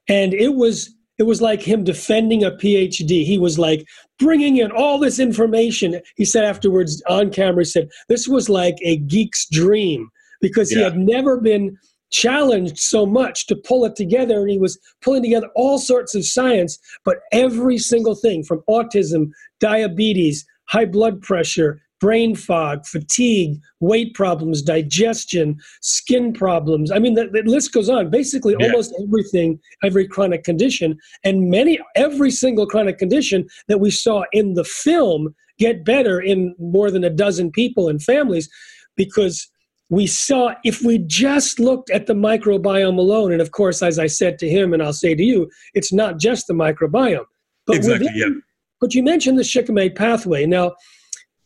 And 0.08 0.34
it 0.34 0.54
was 0.54 0.94
it 1.18 1.24
was 1.24 1.42
like 1.42 1.60
him 1.60 1.84
defending 1.84 2.42
a 2.42 2.50
PhD. 2.50 3.26
He 3.26 3.36
was 3.38 3.58
like 3.58 3.86
bringing 4.18 4.56
in 4.56 4.70
all 4.70 4.98
this 4.98 5.18
information. 5.18 6.00
He 6.16 6.24
said 6.24 6.44
afterwards 6.44 7.02
on 7.10 7.30
camera, 7.30 7.60
he 7.60 7.66
said, 7.66 7.90
this 8.08 8.26
was 8.26 8.48
like 8.48 8.76
a 8.82 8.96
geek's 9.00 9.46
dream 9.50 10.08
because 10.40 10.72
yeah. 10.72 10.78
he 10.78 10.84
had 10.84 10.96
never 10.96 11.38
been 11.38 11.76
challenged 12.10 12.78
so 12.78 13.06
much 13.06 13.46
to 13.46 13.56
pull 13.56 13.84
it 13.84 13.96
together 13.96 14.40
and 14.40 14.50
he 14.50 14.58
was 14.58 14.78
pulling 15.00 15.22
together 15.22 15.48
all 15.54 15.78
sorts 15.78 16.14
of 16.14 16.24
science 16.24 16.78
but 17.04 17.18
every 17.32 17.78
single 17.78 18.14
thing 18.14 18.42
from 18.42 18.62
autism 18.68 19.30
diabetes 19.60 20.44
high 20.68 20.84
blood 20.84 21.20
pressure 21.22 21.80
brain 22.00 22.34
fog 22.34 22.84
fatigue 22.86 23.60
weight 23.80 24.14
problems 24.14 24.62
digestion 24.62 25.56
skin 25.82 26.32
problems 26.32 26.90
i 26.90 26.98
mean 26.98 27.14
the, 27.14 27.28
the 27.28 27.42
list 27.42 27.72
goes 27.72 27.88
on 27.88 28.10
basically 28.10 28.56
yeah. 28.58 28.66
almost 28.66 28.92
everything 29.02 29.58
every 29.84 30.06
chronic 30.08 30.42
condition 30.42 30.98
and 31.24 31.50
many 31.50 31.78
every 31.96 32.30
single 32.30 32.66
chronic 32.66 32.98
condition 32.98 33.46
that 33.68 33.78
we 33.78 33.90
saw 33.90 34.24
in 34.32 34.54
the 34.54 34.64
film 34.64 35.34
get 35.58 35.84
better 35.84 36.20
in 36.20 36.54
more 36.58 36.90
than 36.90 37.04
a 37.04 37.10
dozen 37.10 37.50
people 37.52 37.88
and 37.88 38.02
families 38.02 38.48
because 38.96 39.50
we 39.90 40.06
saw 40.06 40.54
if 40.64 40.82
we 40.82 40.98
just 40.98 41.58
looked 41.58 41.90
at 41.90 42.06
the 42.06 42.14
microbiome 42.14 42.96
alone, 42.96 43.32
and 43.32 43.42
of 43.42 43.50
course, 43.50 43.82
as 43.82 43.98
I 43.98 44.06
said 44.06 44.38
to 44.38 44.48
him, 44.48 44.72
and 44.72 44.82
I'll 44.82 44.92
say 44.92 45.14
to 45.14 45.22
you, 45.22 45.50
it's 45.74 45.92
not 45.92 46.18
just 46.18 46.46
the 46.46 46.54
microbiome. 46.54 47.26
But 47.66 47.76
exactly, 47.76 48.06
within, 48.06 48.18
yeah. 48.18 48.40
But 48.80 48.94
you 48.94 49.02
mentioned 49.02 49.38
the 49.38 49.44
shikimate 49.44 49.96
pathway. 49.96 50.46
Now, 50.46 50.74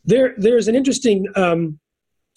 there 0.05 0.35
there's 0.37 0.67
an 0.67 0.75
interesting 0.75 1.25
um, 1.35 1.79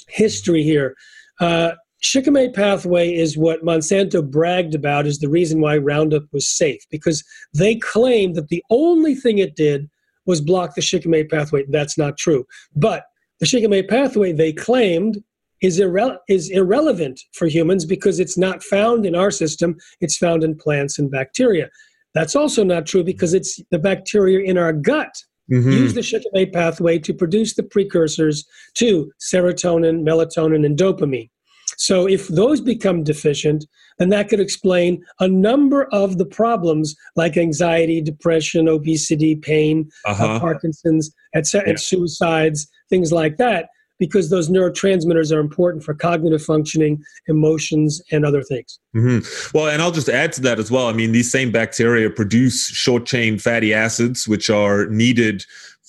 history 0.09 0.63
here. 0.63 0.97
Uh, 1.41 1.73
shikimate 2.01 2.55
pathway 2.55 3.15
is 3.15 3.37
what 3.37 3.63
Monsanto 3.63 4.29
bragged 4.29 4.75
about 4.75 5.07
as 5.07 5.19
the 5.19 5.29
reason 5.29 5.61
why 5.61 5.77
Roundup 5.77 6.25
was 6.33 6.49
safe 6.49 6.83
because 6.91 7.23
they 7.53 7.77
claimed 7.77 8.35
that 8.37 8.49
the 8.49 8.65
only 8.71 9.15
thing 9.15 9.39
it 9.39 9.57
did 9.57 9.89
was 10.25 10.41
block 10.41 10.75
the 10.75 10.83
shikimate 10.83 11.31
pathway. 11.31 11.65
That's 11.69 11.99
not 11.99 12.17
true. 12.17 12.47
But 12.75 13.05
the 13.41 13.47
shikimate 13.47 13.89
pathway, 13.89 14.33
they 14.33 14.53
claimed, 14.53 15.23
is, 15.63 15.81
irre- 15.81 16.19
is 16.29 16.51
irrelevant 16.51 17.21
for 17.33 17.47
humans 17.47 17.85
because 17.85 18.21
it's 18.21 18.39
not 18.39 18.63
found 18.63 19.07
in 19.07 19.15
our 19.15 19.31
system, 19.31 19.77
it's 20.01 20.17
found 20.17 20.45
in 20.45 20.57
plants 20.57 20.99
and 20.99 21.11
bacteria. 21.11 21.69
That's 22.15 22.37
also 22.37 22.65
not 22.65 22.87
true 22.87 23.05
because 23.05 23.35
it's 23.35 23.61
the 23.71 23.79
bacteria 23.79 24.41
in 24.41 24.59
our 24.59 24.73
gut 24.73 25.15
mm-hmm. 25.51 25.71
use 25.71 25.95
the 25.95 26.03
shikimate 26.03 26.53
pathway 26.53 26.99
to 26.99 27.15
produce 27.15 27.55
the 27.55 27.63
precursors 27.63 28.47
to 28.75 29.11
serotonin, 29.21 30.03
melatonin, 30.03 30.65
and 30.65 30.79
dopamine. 30.79 31.31
So 31.77 32.09
if 32.09 32.29
those 32.29 32.61
become 32.61 33.05
deficient, 33.05 33.67
then 33.99 34.09
that 34.09 34.29
could 34.29 34.41
explain 34.41 35.05
a 35.21 35.29
number 35.29 35.85
of 35.93 36.19
the 36.19 36.25
problems 36.25 36.97
like 37.15 37.37
anxiety, 37.37 38.01
depression, 38.01 38.69
obesity, 38.69 39.37
pain, 39.37 39.91
uh, 40.07 40.13
uh-huh. 40.13 40.27
uh, 40.27 40.41
Parkinson's, 40.41 41.15
etc., 41.35 41.71
yeah. 41.71 41.77
suicides, 41.77 42.69
things 42.89 43.13
like 43.13 43.37
that 43.37 43.69
because 43.99 44.31
those 44.31 44.49
neurotransmitters 44.49 45.35
are 45.35 45.41
important 45.41 45.83
for 45.83 45.95
cognitive 45.95 46.43
functioning, 46.43 47.03
emotions, 47.27 48.01
and 48.13 48.25
other 48.25 48.43
things. 48.43 48.79
Mm-hmm. 48.95 49.57
Well, 49.57 49.69
and 49.69 49.83
I'll 49.83 49.91
just 49.91 50.09
add 50.09 50.33
to 50.35 50.41
that 50.43 50.59
as 50.59 50.71
well. 50.71 50.87
I 50.89 50.93
mean, 50.93 51.13
these 51.13 51.31
same 51.31 51.51
bacteria 51.51 52.11
produce 52.11 52.69
short 52.69 53.07
chain 53.07 53.39
fatty 53.39 53.75
acids, 53.75 54.29
which 54.29 54.51
are 54.51 54.87
needed 54.87 55.45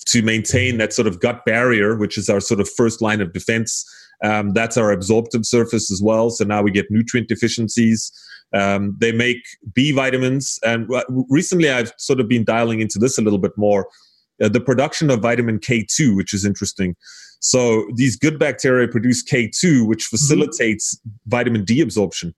to 0.06 0.22
maintain 0.22 0.78
that 0.78 0.92
sort 0.92 1.06
of 1.06 1.20
gut 1.20 1.44
barrier, 1.44 1.96
which 1.96 2.18
is 2.18 2.28
our 2.28 2.40
sort 2.40 2.60
of 2.60 2.68
first 2.68 3.00
line 3.00 3.20
of 3.20 3.32
defense. 3.32 3.84
Um, 4.22 4.52
that's 4.52 4.76
our 4.76 4.90
absorptive 4.90 5.46
surface 5.46 5.90
as 5.90 6.02
well. 6.02 6.30
So 6.30 6.44
now 6.44 6.62
we 6.62 6.70
get 6.70 6.90
nutrient 6.90 7.28
deficiencies. 7.28 8.12
Um, 8.52 8.96
they 8.98 9.12
make 9.12 9.38
B 9.72 9.92
vitamins. 9.92 10.58
And 10.64 10.90
recently 11.28 11.70
I've 11.70 11.92
sort 11.96 12.20
of 12.20 12.28
been 12.28 12.44
dialing 12.44 12.80
into 12.80 12.98
this 12.98 13.18
a 13.18 13.22
little 13.22 13.38
bit 13.38 13.52
more. 13.56 13.88
Uh, 14.42 14.48
the 14.48 14.60
production 14.60 15.10
of 15.10 15.20
vitamin 15.20 15.58
K2, 15.58 16.16
which 16.16 16.34
is 16.34 16.44
interesting. 16.44 16.96
So 17.40 17.88
these 17.94 18.16
good 18.16 18.38
bacteria 18.38 18.86
produce 18.86 19.24
K2, 19.24 19.86
which 19.86 20.04
mm-hmm. 20.04 20.16
facilitates 20.16 20.94
mm-hmm. 20.94 21.30
vitamin 21.30 21.64
D 21.64 21.80
absorption. 21.80 22.34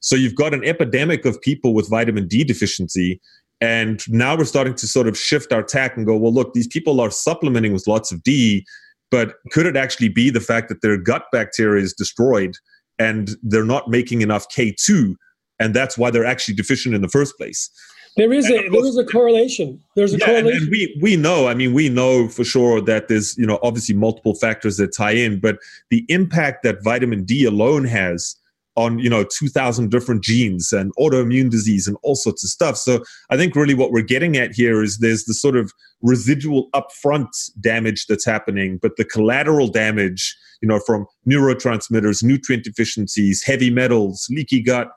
So 0.00 0.16
you've 0.16 0.34
got 0.34 0.54
an 0.54 0.64
epidemic 0.64 1.24
of 1.24 1.40
people 1.40 1.74
with 1.74 1.88
vitamin 1.88 2.26
D 2.26 2.44
deficiency. 2.44 3.20
And 3.60 4.02
now 4.08 4.36
we're 4.36 4.44
starting 4.44 4.74
to 4.74 4.86
sort 4.86 5.08
of 5.08 5.16
shift 5.16 5.52
our 5.52 5.62
tack 5.62 5.96
and 5.96 6.04
go, 6.04 6.16
well, 6.16 6.32
look, 6.32 6.52
these 6.52 6.66
people 6.66 7.00
are 7.00 7.10
supplementing 7.10 7.72
with 7.72 7.86
lots 7.86 8.12
of 8.12 8.22
D, 8.22 8.66
but 9.10 9.34
could 9.50 9.66
it 9.66 9.76
actually 9.76 10.10
be 10.10 10.30
the 10.30 10.40
fact 10.40 10.68
that 10.68 10.82
their 10.82 10.98
gut 10.98 11.24
bacteria 11.32 11.82
is 11.82 11.94
destroyed 11.94 12.54
and 12.98 13.30
they're 13.42 13.64
not 13.64 13.88
making 13.88 14.20
enough 14.20 14.46
K2? 14.48 15.14
And 15.58 15.74
that's 15.74 15.96
why 15.96 16.10
they're 16.10 16.26
actually 16.26 16.54
deficient 16.54 16.94
in 16.94 17.00
the 17.00 17.08
first 17.08 17.36
place. 17.38 17.70
There 18.16 18.32
is 18.32 18.50
a 18.50 18.68
there 18.70 18.84
is 18.86 18.96
a 18.96 19.04
correlation. 19.04 19.82
There's 19.94 20.14
a 20.14 20.18
yeah, 20.18 20.26
correlation. 20.26 20.62
And, 20.62 20.70
we 20.70 20.98
we 21.02 21.16
know. 21.16 21.48
I 21.48 21.54
mean, 21.54 21.74
we 21.74 21.88
know 21.90 22.28
for 22.28 22.44
sure 22.44 22.80
that 22.80 23.08
there's 23.08 23.36
you 23.36 23.46
know 23.46 23.58
obviously 23.62 23.94
multiple 23.94 24.34
factors 24.34 24.78
that 24.78 24.94
tie 24.94 25.12
in, 25.12 25.38
but 25.38 25.58
the 25.90 26.04
impact 26.08 26.62
that 26.62 26.82
vitamin 26.82 27.24
D 27.24 27.44
alone 27.44 27.84
has 27.84 28.36
on 28.76 28.98
you 28.98 29.10
know 29.10 29.24
2000 29.24 29.90
different 29.90 30.22
genes 30.22 30.72
and 30.72 30.92
autoimmune 30.96 31.50
disease 31.50 31.86
and 31.86 31.96
all 32.02 32.14
sorts 32.14 32.44
of 32.44 32.50
stuff 32.50 32.76
so 32.76 33.02
i 33.30 33.36
think 33.36 33.56
really 33.56 33.74
what 33.74 33.90
we're 33.90 34.02
getting 34.02 34.36
at 34.36 34.52
here 34.52 34.82
is 34.82 34.98
there's 34.98 35.24
the 35.24 35.34
sort 35.34 35.56
of 35.56 35.72
residual 36.02 36.68
upfront 36.74 37.28
damage 37.60 38.06
that's 38.06 38.24
happening 38.24 38.78
but 38.80 38.92
the 38.96 39.04
collateral 39.04 39.66
damage 39.66 40.36
you 40.60 40.68
know 40.68 40.78
from 40.78 41.06
neurotransmitters 41.26 42.22
nutrient 42.22 42.64
deficiencies 42.64 43.42
heavy 43.42 43.70
metals 43.70 44.26
leaky 44.30 44.60
gut 44.60 44.88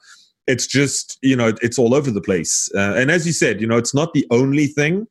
it's 0.50 0.66
just 0.66 1.18
you 1.22 1.36
know 1.36 1.54
it's 1.62 1.78
all 1.78 1.94
over 1.94 2.12
the 2.12 2.22
place 2.22 2.70
uh, 2.76 2.94
and 2.96 3.12
as 3.12 3.26
you 3.26 3.32
said 3.32 3.62
you 3.62 3.68
know 3.68 3.78
it's 3.78 3.94
not 3.94 4.14
the 4.14 4.26
only 4.32 4.68
thing 4.68 5.06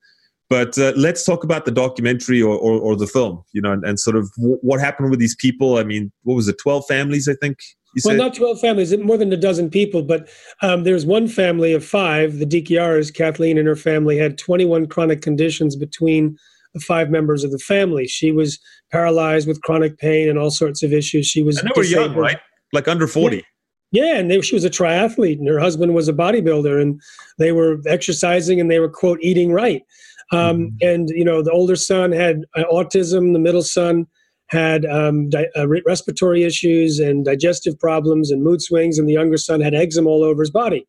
but 0.51 0.77
uh, 0.79 0.93
let's 0.97 1.25
talk 1.25 1.45
about 1.45 1.67
the 1.67 1.71
documentary 1.71 2.41
or, 2.43 2.57
or, 2.57 2.81
or 2.81 2.97
the 2.97 3.07
film 3.07 3.43
you 3.53 3.63
know 3.63 3.73
and, 3.73 3.85
and 3.85 4.01
sort 4.01 4.17
of 4.17 4.31
w- 4.37 4.59
what 4.63 4.81
happened 4.81 5.11
with 5.11 5.21
these 5.21 5.37
people 5.37 5.79
i 5.79 5.85
mean 5.85 6.13
what 6.25 6.35
was 6.35 6.49
it 6.49 6.57
12 6.61 6.85
families 6.87 7.29
i 7.29 7.35
think 7.35 7.59
well, 8.05 8.17
not 8.17 8.35
12 8.35 8.61
families, 8.61 8.97
more 8.99 9.17
than 9.17 9.33
a 9.33 9.37
dozen 9.37 9.71
people, 9.71 10.03
but 10.03 10.29
um, 10.63 10.85
there's 10.85 11.07
one 11.07 11.27
family 11.27 11.73
of 11.73 11.85
five, 11.85 12.39
the 12.39 12.45
DiChiaras, 12.45 13.13
Kathleen 13.13 13.59
and 13.59 13.67
her 13.67 13.75
family 13.75 14.19
had 14.19 14.39
21 14.39 14.87
chronic 14.87 15.23
conditions 15.23 15.75
between 15.75 16.37
the 16.75 16.81
five 16.81 17.11
members 17.11 17.45
of 17.45 17.51
the 17.51 17.59
family. 17.59 18.07
She 18.07 18.31
was 18.31 18.61
paralyzed 18.93 19.49
with 19.49 19.63
chronic 19.63 19.99
pain 19.99 20.29
and 20.29 20.39
all 20.39 20.51
sorts 20.51 20.83
of 20.83 20.93
issues. 20.93 21.27
She 21.27 21.43
was. 21.43 21.59
And 21.59 21.69
they 21.75 21.81
were 21.81 21.85
young, 21.85 22.15
right? 22.15 22.39
Like 22.73 22.89
under 22.89 23.07
40. 23.07 23.39
Yeah. 23.39 23.43
Yeah, 23.91 24.17
and 24.17 24.31
they, 24.31 24.41
she 24.43 24.55
was 24.55 24.65
a 24.65 24.71
triathlete, 24.71 25.39
and 25.39 25.49
her 25.49 25.59
husband 25.59 25.95
was 25.95 26.09
a 26.09 26.13
bodybuilder, 26.13 26.81
and 26.81 27.01
they 27.39 27.53
were 27.53 27.79
exercising 27.87 28.61
and 28.61 28.71
they 28.71 28.81
were 28.81 28.91
quote 28.91 29.19
eating 29.23 29.51
right. 29.53 29.83
Um, 30.31 30.59
mm-hmm. 30.59 30.77
And 30.83 31.09
you 31.11 31.25
know, 31.25 31.43
the 31.43 31.53
older 31.53 31.77
son 31.77 32.13
had 32.13 32.45
uh, 32.57 32.65
autism, 32.71 33.33
the 33.33 33.39
middle 33.39 33.63
son 33.63 34.07
had 34.49 34.85
um, 34.87 35.29
di- 35.29 35.49
uh, 35.57 35.67
respiratory 35.87 36.43
issues 36.43 36.99
and 36.99 37.25
digestive 37.25 37.79
problems 37.79 38.31
and 38.31 38.43
mood 38.43 38.63
swings, 38.63 38.99
and 38.99 39.09
the 39.09 39.15
younger 39.15 39.39
son 39.39 39.61
had 39.61 39.75
eczema 39.75 40.09
all 40.09 40.23
over 40.23 40.43
his 40.43 40.51
body. 40.51 40.87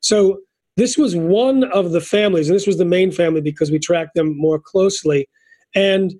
So 0.00 0.40
this 0.76 0.98
was 0.98 1.16
one 1.16 1.64
of 1.64 1.92
the 1.92 2.00
families, 2.00 2.48
and 2.48 2.56
this 2.56 2.66
was 2.66 2.78
the 2.78 2.84
main 2.84 3.10
family 3.10 3.40
because 3.40 3.70
we 3.70 3.78
tracked 3.78 4.14
them 4.14 4.36
more 4.36 4.58
closely. 4.58 5.28
And 5.74 6.12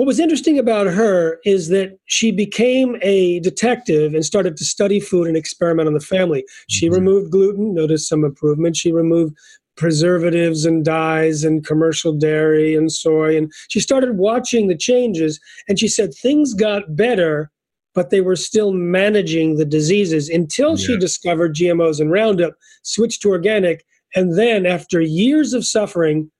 what 0.00 0.06
was 0.06 0.18
interesting 0.18 0.58
about 0.58 0.86
her 0.86 1.40
is 1.44 1.68
that 1.68 1.98
she 2.06 2.32
became 2.32 2.96
a 3.02 3.38
detective 3.40 4.14
and 4.14 4.24
started 4.24 4.56
to 4.56 4.64
study 4.64 4.98
food 4.98 5.28
and 5.28 5.36
experiment 5.36 5.88
on 5.88 5.92
the 5.92 6.00
family. 6.00 6.42
She 6.70 6.86
mm-hmm. 6.86 6.94
removed 6.94 7.30
gluten, 7.30 7.74
noticed 7.74 8.08
some 8.08 8.24
improvement. 8.24 8.76
She 8.76 8.92
removed 8.92 9.36
preservatives 9.76 10.64
and 10.64 10.86
dyes 10.86 11.44
and 11.44 11.66
commercial 11.66 12.14
dairy 12.14 12.74
and 12.74 12.90
soy. 12.90 13.36
And 13.36 13.52
she 13.68 13.78
started 13.78 14.16
watching 14.16 14.68
the 14.68 14.74
changes 14.74 15.38
and 15.68 15.78
she 15.78 15.86
said 15.86 16.14
things 16.14 16.54
got 16.54 16.96
better, 16.96 17.50
but 17.94 18.08
they 18.08 18.22
were 18.22 18.36
still 18.36 18.72
managing 18.72 19.56
the 19.56 19.66
diseases 19.66 20.30
until 20.30 20.78
yeah. 20.78 20.86
she 20.86 20.96
discovered 20.96 21.54
GMOs 21.54 22.00
and 22.00 22.10
Roundup, 22.10 22.54
switched 22.84 23.20
to 23.20 23.28
organic. 23.28 23.84
And 24.14 24.38
then, 24.38 24.64
after 24.64 25.02
years 25.02 25.52
of 25.52 25.66
suffering, 25.66 26.30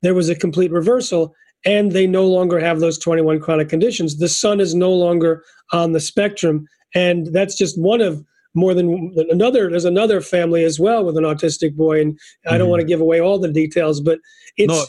there 0.00 0.14
was 0.14 0.30
a 0.30 0.34
complete 0.34 0.72
reversal 0.72 1.34
and 1.64 1.92
they 1.92 2.06
no 2.06 2.26
longer 2.26 2.58
have 2.58 2.80
those 2.80 2.98
21 2.98 3.40
chronic 3.40 3.68
conditions. 3.68 4.18
The 4.18 4.28
son 4.28 4.60
is 4.60 4.74
no 4.74 4.92
longer 4.92 5.44
on 5.72 5.92
the 5.92 6.00
spectrum. 6.00 6.66
And 6.94 7.28
that's 7.28 7.56
just 7.56 7.80
one 7.80 8.00
of 8.00 8.24
more 8.54 8.74
than 8.74 9.14
another. 9.30 9.70
There's 9.70 9.84
another 9.84 10.20
family 10.20 10.64
as 10.64 10.78
well 10.78 11.04
with 11.04 11.16
an 11.16 11.24
autistic 11.24 11.74
boy. 11.74 12.00
And 12.00 12.18
I 12.46 12.50
don't 12.50 12.62
mm-hmm. 12.62 12.70
want 12.70 12.80
to 12.80 12.86
give 12.86 13.00
away 13.00 13.20
all 13.20 13.38
the 13.38 13.52
details, 13.52 14.00
but 14.00 14.18
it's. 14.56 14.72
No. 14.72 14.84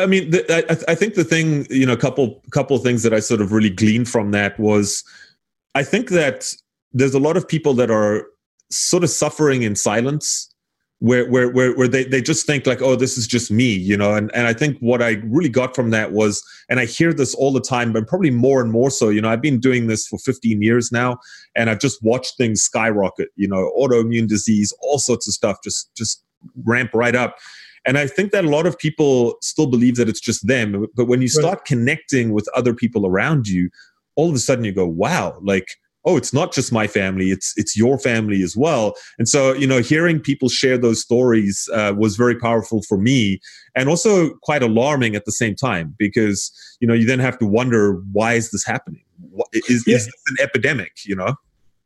I 0.00 0.06
mean, 0.06 0.30
the, 0.30 0.66
I, 0.70 0.92
I 0.92 0.94
think 0.94 1.14
the 1.14 1.24
thing, 1.24 1.66
you 1.68 1.84
know, 1.84 1.92
a 1.92 1.98
couple 1.98 2.42
couple 2.52 2.76
of 2.76 2.82
things 2.82 3.02
that 3.02 3.12
I 3.12 3.20
sort 3.20 3.42
of 3.42 3.52
really 3.52 3.70
gleaned 3.70 4.08
from 4.08 4.30
that 4.30 4.58
was, 4.58 5.04
I 5.74 5.82
think 5.82 6.08
that 6.10 6.54
there's 6.92 7.14
a 7.14 7.18
lot 7.18 7.36
of 7.36 7.46
people 7.46 7.74
that 7.74 7.90
are 7.90 8.26
sort 8.70 9.04
of 9.04 9.10
suffering 9.10 9.62
in 9.62 9.76
silence 9.76 10.52
where 11.00 11.28
where 11.30 11.48
where, 11.50 11.76
where 11.76 11.86
they, 11.86 12.04
they 12.04 12.20
just 12.20 12.44
think 12.44 12.66
like 12.66 12.82
oh 12.82 12.96
this 12.96 13.16
is 13.16 13.26
just 13.26 13.50
me 13.50 13.72
you 13.72 13.96
know 13.96 14.14
and, 14.14 14.34
and 14.34 14.46
i 14.46 14.52
think 14.52 14.76
what 14.80 15.00
i 15.00 15.10
really 15.24 15.48
got 15.48 15.74
from 15.74 15.90
that 15.90 16.12
was 16.12 16.42
and 16.68 16.80
i 16.80 16.84
hear 16.84 17.12
this 17.12 17.34
all 17.34 17.52
the 17.52 17.60
time 17.60 17.92
but 17.92 18.06
probably 18.08 18.30
more 18.30 18.60
and 18.60 18.72
more 18.72 18.90
so 18.90 19.08
you 19.08 19.20
know 19.20 19.28
i've 19.28 19.42
been 19.42 19.60
doing 19.60 19.86
this 19.86 20.06
for 20.06 20.18
15 20.18 20.60
years 20.60 20.90
now 20.90 21.16
and 21.54 21.70
i've 21.70 21.78
just 21.78 22.02
watched 22.02 22.36
things 22.36 22.62
skyrocket 22.62 23.28
you 23.36 23.46
know 23.46 23.72
autoimmune 23.78 24.26
disease 24.26 24.72
all 24.80 24.98
sorts 24.98 25.28
of 25.28 25.34
stuff 25.34 25.58
just 25.62 25.94
just 25.96 26.24
ramp 26.64 26.90
right 26.94 27.14
up 27.14 27.36
and 27.84 27.96
i 27.96 28.06
think 28.06 28.32
that 28.32 28.44
a 28.44 28.50
lot 28.50 28.66
of 28.66 28.76
people 28.76 29.36
still 29.40 29.66
believe 29.66 29.96
that 29.96 30.08
it's 30.08 30.20
just 30.20 30.46
them 30.48 30.86
but 30.96 31.06
when 31.06 31.22
you 31.22 31.28
start 31.28 31.58
right. 31.58 31.64
connecting 31.64 32.32
with 32.32 32.48
other 32.56 32.74
people 32.74 33.06
around 33.06 33.46
you 33.46 33.70
all 34.16 34.28
of 34.28 34.34
a 34.34 34.38
sudden 34.38 34.64
you 34.64 34.72
go 34.72 34.86
wow 34.86 35.38
like 35.42 35.76
oh 36.08 36.16
it's 36.16 36.32
not 36.32 36.52
just 36.52 36.72
my 36.72 36.86
family 36.86 37.30
it's 37.30 37.52
it's 37.56 37.76
your 37.76 37.98
family 37.98 38.42
as 38.42 38.56
well. 38.56 38.94
And 39.18 39.28
so 39.28 39.52
you 39.52 39.66
know 39.66 39.80
hearing 39.80 40.20
people 40.20 40.48
share 40.48 40.78
those 40.78 41.00
stories 41.00 41.68
uh, 41.74 41.92
was 41.96 42.16
very 42.16 42.36
powerful 42.36 42.82
for 42.88 42.98
me 42.98 43.40
and 43.76 43.88
also 43.88 44.30
quite 44.42 44.62
alarming 44.62 45.14
at 45.14 45.24
the 45.26 45.32
same 45.32 45.54
time 45.54 45.94
because 45.98 46.40
you 46.80 46.88
know 46.88 46.94
you 46.94 47.06
then 47.06 47.18
have 47.18 47.38
to 47.38 47.46
wonder 47.46 48.02
why 48.12 48.34
is 48.34 48.50
this 48.50 48.64
happening? 48.64 49.04
Is, 49.52 49.84
yeah. 49.86 49.96
is 49.96 50.06
this 50.06 50.22
an 50.30 50.36
epidemic 50.40 50.92
you 51.04 51.14
know? 51.14 51.34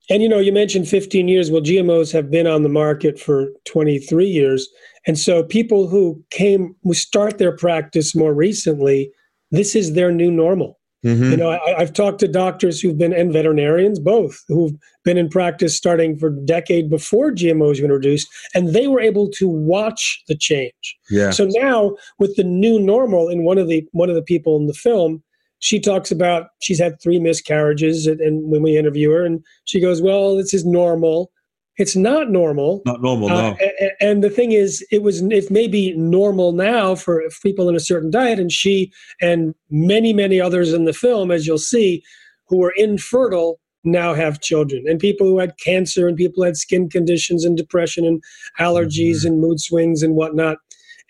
And 0.09 0.23
you 0.23 0.29
know 0.29 0.39
you 0.39 0.53
mentioned 0.53 0.89
15 0.89 1.29
years. 1.29 1.51
Well 1.51 1.63
gmos 1.63 2.13
have 2.13 2.31
been 2.31 2.47
on 2.47 2.63
the 2.63 2.69
market 2.69 3.19
for 3.19 3.49
23 3.65 4.27
years. 4.27 4.69
And 5.07 5.19
so 5.19 5.43
people 5.43 5.89
who 5.89 6.23
came 6.31 6.77
who 6.85 6.95
start 6.95 7.39
their 7.39 7.57
practice 7.57 8.15
more 8.15 8.33
recently 8.33 9.11
this 9.51 9.77
is 9.77 9.93
their 9.93 10.11
new 10.11 10.31
normal 10.31 10.79
Mm-hmm. 11.05 11.31
You 11.33 11.37
know, 11.37 11.51
I, 11.51 11.81
have 11.81 11.93
talked 11.93 12.21
to 12.21 12.29
doctors 12.29 12.81
who've 12.81 12.97
been 12.97 13.13
and 13.13 13.33
veterinarians 13.33 13.99
both 13.99 14.41
who've 14.47 14.73
been 15.05 15.19
in 15.19 15.29
practice 15.29 15.77
starting 15.77 16.17
for 16.17 16.29
a 16.29 16.41
decade 16.45 16.89
before 16.89 17.33
GMOs 17.33 17.79
were 17.79 17.85
introduced, 17.85 18.29
and 18.55 18.69
they 18.69 18.87
were 18.87 19.01
able 19.01 19.29
to 19.31 19.49
watch 19.49 20.23
the 20.29 20.37
change. 20.37 20.97
Yeah. 21.11 21.31
So 21.31 21.49
now 21.51 21.97
with 22.21 22.37
the 22.37 22.45
new 22.45 22.79
normal, 22.79 23.29
in 23.29 23.43
one 23.43 23.59
of 23.59 23.67
the 23.67 23.85
one 23.91 24.11
of 24.11 24.15
the 24.15 24.23
people 24.23 24.57
in 24.57 24.69
the 24.69 24.75
film, 24.75 25.25
she 25.59 25.81
talks 25.81 26.13
about 26.13 26.49
she's 26.61 26.79
had 26.79 27.01
three 27.03 27.19
miscarriages, 27.19 28.07
and, 28.07 28.21
and 28.21 28.49
when 28.49 28.63
we 28.63 28.77
interview 28.77 29.11
her, 29.11 29.25
and 29.25 29.45
she 29.65 29.81
goes, 29.81 30.01
"Well, 30.01 30.37
this 30.37 30.55
is 30.55 30.65
normal." 30.65 31.32
It's 31.79 31.97
not 31.97 32.31
normal. 32.31 32.83
Not 32.85 33.01
normal, 33.01 33.29
no. 33.31 33.57
Uh, 33.61 33.89
and 34.01 34.23
the 34.23 34.31
thing 34.31 34.53
is, 34.53 34.85
it 34.91 35.03
was 35.03 35.23
it 35.23 35.51
may 35.51 35.67
be 35.67 35.95
normal 35.97 36.53
now 36.53 36.95
for 36.95 37.23
people 37.43 37.69
in 37.69 37.75
a 37.75 37.81
certain 37.81 38.11
diet, 38.11 38.39
and 38.39 38.53
she 38.53 38.93
and 39.21 39.55
many 39.71 40.13
many 40.13 40.41
others 40.41 40.73
in 40.73 40.85
the 40.85 40.93
film, 40.93 41.31
as 41.31 41.47
you'll 41.47 41.59
see, 41.59 42.03
who 42.49 42.59
were 42.59 42.75
infertile 42.77 43.59
now 43.85 44.13
have 44.15 44.41
children, 44.41 44.85
and 44.87 45.01
people 45.01 45.27
who 45.27 45.39
had 45.39 45.59
cancer, 45.59 46.07
and 46.07 46.17
people 46.17 46.43
who 46.43 46.47
had 46.47 46.57
skin 46.57 46.91
conditions, 46.91 47.45
and 47.45 47.57
depression, 47.57 48.05
and 48.05 48.23
allergies, 48.61 49.19
mm-hmm. 49.19 49.29
and 49.29 49.41
mood 49.41 49.59
swings, 49.59 50.03
and 50.03 50.15
whatnot. 50.15 50.59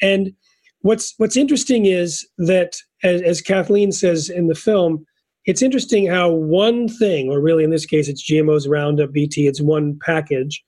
And 0.00 0.32
what's 0.82 1.14
what's 1.18 1.36
interesting 1.36 1.86
is 1.86 2.26
that, 2.38 2.76
as, 3.02 3.20
as 3.22 3.40
Kathleen 3.40 3.90
says 3.90 4.30
in 4.30 4.46
the 4.46 4.54
film, 4.54 5.04
it's 5.46 5.62
interesting 5.62 6.06
how 6.06 6.30
one 6.30 6.88
thing, 6.88 7.28
or 7.28 7.40
really 7.40 7.64
in 7.64 7.70
this 7.70 7.86
case, 7.86 8.08
it's 8.08 8.28
GMOs, 8.28 8.68
Roundup, 8.68 9.12
BT, 9.12 9.46
it's 9.46 9.60
one 9.60 9.98
package, 10.04 10.62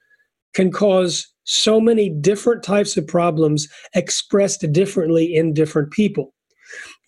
can 0.52 0.70
cause 0.70 1.26
so 1.44 1.80
many 1.80 2.08
different 2.08 2.62
types 2.62 2.96
of 2.96 3.06
problems 3.06 3.68
expressed 3.94 4.64
differently 4.72 5.34
in 5.34 5.52
different 5.52 5.90
people. 5.90 6.32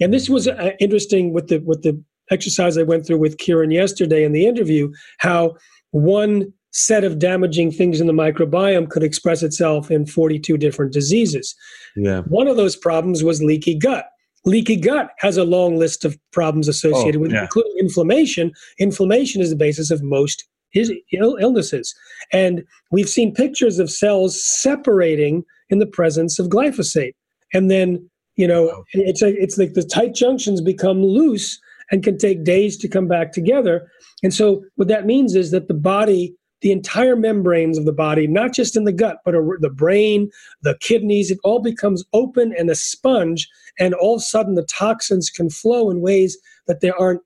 And 0.00 0.12
this 0.12 0.28
was 0.28 0.46
uh, 0.46 0.72
interesting 0.78 1.32
with 1.32 1.48
the 1.48 1.58
with 1.58 1.82
the 1.82 2.00
exercise 2.30 2.76
I 2.76 2.82
went 2.82 3.06
through 3.06 3.18
with 3.18 3.38
Kiran 3.38 3.72
yesterday 3.72 4.24
in 4.24 4.32
the 4.32 4.46
interview, 4.46 4.92
how 5.18 5.56
one 5.90 6.52
set 6.72 7.04
of 7.04 7.18
damaging 7.18 7.70
things 7.70 8.00
in 8.00 8.06
the 8.06 8.12
microbiome 8.12 8.90
could 8.90 9.02
express 9.02 9.42
itself 9.42 9.90
in 9.90 10.04
42 10.04 10.58
different 10.58 10.92
diseases. 10.92 11.54
Yeah. 11.96 12.20
One 12.22 12.48
of 12.48 12.56
those 12.56 12.76
problems 12.76 13.24
was 13.24 13.42
leaky 13.42 13.74
gut. 13.78 14.06
Leaky 14.46 14.76
gut 14.76 15.10
has 15.18 15.36
a 15.36 15.44
long 15.44 15.76
list 15.76 16.04
of 16.04 16.16
problems 16.32 16.68
associated 16.68 17.16
Oh, 17.16 17.20
with 17.20 17.32
it, 17.32 17.42
including 17.42 17.72
inflammation. 17.78 18.52
Inflammation 18.78 19.42
is 19.42 19.50
the 19.50 19.56
basis 19.56 19.90
of 19.90 20.02
most 20.02 20.44
Ill- 20.74 21.36
illnesses. 21.40 21.94
And 22.32 22.62
we've 22.90 23.08
seen 23.08 23.34
pictures 23.34 23.78
of 23.78 23.90
cells 23.90 24.42
separating 24.44 25.44
in 25.70 25.78
the 25.78 25.86
presence 25.86 26.38
of 26.38 26.48
glyphosate. 26.48 27.14
And 27.54 27.70
then, 27.70 28.10
you 28.36 28.46
know, 28.46 28.84
it's 28.92 29.22
a, 29.22 29.28
it's 29.40 29.56
like 29.56 29.72
the 29.72 29.82
tight 29.82 30.14
junctions 30.14 30.60
become 30.60 31.02
loose 31.02 31.58
and 31.90 32.02
can 32.02 32.18
take 32.18 32.44
days 32.44 32.76
to 32.78 32.88
come 32.88 33.08
back 33.08 33.32
together. 33.32 33.88
And 34.22 34.34
so 34.34 34.64
what 34.74 34.88
that 34.88 35.06
means 35.06 35.34
is 35.34 35.50
that 35.52 35.68
the 35.68 35.74
body, 35.74 36.34
the 36.62 36.72
entire 36.72 37.16
membranes 37.16 37.76
of 37.76 37.84
the 37.84 37.92
body, 37.92 38.26
not 38.26 38.52
just 38.52 38.76
in 38.76 38.84
the 38.84 38.92
gut, 38.92 39.18
but 39.24 39.34
the 39.60 39.70
brain, 39.70 40.30
the 40.62 40.76
kidneys, 40.80 41.30
it 41.30 41.38
all 41.44 41.60
becomes 41.60 42.04
open 42.12 42.54
and 42.58 42.70
a 42.70 42.74
sponge. 42.74 43.48
And 43.78 43.94
all 43.94 44.14
of 44.14 44.20
a 44.20 44.24
sudden 44.24 44.54
the 44.54 44.64
toxins 44.64 45.28
can 45.28 45.50
flow 45.50 45.90
in 45.90 46.00
ways 46.00 46.38
that 46.66 46.80
they 46.80 46.90
aren't 46.90 47.20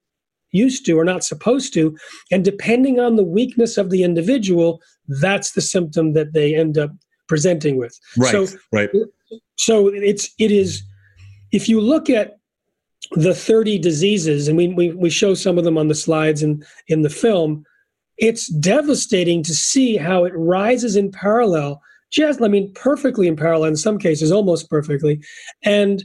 used 0.53 0.85
to 0.87 0.99
or 0.99 1.05
not 1.05 1.25
supposed 1.25 1.73
to. 1.75 1.97
And 2.31 2.45
depending 2.45 2.99
on 2.99 3.17
the 3.17 3.25
weakness 3.25 3.79
of 3.79 3.91
the 3.91 4.03
individual, 4.03 4.83
that's 5.07 5.53
the 5.53 5.61
symptom 5.61 6.13
that 6.15 6.33
they 6.33 6.55
end 6.55 6.77
up 6.77 6.91
presenting 7.29 7.77
with. 7.77 7.99
Right. 8.17 8.33
So 8.33 8.47
right. 8.73 8.91
so 9.57 9.89
it's 9.89 10.31
it 10.39 10.51
is 10.51 10.83
if 11.53 11.69
you 11.69 11.81
look 11.81 12.11
at 12.11 12.39
the 13.13 13.35
30 13.35 13.79
diseases 13.79 14.49
and 14.49 14.57
we, 14.57 14.69
we 14.69 14.91
we 14.91 15.11
show 15.11 15.35
some 15.35 15.57
of 15.57 15.65
them 15.65 15.79
on 15.79 15.89
the 15.89 15.95
slides 15.95 16.43
and 16.43 16.65
in 16.89 17.03
the 17.03 17.11
film 17.11 17.65
it's 18.21 18.49
devastating 18.49 19.43
to 19.43 19.55
see 19.55 19.97
how 19.97 20.25
it 20.25 20.33
rises 20.37 20.95
in 20.95 21.11
parallel 21.11 21.83
just 22.11 22.41
i 22.43 22.49
mean 22.49 22.73
perfectly 22.75 23.27
in 23.27 23.35
parallel 23.35 23.71
in 23.71 23.77
some 23.77 23.99
cases 23.99 24.31
almost 24.31 24.71
perfectly. 24.71 25.21
And 25.65 26.05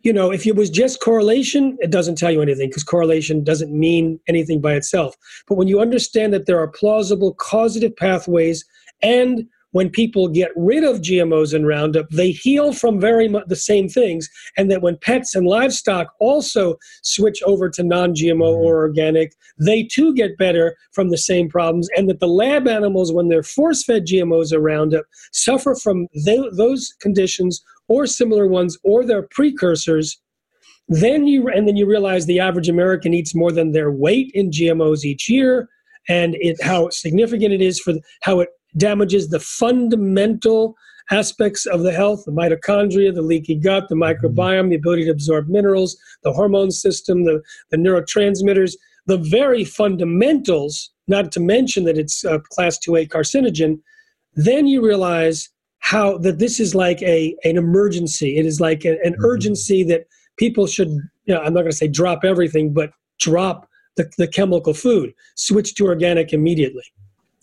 you 0.00 0.12
know 0.12 0.30
if 0.30 0.46
it 0.46 0.56
was 0.56 0.70
just 0.70 1.00
correlation 1.00 1.76
it 1.80 1.90
doesn't 1.90 2.18
tell 2.18 2.30
you 2.30 2.42
anything 2.42 2.68
because 2.68 2.84
correlation 2.84 3.42
doesn't 3.42 3.72
mean 3.72 4.20
anything 4.28 4.60
by 4.60 4.74
itself. 4.74 5.16
But 5.48 5.56
when 5.56 5.68
you 5.68 5.80
understand 5.80 6.32
that 6.34 6.46
there 6.46 6.60
are 6.60 6.68
plausible 6.68 7.34
causative 7.34 7.96
pathways 7.96 8.64
and 9.02 9.46
when 9.74 9.90
people 9.90 10.28
get 10.28 10.52
rid 10.54 10.84
of 10.84 11.00
GMOs 11.00 11.52
and 11.52 11.66
Roundup, 11.66 12.08
they 12.10 12.30
heal 12.30 12.72
from 12.72 13.00
very 13.00 13.26
much 13.26 13.42
the 13.48 13.56
same 13.56 13.88
things. 13.88 14.30
And 14.56 14.70
that 14.70 14.82
when 14.82 14.96
pets 14.98 15.34
and 15.34 15.48
livestock 15.48 16.14
also 16.20 16.76
switch 17.02 17.42
over 17.44 17.68
to 17.70 17.82
non 17.82 18.14
GMO 18.14 18.36
mm-hmm. 18.36 18.66
or 18.66 18.76
organic, 18.78 19.34
they 19.58 19.82
too 19.82 20.14
get 20.14 20.38
better 20.38 20.76
from 20.92 21.10
the 21.10 21.18
same 21.18 21.48
problems. 21.48 21.88
And 21.96 22.08
that 22.08 22.20
the 22.20 22.28
lab 22.28 22.68
animals, 22.68 23.12
when 23.12 23.28
they're 23.28 23.42
force 23.42 23.82
fed 23.82 24.06
GMOs 24.06 24.52
or 24.52 24.60
Roundup, 24.60 25.06
suffer 25.32 25.74
from 25.74 26.06
tho- 26.24 26.52
those 26.52 26.94
conditions 27.00 27.60
or 27.88 28.06
similar 28.06 28.46
ones 28.46 28.78
or 28.84 29.04
their 29.04 29.26
precursors. 29.32 30.20
Then 30.86 31.26
you 31.26 31.48
and 31.48 31.66
then 31.66 31.76
you 31.76 31.86
realize 31.86 32.26
the 32.26 32.38
average 32.38 32.68
American 32.68 33.12
eats 33.12 33.34
more 33.34 33.50
than 33.50 33.72
their 33.72 33.90
weight 33.90 34.30
in 34.34 34.50
GMOs 34.50 35.04
each 35.04 35.28
year, 35.28 35.68
and 36.08 36.36
it 36.38 36.62
how 36.62 36.90
significant 36.90 37.52
it 37.52 37.60
is 37.60 37.80
for 37.80 37.94
how 38.22 38.38
it 38.38 38.50
damages 38.76 39.28
the 39.28 39.40
fundamental 39.40 40.76
aspects 41.10 41.66
of 41.66 41.82
the 41.82 41.92
health 41.92 42.24
the 42.24 42.32
mitochondria, 42.32 43.14
the 43.14 43.22
leaky 43.22 43.54
gut, 43.54 43.88
the 43.88 43.94
mm-hmm. 43.94 44.26
microbiome, 44.26 44.70
the 44.70 44.76
ability 44.76 45.04
to 45.04 45.10
absorb 45.10 45.48
minerals, 45.48 45.96
the 46.22 46.32
hormone 46.32 46.70
system, 46.70 47.24
the, 47.24 47.42
the 47.70 47.76
neurotransmitters, 47.76 48.74
the 49.06 49.18
very 49.18 49.64
fundamentals, 49.64 50.90
not 51.08 51.30
to 51.32 51.40
mention 51.40 51.84
that 51.84 51.98
it's 51.98 52.24
a 52.24 52.40
class 52.50 52.78
2A 52.78 53.08
carcinogen. 53.08 53.78
Then 54.34 54.66
you 54.66 54.84
realize 54.84 55.50
how 55.80 56.16
that 56.18 56.38
this 56.38 56.58
is 56.58 56.74
like 56.74 57.02
a, 57.02 57.36
an 57.44 57.58
emergency. 57.58 58.38
It 58.38 58.46
is 58.46 58.60
like 58.60 58.84
a- 58.84 58.98
an 59.04 59.12
mm-hmm. 59.12 59.24
urgency 59.24 59.82
that 59.84 60.06
people 60.38 60.66
should, 60.66 60.88
you 60.88 61.34
know, 61.34 61.40
I'm 61.40 61.52
not 61.52 61.60
going 61.60 61.72
to 61.72 61.76
say 61.76 61.88
drop 61.88 62.24
everything, 62.24 62.72
but 62.72 62.90
drop 63.20 63.68
the, 63.96 64.10
the 64.16 64.26
chemical 64.26 64.74
food, 64.74 65.12
switch 65.36 65.74
to 65.74 65.86
organic 65.86 66.32
immediately. 66.32 66.84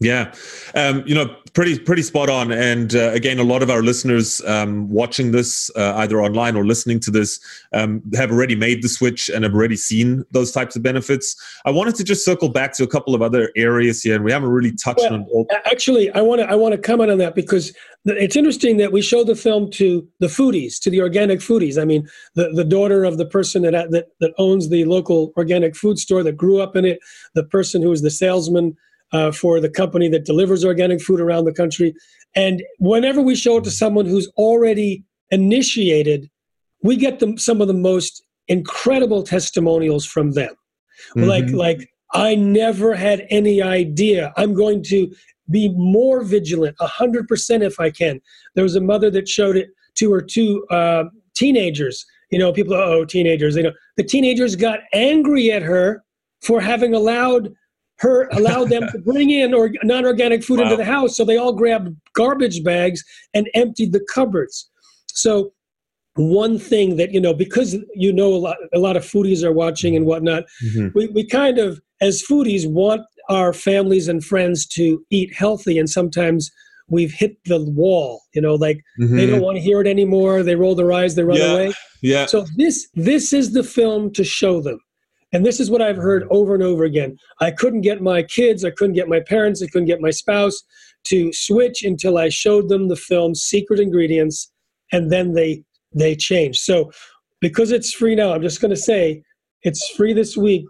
Yeah, 0.02 0.34
um, 0.74 1.04
you 1.06 1.14
know, 1.14 1.36
pretty 1.54 1.78
pretty 1.78 2.02
spot 2.02 2.28
on. 2.28 2.52
And 2.52 2.96
uh, 2.96 3.12
again, 3.12 3.38
a 3.38 3.44
lot 3.44 3.62
of 3.62 3.70
our 3.70 3.84
listeners 3.84 4.42
um, 4.48 4.90
watching 4.90 5.32
this 5.32 5.70
uh, 5.76 5.94
either 5.98 6.20
online 6.20 6.56
or 6.56 6.66
listening 6.66 7.00
to 7.02 7.12
this 7.12 7.40
um, 7.72 8.02
have 8.16 8.32
already 8.32 8.56
made 8.56 8.82
the 8.82 8.90
switch 8.90 9.30
and 9.30 9.44
have 9.44 9.54
already 9.54 9.76
seen 9.76 10.26
those 10.32 10.52
types 10.52 10.76
of 10.76 10.82
benefits. 10.82 11.36
I 11.66 11.70
wanted 11.70 11.94
to 11.96 12.04
just 12.04 12.26
circle 12.26 12.50
back 12.50 12.74
to 12.78 12.84
a 12.84 12.88
couple 12.88 13.14
of 13.14 13.22
other 13.22 13.52
areas 13.56 14.02
here, 14.02 14.16
and 14.16 14.26
we 14.26 14.32
haven't 14.32 14.50
really 14.50 14.72
touched 14.72 15.02
Well, 15.02 15.14
on 15.14 15.28
all. 15.32 15.48
Actually, 15.66 16.10
I 16.14 16.22
want 16.22 16.42
to 16.42 16.50
I 16.50 16.56
want 16.56 16.74
to 16.74 16.80
comment 16.80 17.12
on 17.12 17.20
that 17.20 17.36
because 17.36 17.72
it's 18.06 18.36
interesting 18.36 18.78
that 18.78 18.92
we 18.92 19.04
show 19.04 19.24
the 19.24 19.36
film 19.36 19.70
to 19.72 20.08
the 20.20 20.28
foodies, 20.28 20.80
to 20.80 20.90
the 20.90 21.00
organic 21.00 21.42
foodies. 21.42 21.80
I 21.80 21.86
mean, 21.86 22.10
the, 22.34 22.50
the 22.56 22.64
daughter 22.64 23.04
of 23.04 23.20
the 23.20 23.26
person 23.28 23.62
that, 23.62 23.74
that 23.92 24.08
that 24.20 24.34
owns 24.40 24.70
the 24.70 24.84
local 24.86 25.32
organic 25.38 25.76
food 25.76 26.00
store 26.00 26.24
that 26.24 26.38
grew 26.38 26.60
up 26.60 26.76
in 26.76 26.86
it, 26.86 26.98
the 27.36 27.44
person 27.44 27.84
who 27.84 27.92
is 27.92 28.02
the 28.02 28.10
salesman 28.10 28.76
uh, 29.12 29.32
for 29.32 29.60
the 29.60 29.70
company 29.70 30.08
that 30.10 30.26
delivers 30.26 30.64
organic 30.66 31.02
food 31.02 31.20
around 31.20 31.46
the 31.46 31.54
country, 31.54 31.94
and 32.36 32.64
whenever 32.80 33.22
we 33.22 33.36
show 33.36 33.58
it 33.58 33.64
to 33.66 33.72
someone 33.72 34.06
who's 34.06 34.28
already 34.38 35.04
initiated, 35.32 36.30
we 36.84 36.96
get 36.96 37.20
them 37.20 37.38
some 37.38 37.62
of 37.62 37.68
the 37.68 37.74
most 37.74 38.24
incredible 38.48 39.24
testimonials 39.24 40.06
from 40.06 40.32
them. 40.32 40.54
Like 41.16 41.46
Mhm. 41.46 41.56
like 41.56 41.90
i 42.14 42.36
never 42.36 42.94
had 42.94 43.26
any 43.30 43.62
idea. 43.62 44.34
I'm 44.38 44.54
going 44.54 44.84
to 44.84 45.10
be 45.50 45.70
more 45.70 46.22
vigilant 46.24 46.76
100% 46.80 47.64
if 47.64 47.80
i 47.80 47.90
can. 47.90 48.20
There 48.56 48.64
was 48.64 48.76
a 48.76 48.82
mother 48.82 49.10
that 49.12 49.28
showed 49.28 49.58
it 49.58 49.70
to 49.96 50.12
her 50.14 50.22
two 50.22 50.66
uh, 50.70 51.06
teenagers. 51.34 52.06
You 52.32 52.40
know 52.40 52.52
people 52.54 52.74
oh 52.74 53.06
teenagers. 53.06 53.56
You 53.56 53.64
know 53.64 53.74
the 53.98 54.04
teenagers 54.04 54.56
got 54.56 54.80
angry 54.94 55.52
at 55.52 55.62
her 55.64 56.04
for 56.42 56.62
having 56.62 56.94
allowed 56.94 57.54
her 58.02 58.28
allowed 58.32 58.70
them 58.70 58.84
to 58.92 58.98
bring 59.00 59.30
in 59.30 59.54
or 59.54 59.70
non-organic 59.84 60.44
food 60.44 60.60
into 60.60 60.76
the 60.76 60.84
house. 60.86 61.16
So 61.16 61.24
they 61.24 61.38
all 61.38 61.54
grabbed 61.54 61.96
garbage 62.16 62.64
bags 62.64 63.04
and 63.34 63.48
emptied 63.54 63.94
the 63.94 64.04
cupboards. 64.14 64.70
So 65.08 65.54
one 66.16 66.58
thing 66.60 66.98
that 66.98 67.14
you 67.14 67.22
know 67.22 67.34
because 67.34 67.78
you 67.96 68.12
know 68.12 68.34
a 68.34 68.42
lot 68.48 68.58
a 68.74 68.80
lot 68.80 68.98
of 68.98 69.04
foodies 69.04 69.44
are 69.44 69.54
watching 69.54 69.96
and 69.96 70.06
whatnot 70.06 70.44
Mhm. 70.66 70.94
we, 70.94 71.08
we 71.08 71.26
kind 71.26 71.58
of 71.58 71.80
as 72.02 72.22
foodies 72.30 72.68
want 72.70 73.02
our 73.30 73.54
families 73.54 74.10
and 74.10 74.22
friends 74.26 74.66
to 74.68 75.06
eat 75.10 75.34
healthy. 75.34 75.78
And 75.80 75.90
sometimes 75.90 76.52
we've 76.90 77.14
hit 77.14 77.38
the 77.46 77.64
wall 77.64 78.20
you 78.34 78.42
know 78.42 78.56
like 78.56 78.82
they 79.00 79.06
Mhm. 79.06 79.30
don't 79.30 79.42
want 79.42 79.56
to 79.58 79.62
hear 79.62 79.80
it 79.80 79.88
anymore. 79.88 80.44
They 80.44 80.56
roll 80.56 80.76
their 80.76 80.92
eyes 80.92 81.16
they 81.16 81.24
run 81.24 81.38
Yeah. 81.38 81.54
away. 81.54 81.74
Yeah, 82.02 82.26
so 82.26 82.46
this 82.58 82.90
this 82.96 83.32
is 83.32 83.54
the 83.54 83.64
film 83.64 84.12
to 84.14 84.24
show 84.26 84.60
them 84.60 84.80
and 85.34 85.46
this 85.46 85.60
is 85.60 85.70
what 85.72 85.82
i've 85.82 85.98
heard 85.98 86.28
over 86.30 86.54
and 86.54 86.64
over 86.64 86.84
again. 86.84 87.18
I 87.40 87.52
couldn't 87.52 87.82
get 87.82 88.02
my 88.02 88.24
kids 88.24 88.64
i 88.66 88.72
couldn't 88.72 88.96
get 88.96 89.08
my 89.08 89.20
parents 89.20 89.62
i 89.62 89.68
couldn't 89.68 89.88
get 89.88 90.02
my 90.02 90.12
spouse 90.12 90.62
to 91.06 91.32
switch 91.34 91.84
until 91.84 92.18
i 92.18 92.30
showed 92.30 92.70
them 92.70 92.88
the 92.88 92.96
film's 92.96 93.42
secret 93.42 93.80
ingredients 93.80 94.52
and 94.92 95.12
then 95.12 95.34
they 95.34 95.64
they 95.94 96.16
changed. 96.16 96.62
So 96.62 96.92
because 97.40 97.72
it's 97.72 97.94
free 97.94 98.16
now 98.16 98.34
i'm 98.34 98.42
just 98.42 98.62
going 98.62 98.72
to 98.72 98.78
say 98.78 99.24
it's 99.64 99.90
free 99.90 100.14
this 100.14 100.36
week. 100.36 100.66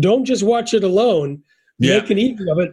Don't 0.00 0.24
just 0.24 0.42
watch 0.42 0.74
it 0.74 0.84
alone. 0.84 1.42
Yeah. 1.78 1.98
make 2.00 2.10
an 2.10 2.18
evening 2.18 2.48
of 2.50 2.58
it 2.58 2.72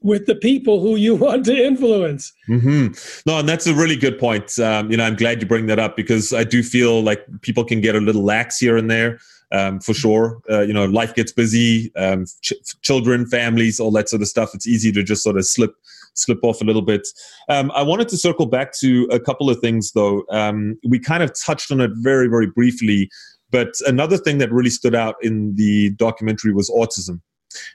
with 0.00 0.24
the 0.26 0.34
people 0.34 0.80
who 0.80 0.96
you 0.96 1.14
want 1.26 1.44
to 1.46 1.54
influence. 1.54 2.32
Hmm 2.46 2.88
No, 3.26 3.38
and 3.38 3.48
that's 3.48 3.66
a 3.66 3.74
really 3.74 3.96
good 3.96 4.18
point. 4.18 4.58
Um, 4.58 4.90
you 4.90 4.96
know, 4.96 5.04
I'm 5.04 5.16
glad 5.16 5.42
you 5.42 5.48
bring 5.48 5.66
that 5.66 5.78
up 5.78 5.96
because 5.96 6.32
I 6.32 6.44
do 6.44 6.62
feel 6.62 7.02
like 7.02 7.26
people 7.42 7.64
can 7.64 7.80
get 7.80 7.94
a 7.94 8.00
little 8.00 8.24
lax 8.24 8.58
here 8.58 8.76
and 8.76 8.90
there, 8.90 9.18
um, 9.52 9.80
for 9.80 9.94
sure. 9.94 10.40
Uh, 10.50 10.62
you 10.62 10.72
know, 10.72 10.84
life 10.86 11.14
gets 11.14 11.32
busy, 11.32 11.94
um, 11.96 12.24
ch- 12.42 12.52
children, 12.82 13.26
families, 13.26 13.78
all 13.80 13.90
that 13.92 14.08
sort 14.08 14.22
of 14.22 14.28
stuff. 14.28 14.54
It's 14.54 14.66
easy 14.66 14.92
to 14.92 15.02
just 15.02 15.22
sort 15.22 15.36
of 15.36 15.46
slip 15.46 15.74
slip 16.14 16.38
off 16.42 16.60
a 16.60 16.64
little 16.64 16.82
bit. 16.82 17.06
Um, 17.48 17.70
I 17.74 17.82
wanted 17.82 18.08
to 18.08 18.16
circle 18.16 18.46
back 18.46 18.72
to 18.78 19.06
a 19.12 19.20
couple 19.20 19.50
of 19.50 19.60
things, 19.60 19.92
though. 19.92 20.24
Um, 20.30 20.78
we 20.88 20.98
kind 20.98 21.22
of 21.22 21.32
touched 21.38 21.70
on 21.70 21.80
it 21.80 21.90
very, 21.94 22.26
very 22.26 22.46
briefly, 22.46 23.10
but 23.50 23.74
another 23.86 24.16
thing 24.16 24.38
that 24.38 24.50
really 24.50 24.70
stood 24.70 24.94
out 24.94 25.16
in 25.22 25.54
the 25.56 25.90
documentary 25.90 26.54
was 26.54 26.70
autism. 26.70 27.20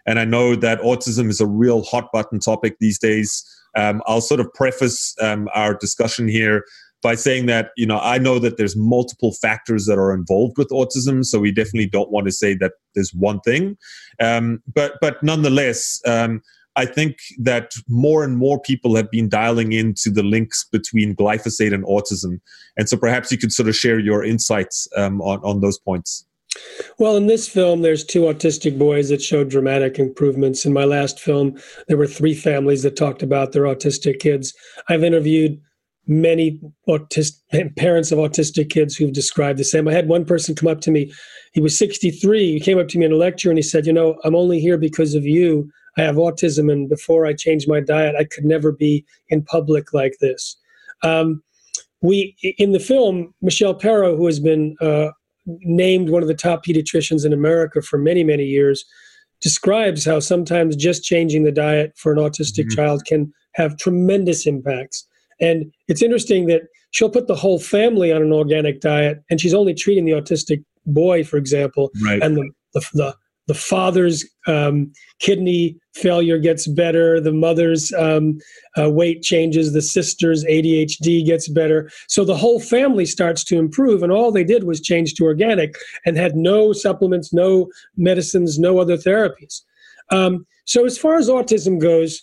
And 0.06 0.20
I 0.20 0.26
know 0.26 0.56
that 0.56 0.82
autism 0.82 1.30
is 1.30 1.40
a 1.40 1.48
real 1.48 1.84
hot 1.84 2.12
button 2.12 2.40
topic 2.40 2.78
these 2.80 3.00
days. 3.00 3.46
Um, 3.76 4.02
I'll 4.06 4.22
sort 4.22 4.40
of 4.40 4.52
preface 4.54 5.16
um, 5.22 5.48
our 5.54 5.74
discussion 5.74 6.28
here 6.28 6.66
by 7.02 7.16
saying 7.16 7.46
that 7.48 7.72
you 7.78 7.86
know 7.86 8.00
I 8.00 8.18
know 8.18 8.40
that 8.40 8.58
there's 8.58 8.76
multiple 8.76 9.34
factors 9.34 9.86
that 9.86 9.98
are 9.98 10.14
involved 10.14 10.58
with 10.58 10.70
autism, 10.70 11.26
so 11.26 11.40
we 11.40 11.52
definitely 11.52 11.88
don't 11.88 12.12
want 12.12 12.28
to 12.28 12.32
say 12.32 12.54
that 12.56 12.74
there's 12.96 13.14
one 13.14 13.40
thing. 13.42 13.78
Um, 14.20 14.62
but 14.74 14.94
but 15.02 15.22
nonetheless, 15.24 16.02
um, 16.06 16.42
I 16.76 16.86
think 16.86 17.18
that 17.40 17.72
more 17.88 18.24
and 18.24 18.38
more 18.38 18.60
people 18.60 18.96
have 18.96 19.12
been 19.12 19.28
dialing 19.30 19.74
into 19.74 20.10
the 20.10 20.24
links 20.24 20.66
between 20.72 21.16
glyphosate 21.16 21.74
and 21.74 21.84
autism, 21.86 22.40
and 22.78 22.88
so 22.88 22.98
perhaps 22.98 23.32
you 23.32 23.38
could 23.38 23.52
sort 23.52 23.70
of 23.70 23.76
share 23.76 24.00
your 24.00 24.24
insights 24.24 24.88
um, 24.96 25.22
on 25.22 25.40
on 25.44 25.62
those 25.62 25.80
points. 25.80 26.26
Well, 27.00 27.16
in 27.16 27.28
this 27.28 27.48
film, 27.48 27.82
there's 27.82 28.04
two 28.04 28.22
autistic 28.24 28.78
boys 28.78 29.08
that 29.08 29.22
showed 29.22 29.50
dramatic 29.50 29.98
improvements. 30.00 30.66
In 30.66 30.74
my 30.74 30.84
last 30.84 31.18
film, 31.18 31.58
there 31.88 31.96
were 31.96 32.08
three 32.08 32.34
families 32.34 32.84
that 32.84 32.98
talked 32.98 33.24
about 33.24 33.54
their 33.54 33.64
autistic 33.64 34.20
kids. 34.20 34.54
I've 34.90 35.04
interviewed 35.04 35.62
many 36.08 36.60
autistic 36.88 37.76
parents 37.78 38.12
of 38.12 38.20
autistic 38.20 38.70
kids 38.70 38.96
who've 38.96 39.14
described 39.14 39.60
the 39.60 39.64
same. 39.64 39.88
I 39.88 39.94
had 39.94 40.08
one 40.08 40.26
person 40.26 40.56
come 40.56 40.70
up 40.70 40.82
to 40.82 40.92
me. 40.92 41.12
He 41.54 41.62
was 41.62 41.78
63. 41.78 42.54
He 42.54 42.60
came 42.60 42.80
up 42.80 42.88
to 42.90 42.98
me 42.98 43.06
in 43.06 43.12
a 43.12 43.18
lecture 43.18 43.50
and 43.50 43.58
he 43.58 43.64
said, 43.64 43.86
"You 43.86 43.94
know, 43.94 44.18
I'm 44.24 44.36
only 44.36 44.60
here 44.60 44.78
because 44.78 45.16
of 45.16 45.26
you. 45.26 45.70
I 45.98 46.02
have 46.02 46.16
autism, 46.16 46.72
and 46.72 46.90
before 46.90 47.26
I 47.26 47.34
changed 47.34 47.68
my 47.68 47.82
diet, 47.82 48.16
I 48.18 48.24
could 48.24 48.46
never 48.46 48.72
be 48.72 49.06
in 49.30 49.44
public 49.44 49.94
like 49.94 50.16
this." 50.20 50.58
Um, 51.04 51.44
we 52.02 52.36
in 52.58 52.72
the 52.72 52.80
film, 52.80 53.34
Michelle 53.42 53.76
Perro, 53.76 54.16
who 54.16 54.26
has 54.26 54.40
been 54.40 54.76
uh, 54.82 55.10
named 55.46 56.10
one 56.10 56.22
of 56.22 56.28
the 56.28 56.34
top 56.34 56.66
pediatricians 56.66 57.26
in 57.26 57.34
America 57.34 57.82
for 57.82 57.98
many, 57.98 58.24
many 58.24 58.44
years, 58.46 58.86
describes 59.40 60.06
how 60.06 60.20
sometimes 60.20 60.76
just 60.76 61.04
changing 61.04 61.44
the 61.44 61.52
diet 61.52 61.94
for 61.98 62.12
an 62.12 62.20
autistic 62.20 62.66
mm-hmm. 62.66 62.76
child 62.76 63.06
can 63.06 63.32
have 63.54 63.78
tremendous 63.78 64.46
impacts. 64.46 65.06
And 65.42 65.72
it's 65.88 66.02
interesting 66.02 66.46
that 66.48 66.62
she'll 66.92 67.10
put 67.10 67.28
the 67.28 67.36
whole 67.36 67.60
family 67.60 68.12
on 68.12 68.22
an 68.22 68.32
organic 68.32 68.80
diet, 68.80 69.24
and 69.30 69.42
she's 69.42 69.54
only 69.54 69.74
treating 69.74 70.06
the 70.06 70.12
autistic 70.12 70.64
boy, 70.86 71.24
for 71.24 71.38
example, 71.38 71.92
right. 72.04 72.22
and 72.22 72.38
the, 72.38 72.50
the, 72.74 72.88
the 72.94 73.16
the 73.48 73.54
father's 73.56 74.24
um, 74.48 74.92
kidney 75.20 75.76
failure 75.94 76.38
gets 76.38 76.68
better, 76.68 77.20
the 77.20 77.34
mother's 77.34 77.92
um, 77.94 78.38
uh, 78.80 78.90
weight 78.90 79.24
changes, 79.24 79.74
the 79.74 79.82
sister's 79.82 80.46
ADHD 80.46 81.26
gets 81.26 81.50
better. 81.50 81.90
So 82.08 82.24
the 82.24 82.38
whole 82.38 82.62
family 82.62 83.06
starts 83.06 83.44
to 83.46 83.58
improve. 83.58 84.04
And 84.04 84.12
all 84.12 84.32
they 84.32 84.44
did 84.44 84.64
was 84.64 84.80
change 84.80 85.16
to 85.16 85.26
organic 85.26 85.76
and 86.06 86.16
had 86.16 86.36
no 86.36 86.72
supplements, 86.72 87.34
no 87.34 87.68
medicines, 87.98 88.58
no 88.58 88.78
other 88.80 88.96
therapies. 88.96 89.62
Um, 90.12 90.46
so 90.66 90.86
as 90.86 90.98
far 90.98 91.16
as 91.16 91.28
autism 91.28 91.78
goes, 91.80 92.22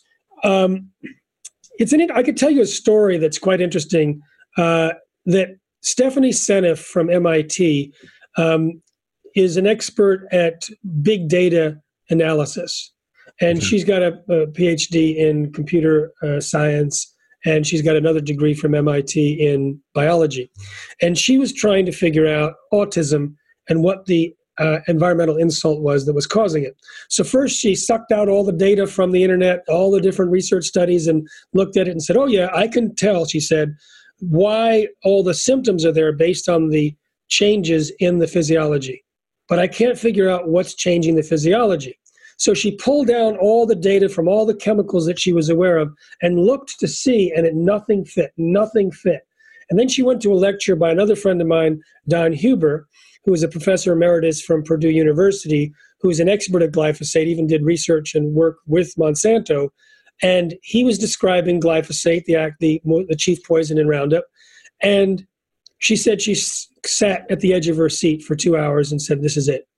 it's 1.79 1.93
an, 1.93 2.11
I 2.11 2.23
could 2.23 2.37
tell 2.37 2.51
you 2.51 2.63
a 2.63 2.67
story 2.67 3.19
that's 3.19 3.39
quite 3.39 3.61
interesting 3.61 4.21
uh, 4.57 4.91
that 5.27 5.49
Stephanie 5.83 6.31
Seneff 6.31 6.79
from 6.79 7.09
MIT 7.09 7.93
um, 8.37 8.83
is 9.35 9.57
an 9.57 9.67
expert 9.67 10.27
at 10.33 10.69
big 11.03 11.29
data 11.29 11.81
analysis. 12.11 12.93
And 13.41 13.59
mm-hmm. 13.59 13.67
she's 13.67 13.85
got 13.85 14.03
a, 14.03 14.13
a, 14.29 14.47
PhD 14.49 15.17
in 15.17 15.53
computer 15.53 16.13
uh, 16.23 16.41
science, 16.41 17.15
and 17.45 17.67
she's 17.67 17.83
got 17.83 17.95
another 17.95 18.21
degree 18.21 18.55
from 18.55 18.75
MIT 18.75 19.35
in 19.35 19.81
biology. 19.95 20.51
And 21.01 21.17
she 21.17 21.39
was 21.39 21.53
trying 21.53 21.87
to 21.87 21.93
figure 21.93 22.27
out 22.27 22.55
autism 22.73 23.35
and 23.69 23.83
what 23.83 24.07
the 24.07 24.35
uh, 24.59 24.81
environmental 24.89 25.37
insult 25.37 25.81
was 25.83 26.07
that 26.07 26.15
was 26.15 26.27
causing 26.27 26.65
it. 26.65 26.77
So, 27.09 27.25
first, 27.25 27.59
she 27.59 27.75
sucked 27.75 28.13
out 28.13 28.29
all 28.29 28.45
the 28.45 28.53
data 28.53 28.87
from 28.87 29.13
the 29.13 29.23
internet, 29.23 29.65
all 29.69 29.91
the 29.91 30.01
different 30.01 30.31
research 30.31 30.65
studies, 30.65 31.07
and 31.07 31.29
looked 31.53 31.77
at 31.77 31.89
it 31.89 31.93
and 31.93 32.03
said, 32.03 32.17
Oh, 32.17 32.27
yeah, 32.27 32.49
I 32.55 32.69
can 32.69 32.95
tell, 32.95 33.27
she 33.27 33.41
said, 33.41 33.75
why 34.21 34.89
all 35.05 35.23
the 35.23 35.35
symptoms 35.35 35.85
are 35.85 35.93
there 35.93 36.13
based 36.13 36.49
on 36.49 36.71
the 36.71 36.93
changes 37.29 37.93
in 38.01 38.19
the 38.19 38.27
physiology 38.27 39.05
but 39.49 39.59
I 39.59 39.67
can't 39.67 39.99
figure 39.99 40.29
out 40.29 40.49
what's 40.49 40.75
changing 40.75 41.17
the 41.17 41.23
physiology. 41.23 41.99
So 42.37 42.55
she 42.55 42.77
pulled 42.77 43.09
down 43.09 43.37
all 43.39 43.67
the 43.67 43.75
data 43.75 44.09
from 44.09 44.29
all 44.29 44.47
the 44.47 44.55
chemicals 44.55 45.07
that 45.07 45.19
she 45.19 45.33
was 45.33 45.49
aware 45.49 45.79
of 45.79 45.93
and 46.23 46.39
looked 46.39 46.79
to 46.79 46.87
see, 46.87 47.33
and 47.35 47.45
it 47.47 47.55
nothing 47.55 48.05
fit, 48.05 48.33
nothing 48.37 48.93
fit. 48.93 49.23
And 49.71 49.79
then 49.79 49.89
she 49.89 50.03
went 50.03 50.23
to 50.23 50.33
a 50.33 50.35
lecture 50.35 50.77
by 50.77 50.91
another 50.91 51.17
friend 51.17 51.41
of 51.41 51.49
mine, 51.49 51.83
Don 52.07 52.33
Huber, 52.33 52.87
who 53.29 53.35
is 53.35 53.43
a 53.43 53.49
professor 53.49 53.93
emeritus 53.93 54.41
from 54.41 54.63
Purdue 54.63 54.89
University, 54.89 55.71
who's 56.01 56.19
an 56.19 56.31
expert 56.31 56.63
at 56.63 56.73
glyphosate, 56.73 57.27
even 57.27 57.47
did 57.47 57.63
research 57.63 58.15
and 58.15 58.33
work 58.33 58.57
with 58.67 58.95
Monsanto. 58.97 59.69
And 60.23 60.55
he 60.63 60.83
was 60.83 60.99
describing 60.99 61.61
glyphosate, 61.61 62.25
the, 62.25 62.55
the, 62.59 62.81
the 63.07 63.17
chief 63.17 63.45
poison 63.45 63.77
in 63.77 63.87
Roundup. 63.87 64.25
And 64.81 65.27
she 65.77 65.95
said 65.95 66.23
she 66.23 66.37
sat 66.87 67.31
at 67.31 67.41
the 67.41 67.53
edge 67.53 67.69
of 67.69 67.77
her 67.77 67.91
seat 67.91 68.23
for 68.23 68.35
two 68.35 68.57
hours 68.57 68.91
and 68.91 69.03
said, 69.03 69.21
"This 69.21 69.37
is 69.37 69.47
it," 69.47 69.69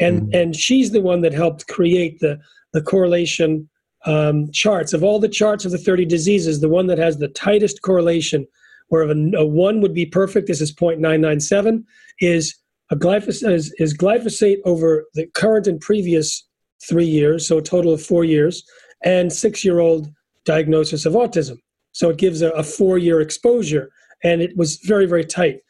and 0.00 0.22
mm-hmm. 0.22 0.34
and 0.34 0.56
she's 0.56 0.90
the 0.90 1.02
one 1.02 1.20
that 1.20 1.34
helped 1.34 1.68
create 1.68 2.20
the 2.20 2.40
the 2.72 2.80
correlation 2.80 3.68
um, 4.06 4.50
charts 4.50 4.94
of 4.94 5.04
all 5.04 5.20
the 5.20 5.28
charts 5.28 5.66
of 5.66 5.72
the 5.72 5.78
30 5.78 6.06
diseases. 6.06 6.60
The 6.60 6.68
one 6.68 6.86
that 6.86 6.98
has 6.98 7.18
the 7.18 7.28
tightest 7.28 7.82
correlation, 7.82 8.46
where 8.88 9.02
a, 9.02 9.14
a 9.36 9.46
one 9.46 9.80
would 9.82 9.94
be 9.94 10.06
perfect, 10.06 10.46
this 10.46 10.62
is 10.62 10.74
0.997, 10.74 11.84
is 12.20 12.56
glyphosate 12.92 13.52
is, 13.52 13.74
is 13.78 13.96
glyphosate 13.96 14.58
over 14.64 15.04
the 15.14 15.26
current 15.34 15.66
and 15.66 15.80
previous 15.80 16.46
three 16.88 17.06
years, 17.06 17.48
so 17.48 17.58
a 17.58 17.62
total 17.62 17.92
of 17.92 18.02
four 18.02 18.24
years, 18.24 18.62
and 19.04 19.32
six-year-old 19.32 20.08
diagnosis 20.44 21.06
of 21.06 21.14
autism. 21.14 21.56
So 21.92 22.10
it 22.10 22.18
gives 22.18 22.42
a, 22.42 22.50
a 22.50 22.62
four-year 22.62 23.20
exposure 23.20 23.90
and 24.22 24.42
it 24.42 24.56
was 24.56 24.76
very, 24.78 25.06
very 25.06 25.24
tight. 25.24 25.60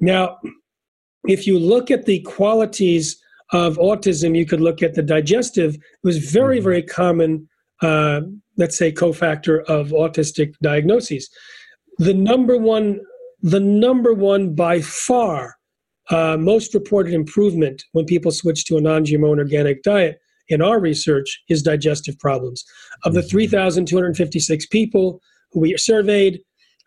Now, 0.00 0.38
if 1.24 1.46
you 1.46 1.58
look 1.58 1.90
at 1.90 2.06
the 2.06 2.20
qualities 2.20 3.20
of 3.52 3.76
autism, 3.76 4.36
you 4.36 4.46
could 4.46 4.60
look 4.60 4.82
at 4.82 4.94
the 4.94 5.02
digestive. 5.02 5.74
It 5.74 5.80
was 6.02 6.18
very, 6.18 6.56
mm-hmm. 6.56 6.64
very 6.64 6.82
common, 6.82 7.48
uh, 7.82 8.22
let's 8.56 8.76
say, 8.76 8.92
cofactor 8.92 9.62
of 9.64 9.88
autistic 9.88 10.54
diagnoses. 10.62 11.28
The 11.98 12.14
number 12.14 12.56
one, 12.56 13.00
the 13.42 13.60
number 13.60 14.12
one 14.14 14.54
by 14.54 14.80
far, 14.80 15.57
uh, 16.10 16.36
most 16.38 16.74
reported 16.74 17.12
improvement 17.12 17.84
when 17.92 18.04
people 18.04 18.30
switch 18.30 18.64
to 18.66 18.76
a 18.76 18.80
non-GMO 18.80 19.30
and 19.30 19.40
organic 19.40 19.82
diet 19.82 20.18
in 20.48 20.62
our 20.62 20.80
research 20.80 21.42
is 21.48 21.62
digestive 21.62 22.18
problems. 22.18 22.64
Of 23.04 23.14
the 23.14 23.20
mm-hmm. 23.20 23.28
3,256 23.28 24.66
people 24.66 25.20
who 25.52 25.60
we 25.60 25.76
surveyed, 25.76 26.40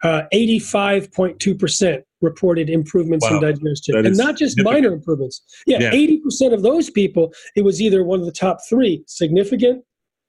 uh, 0.04 0.24
85.2% 0.34 2.02
reported 2.22 2.70
improvements 2.70 3.26
wow. 3.30 3.38
in 3.38 3.42
digestion 3.42 4.06
and 4.06 4.18
not 4.18 4.38
just 4.38 4.62
minor 4.64 4.94
improvements 4.94 5.42
yeah, 5.66 5.80
yeah 5.80 5.92
80% 5.92 6.54
of 6.54 6.62
those 6.62 6.90
people 6.90 7.34
it 7.56 7.64
was 7.64 7.82
either 7.82 8.04
one 8.04 8.20
of 8.20 8.26
the 8.26 8.32
top 8.32 8.60
three 8.70 9.04
significant 9.08 9.84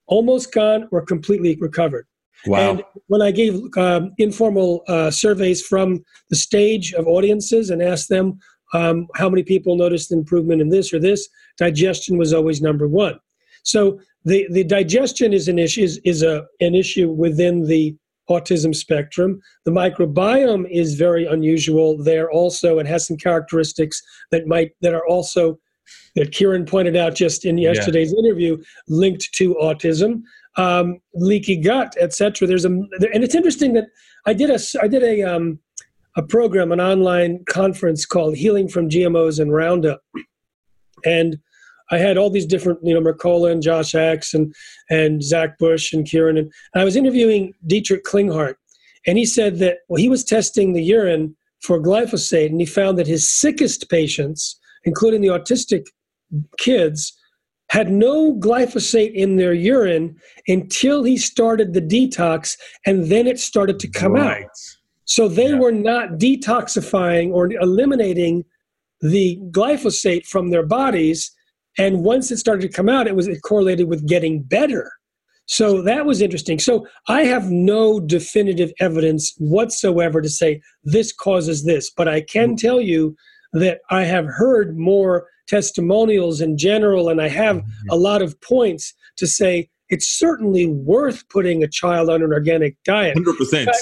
almost 0.06 0.52
gone 0.52 0.88
or 0.90 1.04
completely 1.04 1.56
recovered 1.60 2.06
wow. 2.46 2.70
and 2.70 2.84
when 3.08 3.20
i 3.20 3.30
gave 3.30 3.60
um, 3.76 4.12
informal 4.18 4.82
uh, 4.88 5.10
surveys 5.10 5.64
from 5.64 6.02
the 6.30 6.36
stage 6.36 6.92
of 6.94 7.06
audiences 7.06 7.70
and 7.70 7.82
asked 7.82 8.08
them 8.08 8.38
um, 8.74 9.06
how 9.16 9.28
many 9.28 9.42
people 9.42 9.76
noticed 9.76 10.12
improvement 10.12 10.60
in 10.60 10.68
this 10.68 10.92
or 10.92 10.98
this 10.98 11.28
digestion 11.58 12.16
was 12.16 12.32
always 12.32 12.60
number 12.60 12.88
one 12.88 13.18
so 13.64 13.98
the, 14.24 14.46
the 14.50 14.64
digestion 14.64 15.32
is 15.32 15.48
an 15.48 15.58
issue 15.58 15.82
is, 15.82 16.00
is 16.04 16.22
a, 16.22 16.44
an 16.60 16.74
issue 16.74 17.10
within 17.10 17.66
the 17.66 17.96
autism 18.30 18.74
spectrum. 18.74 19.40
The 19.64 19.72
microbiome 19.72 20.70
is 20.70 20.94
very 20.94 21.26
unusual 21.26 22.02
there 22.02 22.30
also 22.30 22.78
and 22.78 22.88
has 22.88 23.06
some 23.06 23.16
characteristics 23.16 24.00
that 24.30 24.46
might 24.46 24.72
that 24.80 24.94
are 24.94 25.06
also 25.06 25.58
that 26.14 26.30
Kiran 26.30 26.68
pointed 26.68 26.96
out 26.96 27.14
just 27.14 27.44
in 27.44 27.58
yesterday's 27.58 28.12
yeah. 28.12 28.20
interview 28.20 28.62
linked 28.88 29.32
to 29.34 29.54
autism. 29.56 30.22
Um, 30.56 31.00
leaky 31.14 31.56
gut, 31.56 31.96
etc. 31.98 32.46
There's 32.46 32.66
a 32.66 32.68
and 32.68 33.24
it's 33.24 33.34
interesting 33.34 33.72
that 33.72 33.86
I 34.26 34.34
did 34.34 34.50
a 34.50 34.58
I 34.82 34.86
did 34.86 35.02
a 35.02 35.22
um, 35.22 35.58
a 36.16 36.22
program, 36.22 36.72
an 36.72 36.80
online 36.80 37.44
conference 37.48 38.04
called 38.04 38.36
Healing 38.36 38.68
from 38.68 38.88
GMOs 38.88 39.40
and 39.40 39.52
Roundup, 39.52 40.02
and 41.04 41.38
I 41.90 41.98
had 41.98 42.16
all 42.16 42.30
these 42.30 42.46
different, 42.46 42.80
you 42.82 42.94
know, 42.94 43.00
Mercola 43.00 43.52
and 43.52 43.62
Josh 43.62 43.94
Axe 43.94 44.34
and 44.34 44.54
and 44.90 45.22
Zach 45.22 45.58
Bush 45.58 45.92
and 45.92 46.06
Kiran, 46.06 46.38
and 46.38 46.52
I 46.74 46.84
was 46.84 46.96
interviewing 46.96 47.52
Dietrich 47.66 48.04
Klinghardt, 48.04 48.54
and 49.06 49.18
he 49.18 49.26
said 49.26 49.58
that 49.58 49.78
well, 49.88 50.00
he 50.00 50.08
was 50.08 50.24
testing 50.24 50.72
the 50.72 50.82
urine 50.82 51.36
for 51.60 51.80
glyphosate, 51.80 52.50
and 52.50 52.60
he 52.60 52.66
found 52.66 52.98
that 52.98 53.06
his 53.06 53.28
sickest 53.28 53.88
patients, 53.88 54.58
including 54.84 55.20
the 55.20 55.28
autistic 55.28 55.86
kids, 56.58 57.16
had 57.68 57.90
no 57.90 58.34
glyphosate 58.34 59.14
in 59.14 59.36
their 59.36 59.54
urine 59.54 60.16
until 60.48 61.04
he 61.04 61.16
started 61.16 61.72
the 61.72 61.80
detox, 61.80 62.56
and 62.86 63.04
then 63.06 63.26
it 63.26 63.38
started 63.38 63.78
to 63.78 63.88
come 63.88 64.16
out. 64.16 64.44
So 65.04 65.28
they 65.28 65.50
yeah. 65.50 65.58
were 65.58 65.72
not 65.72 66.12
detoxifying 66.12 67.32
or 67.32 67.50
eliminating 67.52 68.44
the 69.00 69.38
glyphosate 69.50 70.26
from 70.26 70.50
their 70.50 70.64
bodies 70.64 71.32
and 71.78 72.04
once 72.04 72.30
it 72.30 72.38
started 72.38 72.62
to 72.62 72.74
come 72.74 72.88
out, 72.88 73.06
it 73.06 73.16
was 73.16 73.28
it 73.28 73.42
correlated 73.42 73.88
with 73.88 74.06
getting 74.06 74.42
better. 74.42 74.92
So 75.46 75.82
that 75.82 76.06
was 76.06 76.22
interesting. 76.22 76.58
So 76.58 76.86
I 77.08 77.22
have 77.24 77.50
no 77.50 77.98
definitive 78.00 78.72
evidence 78.78 79.34
whatsoever 79.38 80.20
to 80.20 80.28
say 80.28 80.60
this 80.84 81.12
causes 81.12 81.64
this, 81.64 81.90
but 81.90 82.08
I 82.08 82.20
can 82.20 82.50
mm-hmm. 82.50 82.56
tell 82.56 82.80
you 82.80 83.16
that 83.52 83.80
I 83.90 84.04
have 84.04 84.26
heard 84.26 84.78
more 84.78 85.26
testimonials 85.48 86.40
in 86.40 86.56
general, 86.56 87.08
and 87.08 87.20
I 87.20 87.28
have 87.28 87.56
mm-hmm. 87.56 87.88
a 87.90 87.96
lot 87.96 88.22
of 88.22 88.40
points 88.40 88.94
to 89.16 89.26
say 89.26 89.68
it's 89.88 90.08
certainly 90.08 90.66
worth 90.66 91.28
putting 91.28 91.62
a 91.62 91.68
child 91.68 92.08
on 92.08 92.22
an 92.22 92.32
organic 92.32 92.76
diet. 92.84 93.16
100%. 93.16 93.64
Fact, 93.64 93.76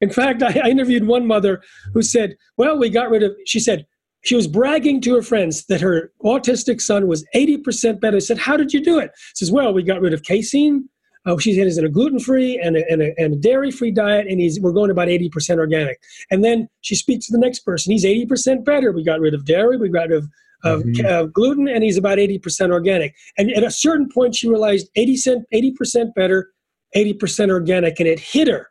in 0.00 0.10
fact 0.10 0.42
I, 0.42 0.60
I 0.64 0.68
interviewed 0.68 1.06
one 1.06 1.26
mother 1.26 1.62
who 1.92 2.02
said, 2.02 2.36
Well, 2.56 2.78
we 2.78 2.90
got 2.90 3.10
rid 3.10 3.22
of, 3.22 3.32
she 3.46 3.60
said, 3.60 3.86
she 4.24 4.34
was 4.34 4.46
bragging 4.46 5.00
to 5.02 5.14
her 5.14 5.22
friends 5.22 5.66
that 5.66 5.82
her 5.82 6.10
autistic 6.24 6.80
son 6.80 7.06
was 7.06 7.26
80% 7.34 8.00
better. 8.00 8.16
I 8.16 8.20
said, 8.20 8.38
How 8.38 8.56
did 8.56 8.72
you 8.72 8.82
do 8.82 8.98
it? 8.98 9.10
She 9.16 9.44
says, 9.44 9.52
Well, 9.52 9.72
we 9.72 9.82
got 9.82 10.00
rid 10.00 10.14
of 10.14 10.22
casein. 10.22 10.88
Uh, 11.26 11.38
she's 11.38 11.56
in 11.56 11.84
a 11.84 11.88
gluten 11.88 12.18
free 12.18 12.60
and 12.62 12.76
a, 12.76 12.90
and 12.90 13.00
a, 13.00 13.14
and 13.16 13.32
a 13.34 13.36
dairy 13.36 13.70
free 13.70 13.90
diet, 13.90 14.26
and 14.26 14.40
he's 14.40 14.60
we're 14.60 14.72
going 14.72 14.90
about 14.90 15.08
80% 15.08 15.58
organic. 15.58 15.98
And 16.30 16.44
then 16.44 16.68
she 16.82 16.94
speaks 16.94 17.26
to 17.26 17.32
the 17.32 17.38
next 17.38 17.60
person. 17.60 17.92
He's 17.92 18.04
80% 18.04 18.64
better. 18.64 18.92
We 18.92 19.04
got 19.04 19.20
rid 19.20 19.32
of 19.32 19.46
dairy, 19.46 19.78
we 19.78 19.88
got 19.88 20.08
rid 20.08 20.18
of, 20.18 20.28
of 20.64 20.82
mm-hmm. 20.82 21.06
uh, 21.06 21.24
gluten, 21.24 21.66
and 21.66 21.82
he's 21.82 21.96
about 21.96 22.18
80% 22.18 22.70
organic. 22.70 23.14
And 23.38 23.50
at 23.52 23.64
a 23.64 23.70
certain 23.70 24.08
point, 24.08 24.36
she 24.36 24.48
realized 24.48 24.88
80 24.96 25.16
cent, 25.16 25.44
80% 25.52 26.14
better, 26.14 26.50
80% 26.94 27.50
organic, 27.50 27.98
and 28.00 28.08
it 28.08 28.20
hit 28.20 28.48
her. 28.48 28.68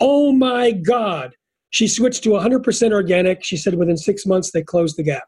Oh 0.00 0.32
my 0.32 0.72
God 0.72 1.32
she 1.76 1.88
switched 1.88 2.22
to 2.24 2.30
100% 2.30 2.92
organic. 2.92 3.44
She 3.44 3.58
said 3.58 3.74
within 3.74 3.98
six 3.98 4.24
months 4.24 4.50
they 4.50 4.62
closed 4.62 4.96
the 4.96 5.02
gap, 5.02 5.24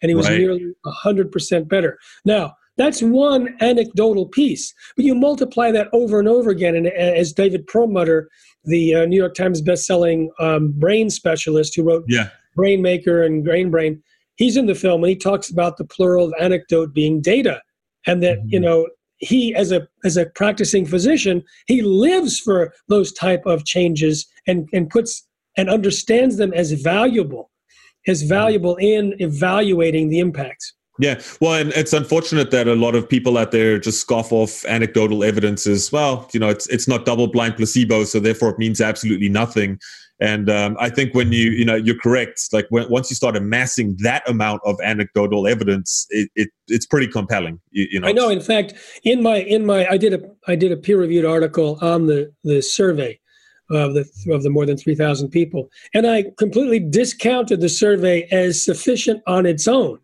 and 0.00 0.08
he 0.08 0.14
was 0.14 0.28
right. 0.30 0.38
nearly 0.38 0.72
100% 0.86 1.68
better. 1.68 1.98
Now, 2.24 2.54
that's 2.78 3.02
one 3.02 3.54
anecdotal 3.60 4.26
piece, 4.26 4.72
but 4.96 5.04
you 5.04 5.14
multiply 5.14 5.70
that 5.72 5.88
over 5.92 6.18
and 6.18 6.26
over 6.26 6.48
again. 6.48 6.74
And 6.74 6.86
as 6.86 7.34
David 7.34 7.66
Perlmutter, 7.66 8.30
the 8.64 8.94
uh, 8.94 9.04
New 9.04 9.16
York 9.16 9.34
Times 9.34 9.60
bestselling 9.60 10.28
um, 10.38 10.72
brain 10.72 11.10
specialist 11.10 11.76
who 11.76 11.82
wrote 11.82 12.04
yeah. 12.08 12.30
Brain 12.56 12.80
Maker 12.80 13.22
and 13.22 13.44
Grain 13.44 13.70
Brain, 13.70 14.02
he's 14.36 14.56
in 14.56 14.64
the 14.64 14.74
film 14.74 15.04
and 15.04 15.10
he 15.10 15.16
talks 15.16 15.50
about 15.50 15.76
the 15.76 15.84
plural 15.84 16.28
of 16.28 16.34
anecdote 16.40 16.94
being 16.94 17.20
data, 17.20 17.60
and 18.06 18.22
that 18.22 18.38
mm-hmm. 18.38 18.48
you 18.48 18.60
know 18.60 18.88
he 19.20 19.54
as 19.54 19.70
a 19.70 19.86
as 20.04 20.16
a 20.16 20.26
practicing 20.26 20.86
physician 20.86 21.42
he 21.66 21.82
lives 21.82 22.40
for 22.40 22.72
those 22.88 23.12
type 23.12 23.42
of 23.44 23.64
changes 23.64 24.26
and 24.46 24.68
and 24.72 24.90
puts 24.90 25.26
and 25.56 25.68
understands 25.68 26.36
them 26.36 26.52
as 26.52 26.72
valuable, 26.72 27.50
as 28.06 28.22
valuable 28.22 28.76
in 28.76 29.14
evaluating 29.18 30.08
the 30.08 30.18
impacts. 30.18 30.74
Yeah, 30.98 31.20
well, 31.40 31.54
and 31.54 31.72
it's 31.72 31.94
unfortunate 31.94 32.50
that 32.50 32.68
a 32.68 32.74
lot 32.74 32.94
of 32.94 33.08
people 33.08 33.38
out 33.38 33.52
there 33.52 33.78
just 33.78 34.00
scoff 34.00 34.32
off 34.32 34.64
anecdotal 34.66 35.24
evidence 35.24 35.66
as 35.66 35.90
well. 35.90 36.28
You 36.32 36.40
know, 36.40 36.48
it's 36.48 36.66
it's 36.68 36.86
not 36.86 37.06
double 37.06 37.26
blind 37.26 37.56
placebo, 37.56 38.04
so 38.04 38.20
therefore 38.20 38.50
it 38.50 38.58
means 38.58 38.80
absolutely 38.80 39.28
nothing. 39.28 39.78
And 40.20 40.50
um, 40.50 40.76
I 40.78 40.90
think 40.90 41.14
when 41.14 41.32
you 41.32 41.50
you 41.50 41.64
know 41.64 41.76
you're 41.76 41.98
correct, 41.98 42.48
like 42.52 42.66
when, 42.68 42.88
once 42.90 43.10
you 43.10 43.16
start 43.16 43.36
amassing 43.36 43.96
that 44.00 44.28
amount 44.28 44.60
of 44.66 44.76
anecdotal 44.82 45.46
evidence, 45.46 46.06
it, 46.10 46.28
it 46.34 46.50
it's 46.68 46.84
pretty 46.84 47.06
compelling. 47.06 47.58
You, 47.70 47.86
you 47.92 48.00
know, 48.00 48.08
I 48.08 48.12
know. 48.12 48.28
In 48.28 48.40
fact, 48.40 48.74
in 49.02 49.22
my 49.22 49.36
in 49.36 49.64
my 49.64 49.86
I 49.88 49.96
did 49.96 50.12
a 50.12 50.20
I 50.46 50.56
did 50.56 50.72
a 50.72 50.76
peer 50.76 50.98
reviewed 50.98 51.24
article 51.24 51.78
on 51.80 52.06
the 52.06 52.32
the 52.44 52.60
survey 52.60 53.18
of 53.70 53.94
the 53.94 54.04
of 54.30 54.42
the 54.42 54.50
more 54.50 54.66
than 54.66 54.76
3000 54.76 55.28
people 55.28 55.70
and 55.94 56.04
i 56.04 56.24
completely 56.38 56.80
discounted 56.80 57.60
the 57.60 57.68
survey 57.68 58.26
as 58.32 58.64
sufficient 58.64 59.22
on 59.28 59.46
its 59.46 59.68
own 59.68 59.96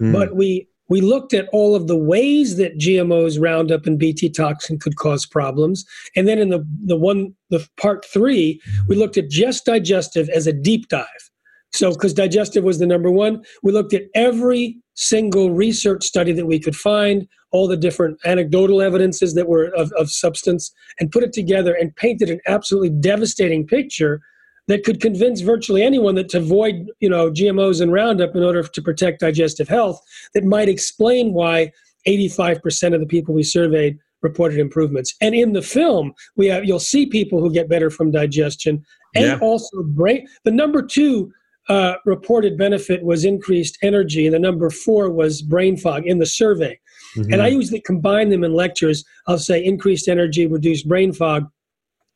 mm. 0.00 0.12
but 0.12 0.36
we 0.36 0.67
we 0.88 1.00
looked 1.00 1.34
at 1.34 1.48
all 1.52 1.74
of 1.74 1.86
the 1.86 1.96
ways 1.96 2.56
that 2.56 2.78
gmos 2.78 3.40
roundup 3.40 3.86
and 3.86 3.98
bt 3.98 4.28
toxin 4.30 4.78
could 4.78 4.96
cause 4.96 5.26
problems. 5.26 5.84
And 6.16 6.26
then 6.26 6.38
in 6.38 6.48
the 6.48 6.66
the 6.84 6.96
one 6.96 7.34
the 7.50 7.66
part 7.80 8.04
3 8.04 8.60
we 8.88 8.96
looked 8.96 9.16
at 9.16 9.30
just 9.30 9.64
digestive 9.64 10.28
as 10.30 10.46
a 10.46 10.52
deep 10.52 10.88
dive. 10.88 11.30
So 11.72 11.92
because 11.92 12.14
digestive 12.14 12.64
was 12.64 12.78
the 12.78 12.86
number 12.86 13.10
one 13.10 13.42
we 13.62 13.72
looked 13.72 13.94
at 13.94 14.04
every 14.14 14.78
single 14.94 15.52
research 15.52 16.04
study 16.04 16.32
that 16.32 16.46
we 16.46 16.58
could 16.58 16.74
find, 16.74 17.28
all 17.52 17.68
the 17.68 17.76
different 17.76 18.18
anecdotal 18.24 18.82
evidences 18.82 19.34
that 19.34 19.48
were 19.48 19.66
of, 19.76 19.92
of 19.92 20.10
substance, 20.10 20.72
and 20.98 21.10
put 21.10 21.22
it 21.22 21.32
together 21.32 21.72
and 21.74 21.94
painted 21.96 22.28
an 22.30 22.40
absolutely 22.46 22.90
devastating 22.90 23.66
picture 23.66 24.20
that 24.68 24.84
could 24.84 25.00
convince 25.00 25.40
virtually 25.40 25.82
anyone 25.82 26.14
that 26.14 26.28
to 26.30 26.38
avoid 26.38 26.90
you 27.00 27.08
know 27.08 27.30
GMOs 27.30 27.80
and 27.80 27.92
Roundup 27.92 28.36
in 28.36 28.42
order 28.42 28.62
to 28.62 28.82
protect 28.82 29.20
digestive 29.20 29.68
health 29.68 30.00
that 30.34 30.44
might 30.44 30.68
explain 30.68 31.32
why 31.32 31.72
85% 32.06 32.94
of 32.94 33.00
the 33.00 33.06
people 33.06 33.34
we 33.34 33.42
surveyed 33.42 33.98
reported 34.22 34.58
improvements. 34.58 35.14
And 35.20 35.34
in 35.34 35.52
the 35.52 35.62
film, 35.62 36.12
we 36.36 36.46
have 36.46 36.64
you'll 36.64 36.80
see 36.80 37.06
people 37.06 37.40
who 37.40 37.52
get 37.52 37.68
better 37.68 37.90
from 37.90 38.10
digestion 38.10 38.84
and 39.14 39.24
yeah. 39.24 39.38
also 39.40 39.82
brain. 39.82 40.26
The 40.44 40.50
number 40.50 40.82
two 40.82 41.32
uh, 41.68 41.96
reported 42.06 42.56
benefit 42.56 43.02
was 43.02 43.24
increased 43.24 43.78
energy, 43.82 44.26
and 44.26 44.34
the 44.34 44.38
number 44.38 44.70
four 44.70 45.10
was 45.10 45.42
brain 45.42 45.76
fog 45.76 46.06
in 46.06 46.18
the 46.18 46.26
survey. 46.26 46.78
Mm-hmm. 47.16 47.32
And 47.32 47.42
I 47.42 47.48
usually 47.48 47.80
combine 47.80 48.30
them 48.30 48.44
in 48.44 48.54
lectures. 48.54 49.04
I'll 49.26 49.38
say 49.38 49.62
increased 49.64 50.08
energy, 50.08 50.46
reduced 50.46 50.88
brain 50.88 51.12
fog, 51.12 51.48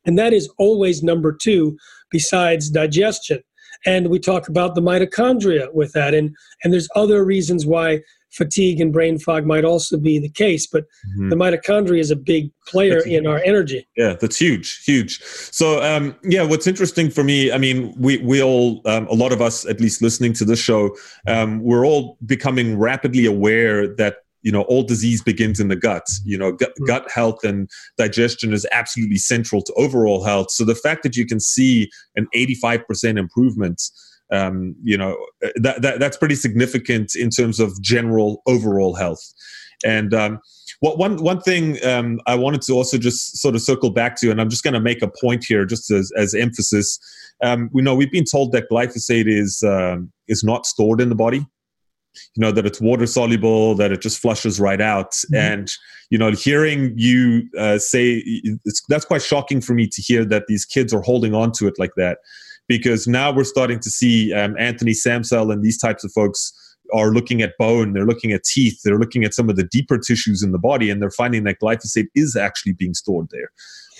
and 0.05 0.17
that 0.17 0.33
is 0.33 0.49
always 0.57 1.03
number 1.03 1.31
two 1.31 1.77
besides 2.13 2.69
digestion. 2.69 3.43
And 3.85 4.07
we 4.07 4.19
talk 4.19 4.47
about 4.47 4.75
the 4.75 4.81
mitochondria 4.81 5.73
with 5.73 5.91
that, 5.91 6.13
and 6.13 6.33
and 6.63 6.71
there's 6.71 6.87
other 6.95 7.25
reasons 7.25 7.65
why 7.65 7.99
fatigue 8.33 8.81
and 8.81 8.91
brain 8.91 9.19
fog 9.19 9.45
might 9.45 9.63
also 9.63 9.97
be 9.97 10.19
the 10.19 10.29
case, 10.29 10.65
but 10.65 10.83
mm-hmm. 10.83 11.29
the 11.29 11.35
mitochondria 11.35 11.99
is 11.99 12.11
a 12.11 12.15
big 12.15 12.49
player 12.67 12.95
that's, 12.95 13.05
in 13.05 13.27
our 13.27 13.41
energy. 13.45 13.87
Yeah, 13.95 14.15
that's 14.19 14.37
huge, 14.37 14.83
huge. 14.85 15.21
So, 15.21 15.83
um, 15.83 16.15
yeah, 16.23 16.43
what's 16.43 16.65
interesting 16.65 17.11
for 17.11 17.23
me, 17.23 17.51
I 17.51 17.57
mean, 17.57 17.93
we 17.97 18.17
we 18.19 18.41
all, 18.41 18.81
um, 18.85 19.07
a 19.07 19.13
lot 19.13 19.31
of 19.31 19.41
us, 19.41 19.65
at 19.65 19.79
least 19.79 20.01
listening 20.01 20.33
to 20.33 20.45
this 20.45 20.59
show, 20.59 20.95
um, 21.27 21.61
we're 21.61 21.85
all 21.85 22.17
becoming 22.25 22.79
rapidly 22.79 23.25
aware 23.25 23.87
that 23.95 24.17
you 24.43 24.51
know 24.51 24.61
all 24.63 24.83
disease 24.83 25.21
begins 25.23 25.59
in 25.59 25.67
the 25.69 25.75
gut 25.75 26.05
you 26.23 26.37
know 26.37 26.51
gut, 26.51 26.69
mm-hmm. 26.69 26.85
gut, 26.85 27.09
health 27.09 27.43
and 27.43 27.69
digestion 27.97 28.53
is 28.53 28.67
absolutely 28.71 29.17
central 29.17 29.61
to 29.61 29.73
overall 29.73 30.23
health 30.23 30.51
so 30.51 30.63
the 30.63 30.75
fact 30.75 31.03
that 31.03 31.15
you 31.15 31.25
can 31.25 31.39
see 31.39 31.89
an 32.15 32.27
85% 32.35 33.17
improvement 33.17 33.81
um, 34.33 34.75
you 34.83 34.97
know 34.97 35.15
that, 35.55 35.81
that 35.81 35.99
that's 35.99 36.17
pretty 36.17 36.35
significant 36.35 37.15
in 37.15 37.29
terms 37.29 37.59
of 37.59 37.79
general 37.81 38.41
overall 38.47 38.95
health. 38.95 39.21
And 39.85 40.13
um, 40.13 40.39
what 40.79 40.97
one 40.97 41.17
one 41.17 41.39
thing 41.41 41.83
um, 41.85 42.19
I 42.25 42.35
wanted 42.35 42.61
to 42.63 42.73
also 42.73 42.97
just 42.97 43.37
sort 43.37 43.55
of 43.55 43.61
circle 43.61 43.91
back 43.91 44.15
to, 44.21 44.31
and 44.31 44.41
I'm 44.41 44.49
just 44.49 44.63
going 44.63 44.73
to 44.73 44.79
make 44.79 45.01
a 45.01 45.11
point 45.21 45.45
here, 45.47 45.65
just 45.65 45.91
as, 45.91 46.11
as 46.17 46.33
emphasis. 46.33 46.99
Um, 47.41 47.69
we 47.73 47.81
know 47.81 47.95
we've 47.95 48.11
been 48.11 48.25
told 48.25 48.53
that 48.53 48.69
glyphosate 48.71 49.27
is 49.27 49.61
um, 49.63 50.11
is 50.27 50.43
not 50.43 50.65
stored 50.65 50.99
in 50.99 51.09
the 51.09 51.15
body. 51.15 51.45
You 52.35 52.41
know 52.41 52.51
that 52.51 52.65
it's 52.65 52.81
water 52.81 53.05
soluble, 53.05 53.75
that 53.75 53.91
it 53.91 54.01
just 54.01 54.19
flushes 54.19 54.59
right 54.59 54.81
out, 54.81 55.11
mm-hmm. 55.11 55.35
and 55.35 55.71
you 56.09 56.19
know, 56.19 56.29
hearing 56.31 56.93
you 56.95 57.49
uh, 57.57 57.79
say 57.79 58.23
that's 58.87 59.05
quite 59.05 59.23
shocking 59.23 59.61
for 59.61 59.73
me 59.73 59.87
to 59.87 60.01
hear 60.01 60.23
that 60.25 60.45
these 60.47 60.63
kids 60.63 60.93
are 60.93 61.01
holding 61.01 61.33
on 61.33 61.51
to 61.53 61.65
it 61.65 61.73
like 61.79 61.95
that 61.97 62.19
because 62.67 63.07
now 63.07 63.31
we're 63.31 63.43
starting 63.43 63.79
to 63.79 63.89
see 63.89 64.31
um, 64.33 64.55
Anthony 64.59 64.91
Samsel 64.91 65.51
and 65.51 65.63
these 65.63 65.77
types 65.77 66.03
of 66.03 66.11
folks 66.11 66.53
are 66.93 67.11
looking 67.11 67.41
at 67.41 67.57
bone, 67.57 67.93
they're 67.93 68.05
looking 68.05 68.31
at 68.31 68.43
teeth, 68.43 68.79
they're 68.83 68.99
looking 68.99 69.23
at 69.23 69.33
some 69.33 69.49
of 69.49 69.55
the 69.55 69.63
deeper 69.63 69.97
tissues 69.97 70.43
in 70.43 70.51
the 70.51 70.59
body, 70.59 70.89
and 70.89 71.01
they're 71.01 71.09
finding 71.09 71.43
that 71.45 71.59
glyphosate 71.59 72.07
is 72.13 72.35
actually 72.35 72.73
being 72.73 72.93
stored 72.93 73.27
there. 73.31 73.49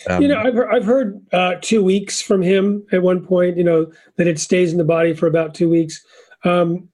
Um, 0.08 0.22
you 0.22 0.28
know, 0.28 0.38
I've 0.38 0.54
heard, 0.54 0.70
I've 0.72 0.86
heard 0.86 1.22
uh, 1.32 1.56
two 1.62 1.84
weeks 1.84 2.22
from 2.22 2.42
him 2.42 2.86
at 2.92 3.02
one 3.02 3.26
point. 3.26 3.58
You 3.58 3.64
know 3.64 3.92
that 4.18 4.28
it 4.28 4.40
stays 4.40 4.72
in 4.72 4.78
the 4.78 4.84
body 4.84 5.14
for 5.14 5.26
about 5.26 5.56
two 5.56 5.70
weeks. 5.70 6.00
Um, 6.44 6.90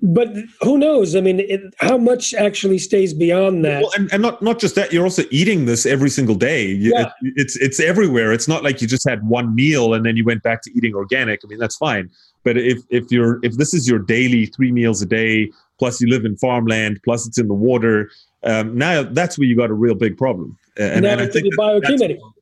but 0.00 0.28
who 0.60 0.78
knows? 0.78 1.16
I 1.16 1.20
mean, 1.20 1.40
it, 1.40 1.60
how 1.80 1.98
much 1.98 2.32
actually 2.34 2.78
stays 2.78 3.12
beyond 3.12 3.64
that? 3.64 3.82
Well, 3.82 3.90
and, 3.96 4.12
and 4.12 4.22
not 4.22 4.40
not 4.40 4.60
just 4.60 4.76
that. 4.76 4.92
You're 4.92 5.04
also 5.04 5.24
eating 5.30 5.66
this 5.66 5.86
every 5.86 6.10
single 6.10 6.36
day. 6.36 6.66
Yeah. 6.66 7.10
It, 7.22 7.32
it's 7.36 7.56
it's 7.56 7.80
everywhere. 7.80 8.32
It's 8.32 8.46
not 8.46 8.62
like 8.62 8.80
you 8.80 8.86
just 8.86 9.08
had 9.08 9.26
one 9.26 9.54
meal 9.54 9.94
and 9.94 10.06
then 10.06 10.16
you 10.16 10.24
went 10.24 10.42
back 10.44 10.62
to 10.62 10.70
eating 10.72 10.94
organic. 10.94 11.40
I 11.44 11.48
mean, 11.48 11.58
that's 11.58 11.76
fine. 11.76 12.10
But 12.44 12.56
if 12.56 12.78
if 12.90 13.10
you're 13.10 13.40
if 13.42 13.56
this 13.56 13.74
is 13.74 13.88
your 13.88 13.98
daily 13.98 14.46
three 14.46 14.70
meals 14.70 15.02
a 15.02 15.06
day, 15.06 15.50
plus 15.78 16.00
you 16.00 16.08
live 16.08 16.24
in 16.24 16.36
farmland, 16.36 17.00
plus 17.04 17.26
it's 17.26 17.38
in 17.38 17.48
the 17.48 17.54
water, 17.54 18.10
um, 18.44 18.76
now 18.76 19.02
that's 19.02 19.38
where 19.38 19.46
you 19.46 19.56
got 19.56 19.70
a 19.70 19.74
real 19.74 19.94
big 19.94 20.16
problem. 20.16 20.56
And, 20.76 21.02
now 21.02 21.12
and 21.12 21.20
I 21.22 21.26
think. 21.26 21.46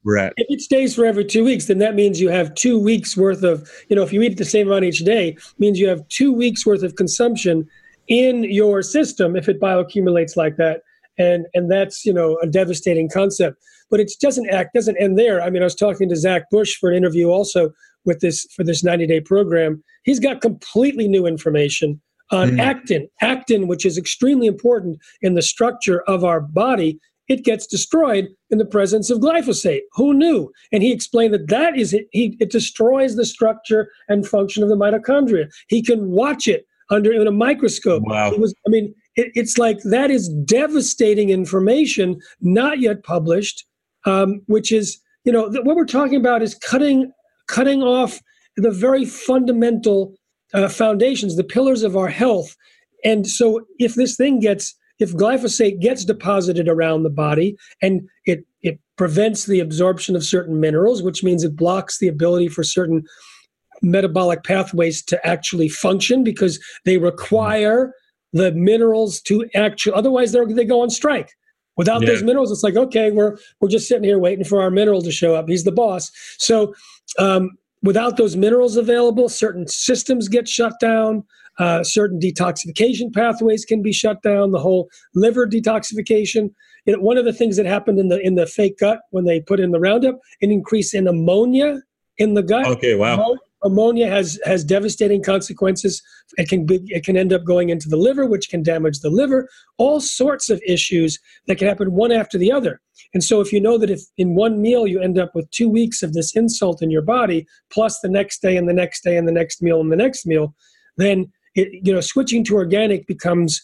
We're. 0.04 0.30
If 0.36 0.46
it 0.50 0.60
stays 0.60 0.94
for 0.94 1.06
every 1.06 1.24
two 1.24 1.44
weeks, 1.44 1.66
then 1.66 1.78
that 1.78 1.94
means 1.94 2.20
you 2.20 2.28
have 2.28 2.54
two 2.54 2.78
weeks 2.78 3.16
worth 3.16 3.42
of, 3.42 3.68
you 3.88 3.96
know, 3.96 4.02
if 4.02 4.12
you 4.12 4.22
eat 4.22 4.36
the 4.36 4.44
same 4.44 4.66
amount 4.68 4.84
each 4.84 5.00
day, 5.00 5.36
means 5.58 5.78
you 5.78 5.88
have 5.88 6.06
two 6.08 6.32
weeks 6.32 6.66
worth 6.66 6.82
of 6.82 6.96
consumption 6.96 7.66
in 8.08 8.44
your 8.44 8.82
system 8.82 9.36
if 9.36 9.48
it 9.48 9.60
bioaccumulates 9.60 10.36
like 10.36 10.56
that. 10.56 10.82
And 11.18 11.46
and 11.54 11.70
that's, 11.70 12.04
you 12.04 12.12
know, 12.12 12.38
a 12.42 12.46
devastating 12.46 13.08
concept. 13.08 13.56
But 13.90 14.00
it 14.00 14.12
doesn't 14.20 14.50
act, 14.50 14.74
doesn't 14.74 14.96
end 14.98 15.18
there. 15.18 15.40
I 15.40 15.48
mean, 15.48 15.62
I 15.62 15.66
was 15.66 15.74
talking 15.74 16.08
to 16.10 16.16
Zach 16.16 16.50
Bush 16.50 16.76
for 16.76 16.90
an 16.90 16.96
interview 16.96 17.28
also 17.28 17.72
with 18.04 18.20
this 18.20 18.46
for 18.54 18.64
this 18.64 18.84
90-day 18.84 19.22
program. 19.22 19.82
He's 20.04 20.20
got 20.20 20.42
completely 20.42 21.08
new 21.08 21.26
information 21.26 22.00
on 22.30 22.52
mm. 22.52 22.60
actin. 22.60 23.08
Actin, 23.20 23.66
which 23.68 23.84
is 23.84 23.98
extremely 23.98 24.46
important 24.46 24.98
in 25.22 25.34
the 25.34 25.42
structure 25.42 26.02
of 26.02 26.24
our 26.24 26.40
body, 26.40 26.98
it 27.28 27.44
gets 27.44 27.66
destroyed 27.66 28.28
in 28.50 28.58
the 28.58 28.64
presence 28.64 29.10
of 29.10 29.18
glyphosate. 29.18 29.80
Who 29.92 30.14
knew? 30.14 30.52
And 30.72 30.82
he 30.82 30.92
explained 30.92 31.34
that 31.34 31.48
that 31.48 31.76
is 31.76 31.92
it. 31.92 32.06
He, 32.12 32.36
it 32.40 32.50
destroys 32.50 33.16
the 33.16 33.26
structure 33.26 33.90
and 34.08 34.26
function 34.26 34.62
of 34.62 34.68
the 34.68 34.76
mitochondria. 34.76 35.50
He 35.68 35.82
can 35.82 36.10
watch 36.10 36.46
it 36.46 36.66
under 36.90 37.12
in 37.12 37.26
a 37.26 37.32
microscope. 37.32 38.04
Wow. 38.06 38.30
It 38.32 38.38
was, 38.38 38.54
I 38.66 38.70
mean, 38.70 38.94
it, 39.16 39.32
it's 39.34 39.58
like 39.58 39.78
that 39.84 40.10
is 40.10 40.28
devastating 40.44 41.30
information, 41.30 42.20
not 42.40 42.78
yet 42.80 43.02
published, 43.02 43.66
um, 44.04 44.42
which 44.46 44.70
is, 44.70 45.00
you 45.24 45.32
know, 45.32 45.48
what 45.48 45.76
we're 45.76 45.84
talking 45.84 46.16
about 46.16 46.42
is 46.42 46.54
cutting 46.54 47.10
cutting 47.48 47.82
off 47.82 48.20
the 48.56 48.70
very 48.70 49.04
fundamental 49.04 50.14
uh, 50.56 50.68
foundations, 50.68 51.36
the 51.36 51.44
pillars 51.44 51.82
of 51.82 51.96
our 51.96 52.08
health. 52.08 52.56
And 53.04 53.26
so, 53.26 53.66
if 53.78 53.94
this 53.94 54.16
thing 54.16 54.40
gets, 54.40 54.74
if 54.98 55.12
glyphosate 55.12 55.80
gets 55.80 56.04
deposited 56.04 56.68
around 56.68 57.02
the 57.02 57.10
body 57.10 57.56
and 57.82 58.08
it 58.24 58.44
it 58.62 58.80
prevents 58.96 59.44
the 59.44 59.60
absorption 59.60 60.16
of 60.16 60.24
certain 60.24 60.58
minerals, 60.58 61.02
which 61.02 61.22
means 61.22 61.44
it 61.44 61.54
blocks 61.54 61.98
the 61.98 62.08
ability 62.08 62.48
for 62.48 62.64
certain 62.64 63.04
metabolic 63.82 64.42
pathways 64.42 65.02
to 65.04 65.26
actually 65.26 65.68
function 65.68 66.24
because 66.24 66.58
they 66.84 66.96
require 66.96 67.92
the 68.32 68.52
minerals 68.52 69.20
to 69.22 69.48
actually. 69.54 69.92
Otherwise, 69.92 70.32
they 70.32 70.44
they 70.46 70.64
go 70.64 70.80
on 70.80 70.90
strike. 70.90 71.30
Without 71.76 72.00
yeah. 72.00 72.08
those 72.08 72.22
minerals, 72.22 72.50
it's 72.50 72.62
like 72.62 72.76
okay, 72.76 73.10
we're 73.10 73.36
we're 73.60 73.68
just 73.68 73.86
sitting 73.86 74.04
here 74.04 74.18
waiting 74.18 74.44
for 74.44 74.62
our 74.62 74.70
mineral 74.70 75.02
to 75.02 75.12
show 75.12 75.34
up. 75.34 75.46
He's 75.48 75.64
the 75.64 75.72
boss. 75.72 76.10
So 76.38 76.74
um, 77.18 77.50
without 77.86 78.16
those 78.16 78.36
minerals 78.36 78.76
available, 78.76 79.28
certain 79.28 79.66
systems 79.66 80.28
get 80.28 80.48
shut 80.48 80.74
down. 80.80 81.24
Uh, 81.58 81.82
certain 81.82 82.20
detoxification 82.20 83.14
pathways 83.14 83.64
can 83.64 83.80
be 83.80 83.92
shut 83.92 84.20
down. 84.22 84.50
The 84.50 84.58
whole 84.58 84.90
liver 85.14 85.46
detoxification. 85.46 86.50
You 86.84 86.94
know, 86.94 87.00
one 87.00 87.16
of 87.16 87.24
the 87.24 87.32
things 87.32 87.56
that 87.56 87.64
happened 87.64 87.98
in 87.98 88.08
the 88.08 88.20
in 88.20 88.34
the 88.34 88.46
fake 88.46 88.78
gut 88.78 89.00
when 89.10 89.24
they 89.24 89.40
put 89.40 89.58
in 89.58 89.70
the 89.70 89.80
Roundup, 89.80 90.18
an 90.42 90.50
increase 90.50 90.92
in 90.92 91.08
ammonia 91.08 91.80
in 92.18 92.34
the 92.34 92.42
gut. 92.42 92.66
Okay, 92.66 92.94
wow 92.94 93.36
ammonia 93.66 94.08
has 94.08 94.38
has 94.44 94.64
devastating 94.64 95.22
consequences. 95.22 96.02
It 96.38 96.48
can 96.48 96.66
be, 96.66 96.80
it 96.86 97.04
can 97.04 97.16
end 97.16 97.32
up 97.32 97.44
going 97.44 97.68
into 97.68 97.88
the 97.88 97.96
liver, 97.96 98.26
which 98.26 98.48
can 98.48 98.62
damage 98.62 99.00
the 99.00 99.10
liver. 99.10 99.48
All 99.78 100.00
sorts 100.00 100.48
of 100.48 100.60
issues 100.66 101.18
that 101.46 101.58
can 101.58 101.68
happen 101.68 101.92
one 101.92 102.12
after 102.12 102.38
the 102.38 102.50
other. 102.50 102.80
And 103.14 103.22
so, 103.22 103.40
if 103.40 103.52
you 103.52 103.60
know 103.60 103.78
that 103.78 103.90
if 103.90 104.00
in 104.16 104.34
one 104.34 104.62
meal 104.62 104.86
you 104.86 105.00
end 105.00 105.18
up 105.18 105.34
with 105.34 105.50
two 105.50 105.68
weeks 105.68 106.02
of 106.02 106.12
this 106.12 106.34
insult 106.34 106.82
in 106.82 106.90
your 106.90 107.02
body, 107.02 107.46
plus 107.70 108.00
the 108.00 108.08
next 108.08 108.40
day 108.40 108.56
and 108.56 108.68
the 108.68 108.72
next 108.72 109.02
day 109.04 109.16
and 109.16 109.28
the 109.28 109.32
next 109.32 109.62
meal 109.62 109.80
and 109.80 109.92
the 109.92 109.96
next 109.96 110.26
meal, 110.26 110.54
then 110.96 111.30
it, 111.54 111.68
you 111.86 111.92
know 111.92 112.00
switching 112.00 112.44
to 112.44 112.54
organic 112.54 113.06
becomes 113.06 113.62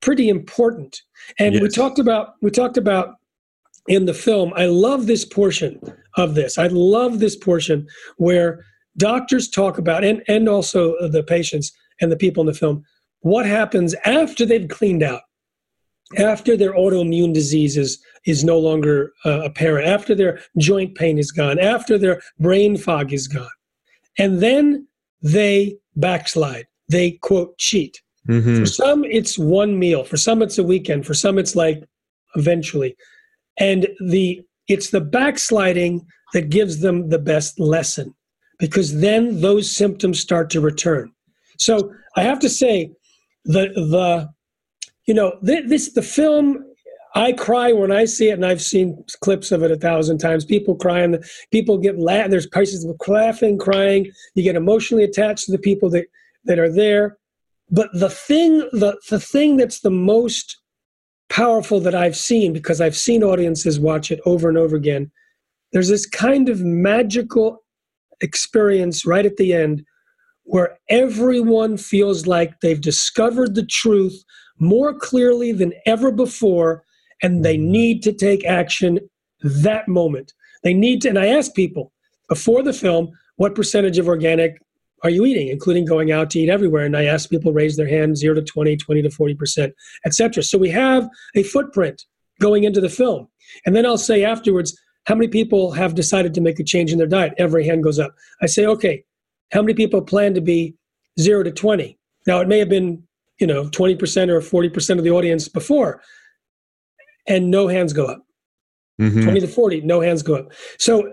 pretty 0.00 0.28
important. 0.28 1.00
And 1.38 1.54
yes. 1.54 1.62
we 1.62 1.68
talked 1.68 1.98
about 1.98 2.34
we 2.42 2.50
talked 2.50 2.76
about 2.76 3.16
in 3.88 4.04
the 4.06 4.14
film. 4.14 4.52
I 4.54 4.66
love 4.66 5.06
this 5.06 5.24
portion 5.24 5.80
of 6.16 6.34
this. 6.34 6.58
I 6.58 6.68
love 6.68 7.18
this 7.18 7.36
portion 7.36 7.88
where 8.16 8.64
doctors 8.96 9.48
talk 9.48 9.78
about, 9.78 10.04
and, 10.04 10.22
and 10.28 10.48
also 10.48 10.94
the 11.08 11.22
patients 11.22 11.72
and 12.00 12.10
the 12.10 12.16
people 12.16 12.42
in 12.42 12.46
the 12.46 12.54
film, 12.54 12.84
what 13.20 13.46
happens 13.46 13.94
after 14.04 14.44
they've 14.44 14.68
cleaned 14.68 15.02
out, 15.02 15.22
after 16.18 16.56
their 16.56 16.74
autoimmune 16.74 17.32
disease 17.32 17.76
is, 17.76 18.02
is 18.26 18.44
no 18.44 18.58
longer 18.58 19.12
uh, 19.24 19.40
apparent, 19.42 19.86
after 19.86 20.14
their 20.14 20.40
joint 20.58 20.94
pain 20.94 21.18
is 21.18 21.30
gone, 21.30 21.58
after 21.58 21.96
their 21.96 22.20
brain 22.38 22.76
fog 22.76 23.12
is 23.12 23.28
gone. 23.28 23.48
And 24.18 24.42
then 24.42 24.86
they 25.22 25.76
backslide. 25.96 26.66
They 26.88 27.12
quote 27.12 27.56
cheat. 27.58 28.02
Mm-hmm. 28.28 28.58
For 28.58 28.66
some, 28.66 29.04
it's 29.04 29.38
one 29.38 29.78
meal. 29.78 30.04
For 30.04 30.16
some, 30.16 30.42
it's 30.42 30.58
a 30.58 30.64
weekend. 30.64 31.06
For 31.06 31.14
some, 31.14 31.38
it's 31.38 31.56
like 31.56 31.82
eventually. 32.34 32.96
And 33.58 33.88
the 34.00 34.42
it's 34.68 34.90
the 34.90 35.00
backsliding 35.00 36.06
that 36.34 36.50
gives 36.50 36.80
them 36.80 37.08
the 37.08 37.18
best 37.18 37.58
lesson 37.58 38.14
because 38.62 39.00
then 39.00 39.40
those 39.40 39.68
symptoms 39.68 40.20
start 40.20 40.48
to 40.48 40.60
return. 40.60 41.12
So 41.58 41.92
I 42.16 42.22
have 42.22 42.38
to 42.38 42.48
say, 42.48 42.92
the 43.44 43.72
the 43.74 44.28
you 45.06 45.14
know 45.14 45.36
this 45.42 45.92
the 45.92 46.00
film. 46.00 46.64
I 47.14 47.32
cry 47.32 47.72
when 47.72 47.92
I 47.92 48.06
see 48.06 48.30
it, 48.30 48.34
and 48.34 48.46
I've 48.46 48.62
seen 48.62 49.04
clips 49.20 49.52
of 49.52 49.62
it 49.62 49.70
a 49.70 49.76
thousand 49.76 50.18
times. 50.18 50.46
People 50.46 50.76
crying, 50.76 51.18
people 51.50 51.76
get 51.76 51.98
la- 51.98 52.28
There's 52.28 52.46
places 52.46 52.84
of 52.84 52.96
laughing, 53.06 53.58
crying. 53.58 54.10
You 54.34 54.44
get 54.44 54.56
emotionally 54.56 55.04
attached 55.04 55.46
to 55.46 55.52
the 55.52 55.58
people 55.58 55.90
that 55.90 56.06
that 56.44 56.60
are 56.60 56.72
there. 56.72 57.18
But 57.68 57.90
the 57.92 58.10
thing, 58.10 58.60
the 58.72 58.96
the 59.10 59.20
thing 59.20 59.56
that's 59.56 59.80
the 59.80 59.90
most 59.90 60.56
powerful 61.28 61.80
that 61.80 61.96
I've 61.96 62.16
seen, 62.16 62.52
because 62.52 62.80
I've 62.80 62.96
seen 62.96 63.24
audiences 63.24 63.80
watch 63.80 64.12
it 64.12 64.20
over 64.24 64.48
and 64.48 64.56
over 64.56 64.76
again, 64.76 65.10
there's 65.72 65.88
this 65.88 66.06
kind 66.06 66.48
of 66.48 66.60
magical 66.60 67.61
experience 68.22 69.04
right 69.04 69.26
at 69.26 69.36
the 69.36 69.52
end 69.52 69.84
where 70.44 70.78
everyone 70.88 71.76
feels 71.76 72.26
like 72.26 72.60
they've 72.60 72.80
discovered 72.80 73.54
the 73.54 73.66
truth 73.66 74.24
more 74.58 74.94
clearly 74.94 75.52
than 75.52 75.72
ever 75.86 76.10
before 76.10 76.84
and 77.22 77.44
they 77.44 77.56
need 77.56 78.02
to 78.02 78.12
take 78.12 78.44
action 78.44 78.98
that 79.42 79.88
moment. 79.88 80.32
They 80.62 80.74
need 80.74 81.02
to, 81.02 81.08
and 81.08 81.18
I 81.18 81.26
ask 81.26 81.54
people 81.54 81.92
before 82.28 82.62
the 82.62 82.72
film, 82.72 83.10
what 83.36 83.54
percentage 83.54 83.98
of 83.98 84.08
organic 84.08 84.58
are 85.04 85.10
you 85.10 85.24
eating, 85.24 85.48
including 85.48 85.84
going 85.84 86.12
out 86.12 86.30
to 86.30 86.38
eat 86.38 86.48
everywhere? 86.48 86.84
And 86.84 86.96
I 86.96 87.04
ask 87.04 87.28
people 87.28 87.52
raise 87.52 87.76
their 87.76 87.88
hand 87.88 88.16
0 88.16 88.34
to 88.36 88.42
20, 88.42 88.76
20 88.76 89.02
to 89.02 89.08
40%, 89.08 89.72
etc. 90.06 90.42
So 90.42 90.58
we 90.58 90.70
have 90.70 91.08
a 91.34 91.42
footprint 91.42 92.04
going 92.40 92.64
into 92.64 92.80
the 92.80 92.88
film. 92.88 93.28
And 93.66 93.74
then 93.74 93.84
I'll 93.84 93.98
say 93.98 94.24
afterwards, 94.24 94.78
how 95.06 95.14
many 95.14 95.28
people 95.28 95.72
have 95.72 95.94
decided 95.94 96.34
to 96.34 96.40
make 96.40 96.60
a 96.60 96.64
change 96.64 96.92
in 96.92 96.98
their 96.98 97.06
diet? 97.06 97.34
Every 97.38 97.66
hand 97.66 97.82
goes 97.82 97.98
up. 97.98 98.14
I 98.40 98.46
say, 98.46 98.66
okay, 98.66 99.04
how 99.52 99.60
many 99.62 99.74
people 99.74 100.00
plan 100.02 100.34
to 100.34 100.40
be 100.40 100.74
zero 101.18 101.42
to 101.42 101.50
20? 101.50 101.98
Now, 102.26 102.40
it 102.40 102.48
may 102.48 102.58
have 102.58 102.68
been, 102.68 103.02
you 103.40 103.46
know, 103.46 103.64
20% 103.64 104.28
or 104.28 104.40
40% 104.40 104.98
of 104.98 105.04
the 105.04 105.10
audience 105.10 105.48
before, 105.48 106.00
and 107.26 107.50
no 107.50 107.66
hands 107.66 107.92
go 107.92 108.06
up. 108.06 108.24
Mm-hmm. 109.00 109.22
20 109.22 109.40
to 109.40 109.48
40, 109.48 109.80
no 109.80 110.00
hands 110.00 110.22
go 110.22 110.34
up. 110.36 110.52
So, 110.78 111.12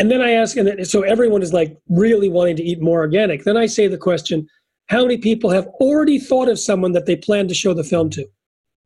and 0.00 0.10
then 0.10 0.20
I 0.20 0.32
ask, 0.32 0.56
and 0.56 0.66
then, 0.66 0.84
so 0.84 1.02
everyone 1.02 1.42
is 1.42 1.52
like 1.52 1.76
really 1.88 2.28
wanting 2.28 2.56
to 2.56 2.62
eat 2.62 2.80
more 2.80 2.98
organic. 2.98 3.44
Then 3.44 3.56
I 3.56 3.66
say 3.66 3.86
the 3.86 3.98
question, 3.98 4.48
how 4.86 5.02
many 5.02 5.18
people 5.18 5.50
have 5.50 5.66
already 5.80 6.18
thought 6.18 6.48
of 6.48 6.58
someone 6.58 6.92
that 6.92 7.06
they 7.06 7.16
plan 7.16 7.46
to 7.48 7.54
show 7.54 7.74
the 7.74 7.84
film 7.84 8.10
to? 8.10 8.26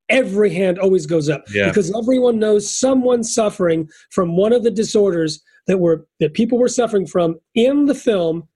Every 0.08 0.52
hand 0.52 0.78
always 0.78 1.06
goes 1.06 1.28
up 1.28 1.42
yeah. 1.52 1.68
because 1.68 1.94
everyone 1.96 2.38
knows 2.38 2.70
someone 2.70 3.22
suffering 3.22 3.88
from 4.10 4.36
one 4.36 4.52
of 4.52 4.62
the 4.62 4.70
disorders 4.70 5.40
that 5.66 5.78
were 5.78 6.06
that 6.20 6.34
people 6.34 6.58
were 6.58 6.68
suffering 6.68 7.06
from 7.06 7.38
in 7.54 7.86
the 7.86 7.94
film 7.94 8.48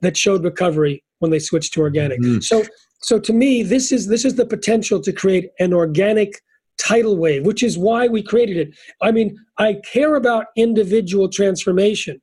that 0.00 0.16
showed 0.16 0.44
recovery 0.44 1.04
when 1.18 1.30
they 1.30 1.38
switched 1.38 1.72
to 1.74 1.80
organic. 1.80 2.20
Mm. 2.20 2.42
So 2.42 2.64
so 3.02 3.18
to 3.20 3.32
me 3.32 3.62
this 3.62 3.92
is 3.92 4.08
this 4.08 4.24
is 4.24 4.34
the 4.34 4.46
potential 4.46 5.00
to 5.00 5.12
create 5.12 5.50
an 5.58 5.72
organic 5.72 6.40
tidal 6.78 7.16
wave, 7.16 7.44
which 7.44 7.62
is 7.62 7.76
why 7.76 8.06
we 8.06 8.22
created 8.22 8.56
it. 8.56 8.78
I 9.02 9.10
mean, 9.10 9.36
I 9.58 9.80
care 9.84 10.14
about 10.14 10.46
individual 10.56 11.28
transformation, 11.28 12.20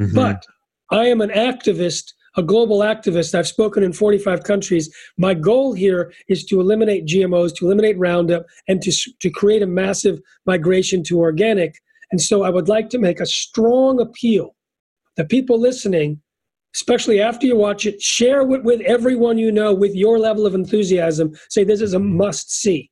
mm-hmm. 0.00 0.14
but 0.14 0.44
I 0.90 1.06
am 1.06 1.20
an 1.20 1.30
activist 1.30 2.12
a 2.36 2.42
global 2.42 2.80
activist. 2.80 3.34
I've 3.34 3.48
spoken 3.48 3.82
in 3.82 3.92
45 3.92 4.44
countries. 4.44 4.94
My 5.16 5.34
goal 5.34 5.72
here 5.72 6.12
is 6.28 6.44
to 6.46 6.60
eliminate 6.60 7.06
GMOs, 7.06 7.54
to 7.56 7.66
eliminate 7.66 7.98
Roundup, 7.98 8.46
and 8.68 8.80
to, 8.82 8.92
to 9.20 9.30
create 9.30 9.62
a 9.62 9.66
massive 9.66 10.20
migration 10.46 11.02
to 11.04 11.20
organic. 11.20 11.74
And 12.10 12.20
so 12.20 12.42
I 12.42 12.50
would 12.50 12.68
like 12.68 12.88
to 12.90 12.98
make 12.98 13.20
a 13.20 13.26
strong 13.26 14.00
appeal 14.00 14.54
that 15.16 15.28
people 15.28 15.60
listening, 15.60 16.20
especially 16.74 17.20
after 17.20 17.46
you 17.46 17.56
watch 17.56 17.86
it, 17.86 18.00
share 18.00 18.40
it 18.40 18.64
with 18.64 18.80
everyone 18.82 19.38
you 19.38 19.52
know 19.52 19.74
with 19.74 19.94
your 19.94 20.18
level 20.18 20.46
of 20.46 20.54
enthusiasm. 20.54 21.34
Say 21.50 21.64
this 21.64 21.80
is 21.80 21.94
a 21.94 21.98
must 21.98 22.50
see. 22.50 22.90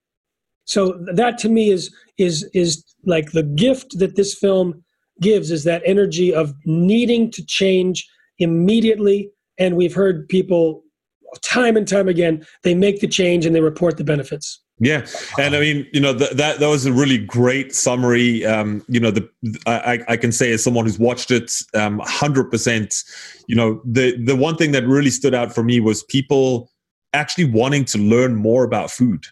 So 0.65 1.05
that 1.15 1.39
to 1.39 1.49
me 1.49 1.71
is 1.71 1.93
is 2.19 2.49
is 2.55 2.85
like 3.05 3.33
the 3.33 3.43
gift 3.43 3.99
that 3.99 4.17
this 4.17 4.35
film 4.35 4.85
gives 5.21 5.51
is 5.51 5.65
that 5.65 5.83
energy 5.85 6.33
of 6.33 6.55
needing 6.65 7.31
to 7.33 7.45
change 7.45 8.07
immediately. 8.41 9.31
And 9.59 9.77
we've 9.77 9.95
heard 9.95 10.29
people 10.29 10.83
time 11.43 11.77
and 11.77 11.87
time 11.87 12.09
again, 12.09 12.45
they 12.63 12.75
make 12.75 13.01
the 13.01 13.07
change 13.07 13.47
and 13.47 13.55
they 13.55 13.61
report 13.61 13.97
the 13.97 14.05
benefits. 14.05 14.61
Yeah, 14.83 15.07
and 15.39 15.55
I 15.55 15.61
mean, 15.61 15.87
you 15.93 16.01
know, 16.01 16.17
th- 16.17 16.31
that 16.31 16.59
that 16.59 16.67
was 16.67 16.87
a 16.87 16.93
really 16.93 17.19
great 17.19 17.75
summary. 17.75 18.47
Um, 18.47 18.83
you 18.89 18.99
know, 18.99 19.11
the 19.11 19.29
I, 19.67 20.01
I 20.09 20.17
can 20.17 20.33
say 20.33 20.53
as 20.53 20.65
someone 20.65 20.87
who's 20.87 20.99
watched 20.99 21.31
it, 21.31 21.53
um, 21.75 22.01
hundred 22.03 22.51
percent. 22.51 22.95
You 23.47 23.57
know, 23.57 23.83
the 23.85 24.17
the 24.25 24.35
one 24.35 24.57
thing 24.57 24.73
that 24.73 24.87
really 24.87 25.11
stood 25.11 25.35
out 25.35 25.55
for 25.55 25.63
me 25.63 25.81
was 25.81 26.03
people 26.05 26.71
actually 27.13 27.45
wanting 27.45 27.85
to 27.85 27.99
learn 27.99 28.37
more 28.37 28.65
about 28.65 28.91
food 28.91 29.27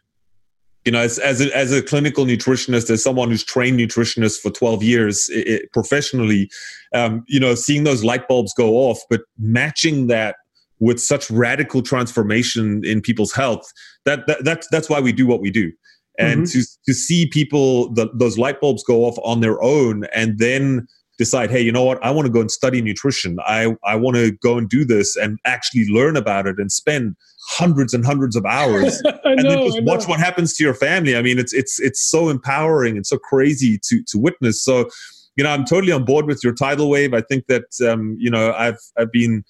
you 0.88 0.92
know, 0.92 1.00
as 1.00 1.18
as 1.18 1.42
a, 1.42 1.54
as 1.54 1.70
a 1.70 1.82
clinical 1.82 2.24
nutritionist, 2.24 2.88
as 2.88 3.02
someone 3.02 3.28
who's 3.28 3.44
trained 3.44 3.78
nutritionists 3.78 4.40
for 4.40 4.48
12 4.48 4.82
years 4.82 5.28
it, 5.28 5.46
it, 5.46 5.72
professionally, 5.74 6.50
um, 6.94 7.26
you 7.28 7.38
know, 7.38 7.54
seeing 7.54 7.84
those 7.84 8.02
light 8.02 8.26
bulbs 8.26 8.54
go 8.54 8.70
off, 8.70 8.98
but 9.10 9.20
matching 9.38 10.06
that 10.06 10.36
with 10.78 10.98
such 10.98 11.30
radical 11.30 11.82
transformation 11.82 12.82
in 12.86 13.02
people's 13.02 13.34
health, 13.34 13.70
that, 14.06 14.26
that 14.28 14.42
that's 14.46 14.66
that's 14.70 14.88
why 14.88 14.98
we 14.98 15.12
do 15.12 15.26
what 15.26 15.42
we 15.42 15.50
do. 15.50 15.70
And 16.18 16.44
mm-hmm. 16.44 16.58
to 16.58 16.66
to 16.86 16.94
see 16.94 17.26
people 17.26 17.92
the, 17.92 18.08
those 18.14 18.38
light 18.38 18.58
bulbs 18.58 18.82
go 18.82 19.04
off 19.04 19.18
on 19.22 19.42
their 19.42 19.62
own, 19.62 20.04
and 20.14 20.38
then 20.38 20.88
decide, 21.18 21.50
hey, 21.50 21.60
you 21.60 21.72
know 21.72 21.84
what? 21.84 22.02
I 22.02 22.10
want 22.10 22.26
to 22.26 22.32
go 22.32 22.40
and 22.40 22.50
study 22.50 22.80
nutrition. 22.80 23.38
I 23.46 23.76
I 23.84 23.96
want 23.96 24.16
to 24.16 24.32
go 24.32 24.56
and 24.56 24.68
do 24.68 24.84
this 24.84 25.16
and 25.16 25.38
actually 25.44 25.86
learn 25.88 26.16
about 26.16 26.46
it 26.46 26.58
and 26.58 26.72
spend 26.72 27.16
hundreds 27.50 27.94
and 27.94 28.04
hundreds 28.04 28.36
of 28.36 28.44
hours 28.44 29.00
and 29.24 29.42
know, 29.42 29.50
then 29.50 29.66
just 29.66 29.82
watch 29.82 30.06
what 30.06 30.20
happens 30.20 30.54
to 30.54 30.62
your 30.62 30.74
family 30.74 31.16
i 31.16 31.22
mean 31.22 31.38
it's 31.38 31.54
it's 31.54 31.80
it's 31.80 31.98
so 31.98 32.28
empowering 32.28 32.94
and 32.94 33.06
so 33.06 33.16
crazy 33.16 33.80
to 33.82 34.02
to 34.06 34.18
witness 34.18 34.62
so 34.62 34.86
you 35.34 35.42
know 35.42 35.48
i'm 35.48 35.64
totally 35.64 35.90
on 35.90 36.04
board 36.04 36.26
with 36.26 36.44
your 36.44 36.52
tidal 36.52 36.90
wave 36.90 37.14
i 37.14 37.22
think 37.22 37.46
that 37.46 37.64
um, 37.88 38.14
you 38.18 38.30
know 38.30 38.52
i've 38.52 38.76
i've 38.98 39.10
been 39.12 39.42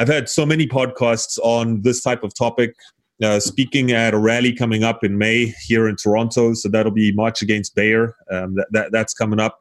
I've 0.00 0.08
had 0.08 0.30
so 0.30 0.46
many 0.46 0.66
podcasts 0.66 1.38
on 1.42 1.82
this 1.82 2.02
type 2.02 2.24
of 2.24 2.34
topic. 2.34 2.74
Uh, 3.22 3.38
speaking 3.38 3.92
at 3.92 4.14
a 4.14 4.18
rally 4.18 4.50
coming 4.50 4.82
up 4.82 5.04
in 5.04 5.18
May 5.18 5.52
here 5.66 5.86
in 5.86 5.96
Toronto, 5.96 6.54
so 6.54 6.70
that'll 6.70 6.90
be 6.90 7.12
March 7.12 7.42
Against 7.42 7.74
Bayer. 7.74 8.16
Um, 8.30 8.54
that, 8.54 8.68
that, 8.70 8.92
that's 8.92 9.12
coming 9.12 9.38
up. 9.38 9.60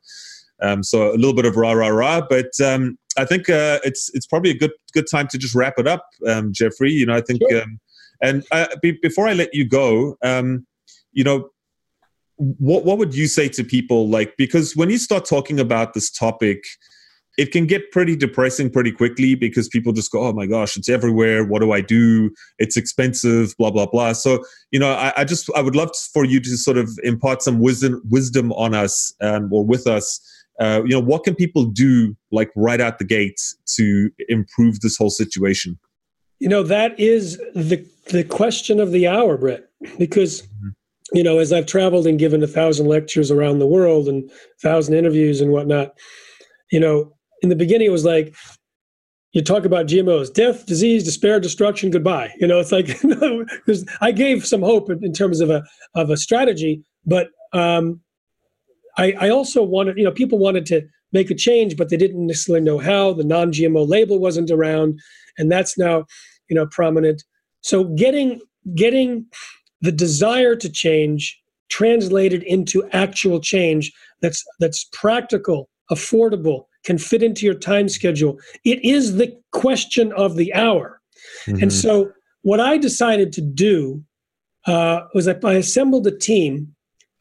Um, 0.61 0.83
so 0.83 1.11
a 1.11 1.15
little 1.15 1.33
bit 1.33 1.45
of 1.45 1.55
rah 1.55 1.71
rah 1.71 1.87
rah, 1.87 2.21
but 2.29 2.51
um, 2.63 2.97
I 3.17 3.25
think 3.25 3.49
uh, 3.49 3.79
it's 3.83 4.09
it's 4.13 4.27
probably 4.27 4.51
a 4.51 4.57
good 4.57 4.71
good 4.93 5.07
time 5.09 5.27
to 5.27 5.37
just 5.37 5.55
wrap 5.55 5.75
it 5.77 5.87
up, 5.87 6.05
um, 6.27 6.51
Jeffrey. 6.51 6.91
You 6.91 7.05
know, 7.05 7.15
I 7.15 7.21
think, 7.21 7.41
sure. 7.49 7.61
Um, 7.63 7.79
and 8.21 8.43
uh, 8.51 8.67
be, 8.81 8.97
before 9.01 9.27
I 9.27 9.33
let 9.33 9.53
you 9.53 9.65
go, 9.65 10.17
um, 10.21 10.65
you 11.13 11.23
know, 11.23 11.49
what 12.39 12.85
what 12.85 12.97
would 12.97 13.13
you 13.13 13.27
say 13.27 13.49
to 13.49 13.63
people 13.63 14.07
like 14.07 14.33
because 14.37 14.75
when 14.75 14.89
you 14.89 14.97
start 14.97 15.25
talking 15.25 15.59
about 15.59 15.93
this 15.93 16.09
topic 16.09 16.63
it 17.37 17.51
can 17.51 17.65
get 17.65 17.91
pretty 17.91 18.15
depressing 18.15 18.69
pretty 18.69 18.91
quickly 18.91 19.35
because 19.35 19.67
people 19.67 19.91
just 19.91 20.11
go 20.11 20.25
oh 20.25 20.31
my 20.31 20.45
gosh 20.45 20.77
it's 20.77 20.87
everywhere 20.87 21.43
what 21.43 21.61
do 21.61 21.73
i 21.73 21.81
do 21.81 22.31
it's 22.57 22.77
expensive 22.77 23.53
blah 23.57 23.69
blah 23.69 23.85
blah 23.85 24.13
so 24.13 24.41
you 24.71 24.79
know 24.79 24.89
i, 24.93 25.11
I 25.17 25.25
just 25.25 25.49
i 25.53 25.61
would 25.61 25.75
love 25.75 25.91
for 26.13 26.23
you 26.23 26.39
to 26.39 26.57
sort 26.57 26.77
of 26.77 26.89
impart 27.03 27.41
some 27.41 27.59
wisdom 27.59 28.01
wisdom 28.09 28.53
on 28.53 28.73
us 28.73 29.13
um, 29.19 29.51
or 29.51 29.65
with 29.65 29.85
us 29.85 30.21
uh, 30.59 30.81
you 30.83 30.91
know 30.91 30.99
what 30.99 31.23
can 31.23 31.35
people 31.35 31.65
do 31.65 32.15
like 32.31 32.51
right 32.55 32.81
out 32.81 32.99
the 32.99 33.05
gate 33.05 33.39
to 33.65 34.09
improve 34.27 34.79
this 34.81 34.97
whole 34.97 35.09
situation 35.09 35.77
you 36.39 36.49
know 36.49 36.63
that 36.63 36.99
is 36.99 37.37
the 37.55 37.85
the 38.07 38.23
question 38.23 38.79
of 38.79 38.91
the 38.91 39.07
hour 39.07 39.37
brett 39.37 39.65
because 39.97 40.41
mm-hmm 40.43 40.69
you 41.13 41.23
know, 41.23 41.39
as 41.39 41.51
I've 41.51 41.65
traveled 41.65 42.07
and 42.07 42.19
given 42.19 42.43
a 42.43 42.47
thousand 42.47 42.87
lectures 42.87 43.31
around 43.31 43.59
the 43.59 43.67
world 43.67 44.07
and 44.07 44.29
a 44.29 44.59
thousand 44.61 44.95
interviews 44.95 45.41
and 45.41 45.51
whatnot, 45.51 45.97
you 46.71 46.79
know, 46.79 47.15
in 47.41 47.49
the 47.49 47.55
beginning 47.55 47.87
it 47.87 47.91
was 47.91 48.05
like 48.05 48.35
you 49.31 49.43
talk 49.43 49.65
about 49.65 49.87
GMOs, 49.87 50.33
death, 50.33 50.65
disease, 50.65 51.03
despair, 51.03 51.39
destruction, 51.39 51.91
goodbye. 51.91 52.33
You 52.39 52.47
know, 52.47 52.59
it's 52.59 52.71
like 52.71 52.87
because 53.01 53.87
I 54.01 54.11
gave 54.11 54.45
some 54.45 54.61
hope 54.61 54.89
in, 54.89 55.03
in, 55.03 55.13
terms 55.13 55.39
of 55.39 55.49
a 55.49 55.63
of 55.95 56.09
a 56.09 56.17
strategy, 56.17 56.83
but 57.05 57.29
um, 57.53 58.01
I, 58.99 59.13
I 59.19 59.29
also 59.29 59.63
wanted, 59.63 59.97
you 59.97 60.03
know, 60.03 60.11
people 60.11 60.39
wanted 60.39 60.65
to 60.67 60.81
make 61.13 61.31
a 61.31 61.35
change, 61.35 61.77
but 61.77 61.89
they 61.89 61.97
didn't 61.97 62.27
necessarily 62.27 62.63
know 62.63 62.77
how. 62.77 63.13
The 63.13 63.23
non-GMO 63.23 63.87
label 63.87 64.19
wasn't 64.19 64.51
around, 64.51 64.99
and 65.37 65.51
that's 65.51 65.77
now, 65.77 66.05
you 66.49 66.55
know, 66.55 66.67
prominent. 66.67 67.23
So 67.61 67.85
getting 67.85 68.41
getting 68.75 69.25
the 69.81 69.91
desire 69.91 70.55
to 70.57 70.69
change 70.69 71.39
translated 71.69 72.43
into 72.43 72.87
actual 72.91 73.39
change 73.39 73.91
that's 74.21 74.43
that's 74.59 74.83
practical 74.91 75.69
affordable 75.91 76.65
can 76.83 76.97
fit 76.97 77.23
into 77.23 77.45
your 77.45 77.55
time 77.55 77.87
schedule 77.87 78.37
it 78.65 78.83
is 78.83 79.15
the 79.15 79.33
question 79.51 80.11
of 80.13 80.35
the 80.35 80.53
hour 80.53 80.99
mm-hmm. 81.45 81.61
and 81.61 81.71
so 81.71 82.11
what 82.41 82.59
i 82.59 82.77
decided 82.77 83.31
to 83.31 83.41
do 83.41 84.03
uh, 84.67 85.01
was 85.13 85.27
I, 85.27 85.35
I 85.43 85.53
assembled 85.53 86.05
a 86.05 86.15
team 86.15 86.75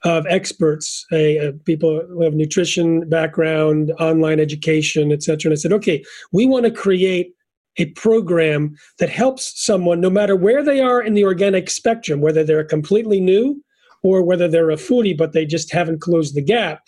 of 0.05 0.27
experts 0.27 1.05
uh, 1.13 1.51
people 1.65 2.03
who 2.09 2.23
have 2.23 2.35
nutrition 2.35 3.09
background 3.09 3.93
online 3.99 4.39
education 4.39 5.11
et 5.11 5.23
cetera 5.23 5.51
and 5.51 5.59
i 5.59 5.61
said 5.61 5.73
okay 5.73 6.05
we 6.33 6.47
want 6.47 6.65
to 6.65 6.71
create 6.71 7.33
a 7.79 7.87
program 7.93 8.77
that 8.99 9.09
helps 9.09 9.53
someone, 9.65 10.01
no 10.01 10.11
matter 10.11 10.37
where 10.37 10.63
they 10.63 10.81
are 10.81 11.01
in 11.01 11.15
the 11.15 11.25
organic 11.25 11.71
spectrum, 11.71 12.21
whether 12.21 12.45
they're 12.45 12.65
completely 12.65 13.21
new 13.21 13.63
or 14.03 14.23
whether 14.23 14.49
they're 14.49 14.71
a 14.71 14.77
foodie 14.77 15.17
but 15.17 15.33
they 15.33 15.47
just 15.47 15.73
haven't 15.73 16.01
closed 16.01 16.35
the 16.35 16.43
gap. 16.43 16.83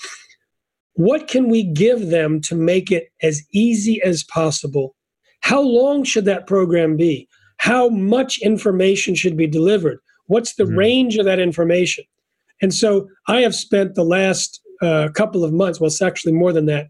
What 0.95 1.29
can 1.29 1.49
we 1.49 1.63
give 1.63 2.09
them 2.09 2.41
to 2.43 2.55
make 2.55 2.91
it 2.91 3.09
as 3.23 3.43
easy 3.53 4.03
as 4.03 4.25
possible? 4.25 4.95
How 5.41 5.61
long 5.61 6.05
should 6.05 6.27
that 6.27 6.47
program 6.47 6.97
be? 6.97 7.29
How 7.59 7.89
much 7.89 8.39
information 8.43 9.15
should 9.15 9.37
be 9.37 9.47
delivered? 9.47 9.99
What's 10.27 10.55
the 10.55 10.65
mm-hmm. 10.65 10.77
range 10.77 11.17
of 11.17 11.25
that 11.25 11.39
information? 11.39 12.05
And 12.63 12.75
so 12.75 13.09
I 13.29 13.41
have 13.41 13.55
spent 13.55 13.95
the 13.95 14.05
last 14.05 14.61
uh, 14.83 15.09
couple 15.15 15.45
of 15.45 15.53
months, 15.53 15.81
well, 15.81 15.89
it's 15.89 16.03
actually 16.03 16.33
more 16.33 16.53
than 16.53 16.67
that, 16.67 16.89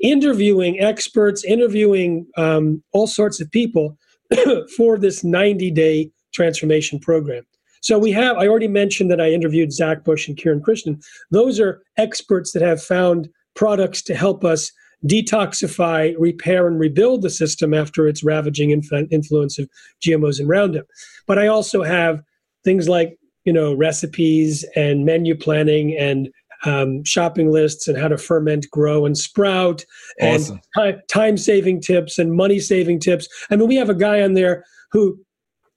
interviewing 0.00 0.80
experts, 0.80 1.44
interviewing 1.44 2.26
um, 2.36 2.82
all 2.92 3.06
sorts 3.06 3.40
of 3.40 3.50
people 3.50 3.96
for 4.76 4.98
this 4.98 5.22
90 5.22 5.70
day 5.70 6.10
transformation 6.32 6.98
program. 6.98 7.44
So 7.82 7.98
we 7.98 8.12
have, 8.12 8.36
I 8.36 8.46
already 8.46 8.68
mentioned 8.68 9.10
that 9.10 9.20
I 9.20 9.30
interviewed 9.30 9.72
Zach 9.72 10.04
Bush 10.04 10.28
and 10.28 10.36
Kiran 10.36 10.60
Krishnan. 10.60 11.02
Those 11.30 11.58
are 11.58 11.82
experts 11.98 12.52
that 12.52 12.62
have 12.62 12.82
found 12.82 13.28
products 13.54 14.02
to 14.02 14.14
help 14.14 14.44
us 14.44 14.70
detoxify, 15.06 16.14
repair, 16.16 16.68
and 16.68 16.78
rebuild 16.78 17.22
the 17.22 17.30
system 17.30 17.74
after 17.74 18.06
its 18.06 18.22
ravaging 18.22 18.70
influence 18.70 19.58
of 19.58 19.68
GMOs 20.00 20.38
and 20.38 20.48
Roundup. 20.48 20.86
But 21.26 21.40
I 21.40 21.48
also 21.48 21.82
have 21.82 22.22
things 22.64 22.88
like, 22.88 23.18
you 23.44 23.52
know, 23.52 23.74
recipes 23.74 24.64
and 24.76 25.04
menu 25.04 25.36
planning 25.36 25.96
and 25.98 26.28
um, 26.64 27.04
shopping 27.04 27.50
lists 27.50 27.88
and 27.88 27.98
how 27.98 28.08
to 28.08 28.16
ferment, 28.16 28.66
grow, 28.70 29.04
and 29.04 29.18
sprout, 29.18 29.84
awesome. 30.20 30.60
and 30.76 31.02
time 31.08 31.36
saving 31.36 31.80
tips 31.80 32.18
and 32.18 32.34
money 32.34 32.60
saving 32.60 33.00
tips. 33.00 33.28
I 33.50 33.56
mean, 33.56 33.68
we 33.68 33.76
have 33.76 33.90
a 33.90 33.94
guy 33.94 34.22
on 34.22 34.34
there 34.34 34.64
who 34.92 35.18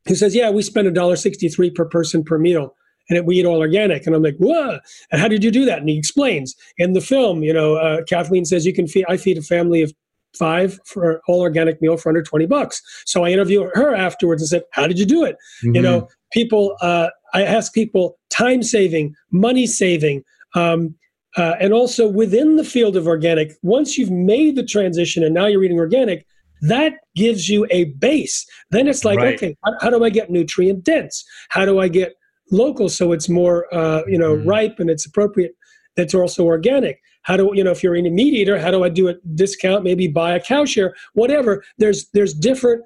who 0.08 0.16
says, 0.16 0.36
"Yeah, 0.36 0.52
we 0.52 0.62
spend 0.62 0.88
a 0.88 0.92
dollar 0.92 1.16
sixty 1.16 1.50
three 1.50 1.72
per 1.72 1.86
person 1.86 2.24
per 2.24 2.38
meal." 2.38 2.76
And 3.08 3.26
we 3.28 3.40
eat 3.40 3.46
all 3.46 3.60
organic, 3.60 4.06
and 4.06 4.16
I'm 4.16 4.24
like, 4.24 4.38
"What? 4.38 4.82
And 5.12 5.22
how 5.22 5.28
did 5.28 5.44
you 5.44 5.52
do 5.52 5.66
that?" 5.66 5.80
And 5.80 5.90
he 5.90 5.98
explains 5.98 6.56
in 6.78 6.94
the 6.94 7.02
film. 7.02 7.44
You 7.44 7.54
know, 7.54 7.76
uh, 7.76 8.04
Kathleen 8.08 8.46
says 8.46 8.66
you 8.66 8.74
can 8.74 8.88
feed. 8.88 9.06
I 9.10 9.18
feed 9.18 9.38
a 9.38 9.44
family 9.44 9.82
of 9.82 9.94
five 10.36 10.80
for 10.86 11.22
all 11.28 11.42
organic 11.42 11.82
meal 11.82 11.98
for 11.98 12.10
under 12.10 12.22
20 12.22 12.46
bucks. 12.46 12.82
So 13.06 13.24
I 13.24 13.30
interviewed 13.30 13.72
her 13.74 13.96
afterwards 13.96 14.42
and 14.42 14.50
said, 14.50 14.64
How 14.72 14.88
did 14.88 15.00
you 15.00 15.06
do 15.06 15.24
it? 15.24 15.36
Mm-hmm. 15.64 15.76
You 15.76 15.82
know, 15.82 16.08
people, 16.32 16.76
uh, 16.82 17.10
I 17.34 17.44
ask 17.44 17.74
people 17.74 18.18
time 18.30 18.64
saving, 18.64 19.16
money 19.32 19.68
saving, 19.68 20.24
um, 20.56 20.96
uh, 21.38 21.56
and 21.60 21.74
also 21.74 22.08
within 22.08 22.56
the 22.56 22.64
field 22.64 22.96
of 22.96 23.08
organic, 23.08 23.54
once 23.62 23.98
you've 23.98 24.12
made 24.12 24.56
the 24.56 24.64
transition 24.64 25.24
and 25.24 25.34
now 25.34 25.46
you're 25.46 25.64
eating 25.64 25.80
organic, 25.80 26.26
that 26.62 26.94
gives 27.16 27.50
you 27.50 27.68
a 27.72 27.86
base. 27.86 28.46
Then 28.72 28.88
it's 28.88 29.04
like, 29.04 29.18
right. 29.18 29.36
okay, 29.36 29.58
how, 29.66 29.74
how, 29.82 29.90
do 29.90 30.04
I 30.04 30.10
get 30.10 30.30
nutrient 30.30 30.84
dense? 30.84 31.26
How 31.50 31.66
do 31.66 31.80
I 31.80 31.90
get 31.90 32.14
local 32.52 32.88
so 32.88 33.12
it's 33.12 33.28
more, 33.28 33.74
uh, 33.74 34.04
you 34.08 34.18
know, 34.18 34.38
mm. 34.38 34.48
ripe 34.48 34.80
and 34.80 34.90
it's 34.90 35.06
appropriate? 35.06 35.56
That's 35.96 36.14
also 36.14 36.46
organic. 36.46 37.02
How 37.24 37.38
do 37.38 37.52
you 37.54 37.64
know 37.64 37.72
if 37.72 37.82
you're 37.82 37.96
in 37.96 38.06
a 38.06 38.10
meat 38.10 38.34
eater? 38.34 38.60
How 38.60 38.72
do 38.72 38.84
I 38.84 38.90
do 38.90 39.08
a 39.08 39.16
discount? 39.34 39.84
Maybe 39.84 40.08
buy 40.08 40.36
a 40.36 40.40
cow 40.40 40.66
share, 40.66 40.94
whatever. 41.14 41.64
There's 41.78 42.10
there's 42.10 42.34
different 42.34 42.84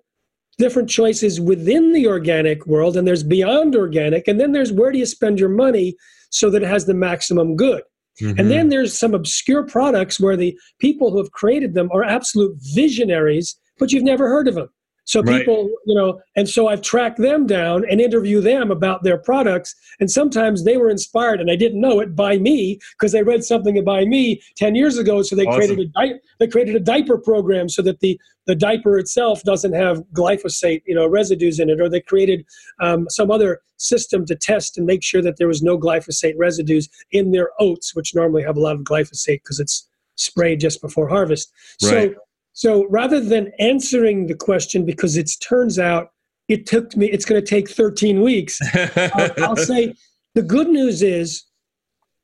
different 0.57 0.89
choices 0.89 1.39
within 1.39 1.93
the 1.93 2.07
organic 2.07 2.65
world, 2.67 2.95
and 2.95 3.07
there's 3.07 3.23
beyond 3.23 3.75
organic, 3.75 4.27
and 4.27 4.39
then 4.39 4.51
there's 4.51 4.71
where 4.71 4.91
do 4.91 4.99
you 4.99 5.05
spend 5.05 5.39
your 5.39 5.49
money 5.49 5.95
so 6.29 6.49
that 6.49 6.63
it 6.63 6.67
has 6.67 6.85
the 6.85 6.93
maximum 6.93 7.55
good. 7.55 7.83
Mm-hmm. 8.21 8.39
And 8.39 8.51
then 8.51 8.69
there's 8.69 8.97
some 8.97 9.13
obscure 9.13 9.63
products 9.63 10.19
where 10.19 10.35
the 10.35 10.57
people 10.79 11.11
who 11.11 11.17
have 11.17 11.31
created 11.31 11.73
them 11.73 11.89
are 11.91 12.03
absolute 12.03 12.55
visionaries, 12.73 13.57
but 13.77 13.91
you've 13.91 14.03
never 14.03 14.27
heard 14.27 14.47
of 14.47 14.55
them. 14.55 14.69
So 15.09 15.23
people, 15.23 15.63
right. 15.63 15.73
you 15.87 15.95
know, 15.95 16.21
and 16.35 16.47
so 16.47 16.67
I've 16.67 16.83
tracked 16.83 17.17
them 17.17 17.47
down 17.47 17.83
and 17.89 17.99
interview 17.99 18.41
them 18.41 18.69
about 18.69 19.01
their 19.01 19.17
products. 19.17 19.73
And 19.99 20.11
sometimes 20.11 20.65
they 20.65 20.77
were 20.77 20.87
inspired, 20.87 21.41
and 21.41 21.49
I 21.49 21.55
didn't 21.55 21.81
know 21.81 21.99
it 21.99 22.15
by 22.15 22.37
me 22.37 22.77
because 22.91 23.11
they 23.11 23.23
read 23.23 23.43
something 23.43 23.83
by 23.83 24.05
me 24.05 24.39
ten 24.55 24.75
years 24.75 24.99
ago. 24.99 25.23
So 25.23 25.35
they 25.35 25.45
awesome. 25.45 25.57
created 25.57 25.79
a 25.79 25.85
di- 25.87 26.19
they 26.37 26.45
created 26.45 26.75
a 26.75 26.79
diaper 26.79 27.17
program 27.17 27.69
so 27.69 27.81
that 27.81 28.01
the 28.01 28.21
the 28.45 28.53
diaper 28.53 28.99
itself 28.99 29.41
doesn't 29.41 29.73
have 29.73 30.03
glyphosate, 30.13 30.83
you 30.85 30.93
know, 30.93 31.07
residues 31.07 31.59
in 31.59 31.71
it, 31.71 31.81
or 31.81 31.89
they 31.89 32.01
created 32.01 32.45
um, 32.79 33.07
some 33.09 33.31
other 33.31 33.61
system 33.77 34.27
to 34.27 34.35
test 34.35 34.77
and 34.77 34.85
make 34.85 35.01
sure 35.01 35.23
that 35.23 35.37
there 35.37 35.47
was 35.47 35.63
no 35.63 35.75
glyphosate 35.75 36.35
residues 36.37 36.87
in 37.11 37.31
their 37.31 37.49
oats, 37.59 37.95
which 37.95 38.13
normally 38.13 38.43
have 38.43 38.57
a 38.57 38.59
lot 38.59 38.75
of 38.75 38.81
glyphosate 38.81 39.41
because 39.41 39.59
it's 39.59 39.89
sprayed 40.17 40.59
just 40.59 40.81
before 40.81 41.09
harvest. 41.09 41.51
Right. 41.81 42.13
So 42.13 42.21
so 42.59 42.85
rather 42.89 43.21
than 43.21 43.53
answering 43.57 44.27
the 44.27 44.35
question, 44.35 44.85
because 44.85 45.15
it 45.15 45.31
turns 45.39 45.79
out 45.79 46.09
it 46.49 46.65
took 46.65 46.93
me, 46.97 47.09
it's 47.09 47.23
going 47.23 47.41
to 47.41 47.47
take 47.49 47.69
13 47.69 48.21
weeks, 48.21 48.59
I'll, 48.97 49.31
I'll 49.37 49.55
say 49.55 49.93
the 50.35 50.41
good 50.41 50.67
news 50.67 51.01
is 51.01 51.41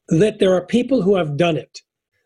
that 0.10 0.40
there 0.40 0.54
are 0.54 0.66
people 0.66 1.02
who 1.02 1.16
have 1.16 1.38
done 1.38 1.56
it. 1.56 1.80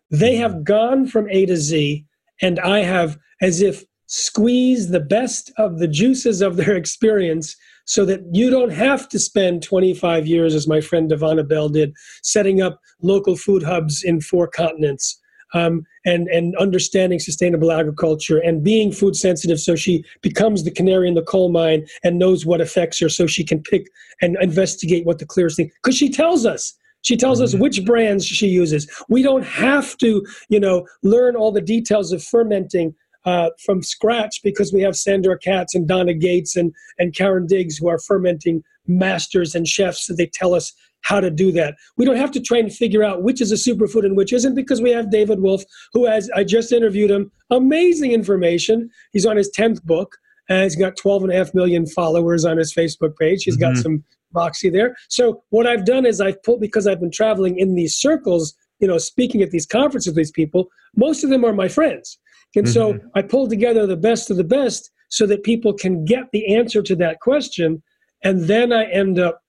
They 0.10 0.38
have 0.38 0.54
mm-hmm. 0.54 0.64
gone 0.64 1.06
from 1.06 1.30
A 1.30 1.46
to 1.46 1.56
Z, 1.56 2.04
and 2.42 2.60
I 2.62 2.80
have, 2.80 3.16
as 3.44 3.62
if, 3.62 3.84
squeezed 4.08 4.90
the 4.90 5.02
best 5.02 5.52
of 5.60 5.78
the 5.78 5.88
juices 5.88 6.42
of 6.42 6.56
their 6.56 6.76
experience 6.84 7.56
so 7.86 8.06
that 8.06 8.22
you 8.34 8.50
don't 8.50 8.72
have 8.72 9.08
to 9.10 9.20
spend 9.20 9.62
25 9.62 10.26
years, 10.26 10.56
as 10.56 10.68
my 10.68 10.82
friend 10.82 11.12
Devana 11.12 11.48
Bell 11.48 11.70
did, 11.70 11.94
setting 12.24 12.60
up 12.60 12.80
local 13.04 13.36
food 13.36 13.62
hubs 13.62 14.02
in 14.02 14.20
four 14.20 14.48
continents 14.48 15.22
um, 15.54 15.84
and 16.06 16.28
and 16.28 16.56
understanding 16.58 17.20
sustainable 17.20 17.72
agriculture 17.72 18.38
and 18.38 18.64
being 18.64 18.92
food 18.92 19.16
sensitive, 19.16 19.60
so 19.60 19.76
she 19.76 20.04
becomes 20.22 20.64
the 20.64 20.72
canary 20.72 21.08
in 21.08 21.16
the 21.16 21.22
coal 21.22 21.50
mine 21.50 21.86
and 22.04 22.20
knows 22.20 22.46
what 22.46 22.62
affects 22.62 23.00
her, 23.00 23.10
so 23.10 23.28
she 23.28 23.44
can 23.44 23.62
pick 23.62 23.88
and 24.22 24.38
investigate 24.42 25.06
what 25.06 25.20
the 25.20 25.26
clearest 25.26 25.58
thing. 25.58 25.72
Because 25.84 25.98
she 25.98 26.10
tells 26.10 26.46
us. 26.46 26.76
She 27.02 27.16
tells 27.16 27.40
us 27.40 27.54
mm-hmm. 27.54 27.62
which 27.62 27.86
brands 27.86 28.26
she 28.26 28.48
uses. 28.48 28.86
We 29.08 29.24
don't 29.24 29.46
have 29.46 29.98
to, 30.00 30.26
you 30.50 30.60
know, 30.60 30.86
learn 31.02 31.38
all 31.38 31.54
the 31.54 31.62
details 31.62 32.12
of 32.12 32.22
fermenting 32.22 32.94
uh, 33.26 33.50
from 33.64 33.82
scratch 33.82 34.42
because 34.44 34.74
we 34.74 34.82
have 34.82 34.96
Sandor 34.96 35.38
Katz 35.38 35.76
and 35.76 35.88
Donna 35.88 36.14
Gates 36.14 36.56
and, 36.56 36.74
and 36.98 37.16
Karen 37.16 37.48
Diggs 37.48 37.78
who 37.78 37.88
are 37.88 38.00
fermenting 38.00 38.64
masters 38.88 39.56
and 39.56 39.68
chefs. 39.68 40.08
So 40.08 40.16
they 40.16 40.26
tell 40.26 40.54
us 40.54 40.74
how 41.02 41.20
to 41.20 41.32
do 41.32 41.52
that. 41.54 41.76
We 41.98 42.06
don't 42.06 42.18
have 42.18 42.32
to 42.32 42.42
try 42.42 42.58
and 42.58 42.74
figure 42.74 43.04
out 43.04 43.24
which 43.24 43.42
is 43.42 43.52
a 43.52 43.56
superfood 43.56 44.06
and 44.06 44.18
which 44.18 44.34
isn't 44.34 44.56
because 44.56 44.82
we 44.82 44.92
have 44.92 45.12
David 45.12 45.40
Wolfe, 45.42 45.64
who 45.94 46.06
has, 46.06 46.30
I 46.36 46.44
just 46.44 46.72
interviewed 46.72 47.12
him, 47.12 47.32
amazing 47.50 48.12
information. 48.12 48.90
He's 49.14 49.26
on 49.26 49.38
his 49.38 49.52
10th 49.58 49.84
book. 49.84 50.16
and 50.50 50.64
he's 50.64 50.76
got 50.76 50.98
12 50.98 51.24
and 51.24 51.32
a 51.32 51.36
half 51.36 51.54
million 51.54 51.86
followers 51.86 52.44
on 52.44 52.58
his 52.58 52.74
Facebook 52.74 53.16
page. 53.18 53.44
He's 53.44 53.58
mm-hmm. 53.58 53.74
got 53.76 53.82
some 53.82 54.04
moxie 54.34 54.70
there. 54.70 54.96
So 55.08 55.44
what 55.50 55.68
I've 55.68 55.86
done 55.86 56.06
is 56.06 56.20
I've 56.20 56.42
pulled, 56.44 56.60
because 56.60 56.88
I've 56.88 57.00
been 57.00 57.12
traveling 57.12 57.58
in 57.58 57.76
these 57.76 57.96
circles, 57.96 58.54
you 58.80 58.88
know, 58.88 58.98
speaking 58.98 59.42
at 59.42 59.52
these 59.52 59.66
conferences 59.66 60.08
with 60.08 60.18
these 60.18 60.32
people, 60.32 60.68
most 60.96 61.24
of 61.24 61.30
them 61.30 61.46
are 61.46 61.54
my 61.54 61.68
friends. 61.68 62.20
And 62.56 62.66
mm-hmm. 62.66 62.74
so 62.74 63.00
I 63.16 63.22
pulled 63.22 63.50
together 63.50 63.86
the 63.86 63.98
best 63.98 64.32
of 64.32 64.38
the 64.38 64.44
best 64.44 64.92
so 65.10 65.26
that 65.28 65.44
people 65.44 65.74
can 65.74 66.06
get 66.06 66.26
the 66.32 66.56
answer 66.56 66.82
to 66.82 66.96
that 66.98 67.20
question. 67.20 67.82
And 68.24 68.46
then 68.46 68.74
I 68.74 68.86
end 68.86 69.20
up 69.20 69.42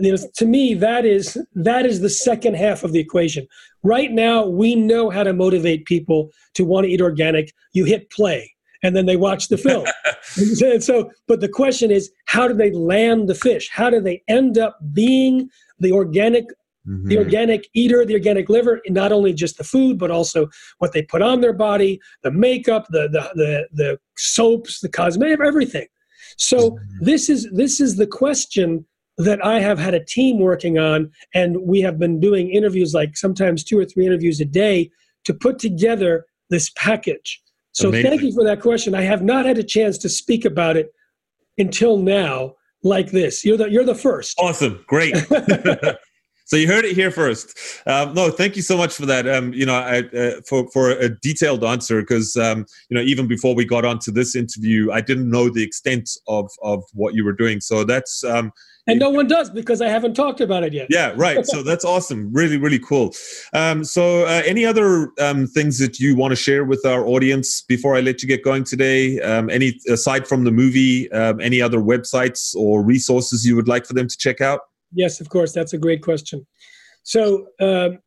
you 0.00 0.12
know, 0.12 0.18
to 0.36 0.46
me 0.46 0.74
that 0.74 1.04
is 1.04 1.38
that 1.54 1.86
is 1.86 2.00
the 2.00 2.10
second 2.10 2.54
half 2.54 2.84
of 2.84 2.92
the 2.92 3.00
equation. 3.00 3.46
Right 3.82 4.12
now 4.12 4.46
we 4.46 4.74
know 4.74 5.10
how 5.10 5.22
to 5.22 5.32
motivate 5.32 5.86
people 5.86 6.30
to 6.54 6.64
want 6.64 6.86
to 6.86 6.90
eat 6.90 7.00
organic. 7.00 7.52
You 7.72 7.84
hit 7.84 8.10
play 8.10 8.52
and 8.82 8.94
then 8.94 9.06
they 9.06 9.16
watch 9.16 9.48
the 9.48 9.58
film. 9.58 9.86
And 10.38 10.82
so 10.82 11.10
but 11.28 11.40
the 11.40 11.48
question 11.48 11.90
is 11.90 12.10
how 12.26 12.46
do 12.46 12.52
they 12.52 12.70
land 12.70 13.28
the 13.28 13.34
fish? 13.34 13.70
How 13.72 13.88
do 13.88 14.00
they 14.00 14.22
end 14.28 14.58
up 14.58 14.78
being 14.92 15.48
the 15.78 15.92
organic 15.92 16.44
mm-hmm. 16.86 17.08
the 17.08 17.16
organic 17.16 17.68
eater 17.74 18.04
the 18.04 18.14
organic 18.14 18.48
liver 18.50 18.82
not 18.88 19.12
only 19.12 19.32
just 19.32 19.56
the 19.56 19.64
food 19.64 19.98
but 19.98 20.10
also 20.10 20.48
what 20.78 20.92
they 20.92 21.02
put 21.02 21.22
on 21.22 21.40
their 21.40 21.52
body 21.52 22.00
the 22.22 22.30
makeup 22.30 22.86
the 22.90 23.08
the 23.08 23.30
the, 23.34 23.68
the 23.72 23.98
soaps 24.16 24.80
the 24.80 24.88
cosmetic 24.88 25.40
everything. 25.40 25.86
So 26.36 26.72
mm-hmm. 26.72 27.04
this 27.04 27.30
is 27.30 27.48
this 27.52 27.80
is 27.80 27.96
the 27.96 28.06
question 28.06 28.84
that 29.18 29.44
I 29.44 29.60
have 29.60 29.78
had 29.78 29.94
a 29.94 30.04
team 30.04 30.38
working 30.38 30.78
on, 30.78 31.10
and 31.34 31.62
we 31.62 31.80
have 31.80 31.98
been 31.98 32.20
doing 32.20 32.50
interviews 32.50 32.92
like 32.94 33.16
sometimes 33.16 33.64
two 33.64 33.78
or 33.78 33.84
three 33.84 34.06
interviews 34.06 34.40
a 34.40 34.44
day 34.44 34.90
to 35.24 35.34
put 35.34 35.58
together 35.58 36.26
this 36.50 36.70
package. 36.76 37.42
So 37.72 37.88
Amazing. 37.88 38.10
thank 38.10 38.22
you 38.22 38.32
for 38.32 38.44
that 38.44 38.60
question. 38.60 38.94
I 38.94 39.02
have 39.02 39.22
not 39.22 39.44
had 39.44 39.58
a 39.58 39.62
chance 39.62 39.98
to 39.98 40.08
speak 40.08 40.44
about 40.44 40.76
it 40.76 40.92
until 41.58 41.98
now 41.98 42.54
like 42.82 43.10
this. 43.10 43.44
You're 43.44 43.56
the 43.56 43.70
you're 43.70 43.84
the 43.84 43.94
first. 43.94 44.38
Awesome. 44.38 44.82
Great. 44.86 45.16
so 46.46 46.56
you 46.56 46.66
heard 46.68 46.84
it 46.84 46.94
here 46.94 47.10
first. 47.10 47.58
Um, 47.86 48.14
no, 48.14 48.30
thank 48.30 48.56
you 48.56 48.62
so 48.62 48.76
much 48.76 48.94
for 48.94 49.04
that. 49.06 49.28
Um, 49.28 49.52
you 49.52 49.66
know, 49.66 49.74
I, 49.74 49.98
uh, 50.16 50.40
for 50.48 50.70
for 50.70 50.90
a 50.90 51.08
detailed 51.08 51.64
answer 51.64 52.00
because 52.00 52.36
um, 52.36 52.64
you 52.88 52.96
know 52.96 53.02
even 53.02 53.26
before 53.26 53.54
we 53.54 53.64
got 53.64 53.84
onto 53.84 54.10
this 54.10 54.36
interview, 54.36 54.90
I 54.92 55.00
didn't 55.00 55.28
know 55.28 55.50
the 55.50 55.62
extent 55.62 56.10
of 56.28 56.50
of 56.62 56.84
what 56.94 57.14
you 57.14 57.24
were 57.24 57.32
doing. 57.32 57.60
So 57.60 57.84
that's 57.84 58.24
um, 58.24 58.52
and 58.86 59.00
no 59.00 59.10
one 59.10 59.26
does 59.26 59.50
because 59.50 59.80
I 59.80 59.88
haven't 59.88 60.14
talked 60.14 60.40
about 60.40 60.62
it 60.62 60.72
yet. 60.72 60.86
Yeah, 60.90 61.12
right. 61.16 61.44
So 61.44 61.62
that's 61.62 61.84
awesome. 61.84 62.32
Really, 62.32 62.56
really 62.56 62.78
cool. 62.78 63.14
Um, 63.52 63.82
so, 63.84 64.24
uh, 64.24 64.42
any 64.44 64.64
other 64.64 65.12
um, 65.20 65.46
things 65.46 65.78
that 65.78 65.98
you 65.98 66.14
want 66.16 66.32
to 66.32 66.36
share 66.36 66.64
with 66.64 66.84
our 66.86 67.04
audience 67.06 67.62
before 67.62 67.96
I 67.96 68.00
let 68.00 68.22
you 68.22 68.28
get 68.28 68.44
going 68.44 68.64
today? 68.64 69.20
Um, 69.20 69.50
any 69.50 69.78
aside 69.88 70.26
from 70.26 70.44
the 70.44 70.52
movie, 70.52 71.10
um, 71.12 71.40
any 71.40 71.60
other 71.60 71.78
websites 71.78 72.54
or 72.54 72.82
resources 72.82 73.44
you 73.44 73.56
would 73.56 73.68
like 73.68 73.86
for 73.86 73.94
them 73.94 74.08
to 74.08 74.16
check 74.16 74.40
out? 74.40 74.60
Yes, 74.92 75.20
of 75.20 75.28
course. 75.28 75.52
That's 75.52 75.72
a 75.72 75.78
great 75.78 76.02
question. 76.02 76.46
So, 77.02 77.48
um, 77.60 77.98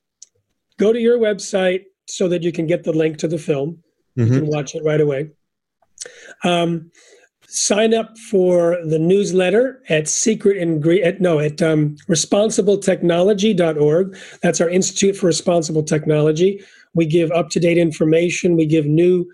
go 0.78 0.94
to 0.94 1.00
your 1.00 1.20
website 1.20 1.86
so 2.08 2.28
that 2.30 2.42
you 2.42 2.52
can 2.52 2.68
get 2.68 2.84
the 2.84 2.94
link 2.94 3.18
to 3.18 3.28
the 3.28 3.38
film. 3.38 3.84
Mm-hmm. 4.18 4.34
You 4.34 4.40
can 4.40 4.50
watch 4.50 4.76
it 4.76 4.84
right 4.84 5.02
away. 5.02 5.32
Sign 7.52 7.96
up 7.96 8.16
for 8.18 8.78
the 8.86 9.00
newsletter 9.00 9.82
at 9.90 10.08
secret 10.08 10.58
ingredient 10.58 11.20
no 11.20 11.40
at 11.40 11.60
um, 11.64 11.96
responsibletechnology.org 12.08 14.18
that's 14.44 14.62
our 14.62 14.70
institute 14.70 15.16
for 15.16 15.26
responsible 15.26 15.82
technology. 15.82 16.64
We 16.94 17.08
give 17.08 17.32
up-to-date 17.32 17.80
information. 17.80 18.56
We 18.56 18.68
give 18.68 18.86
new 18.86 19.26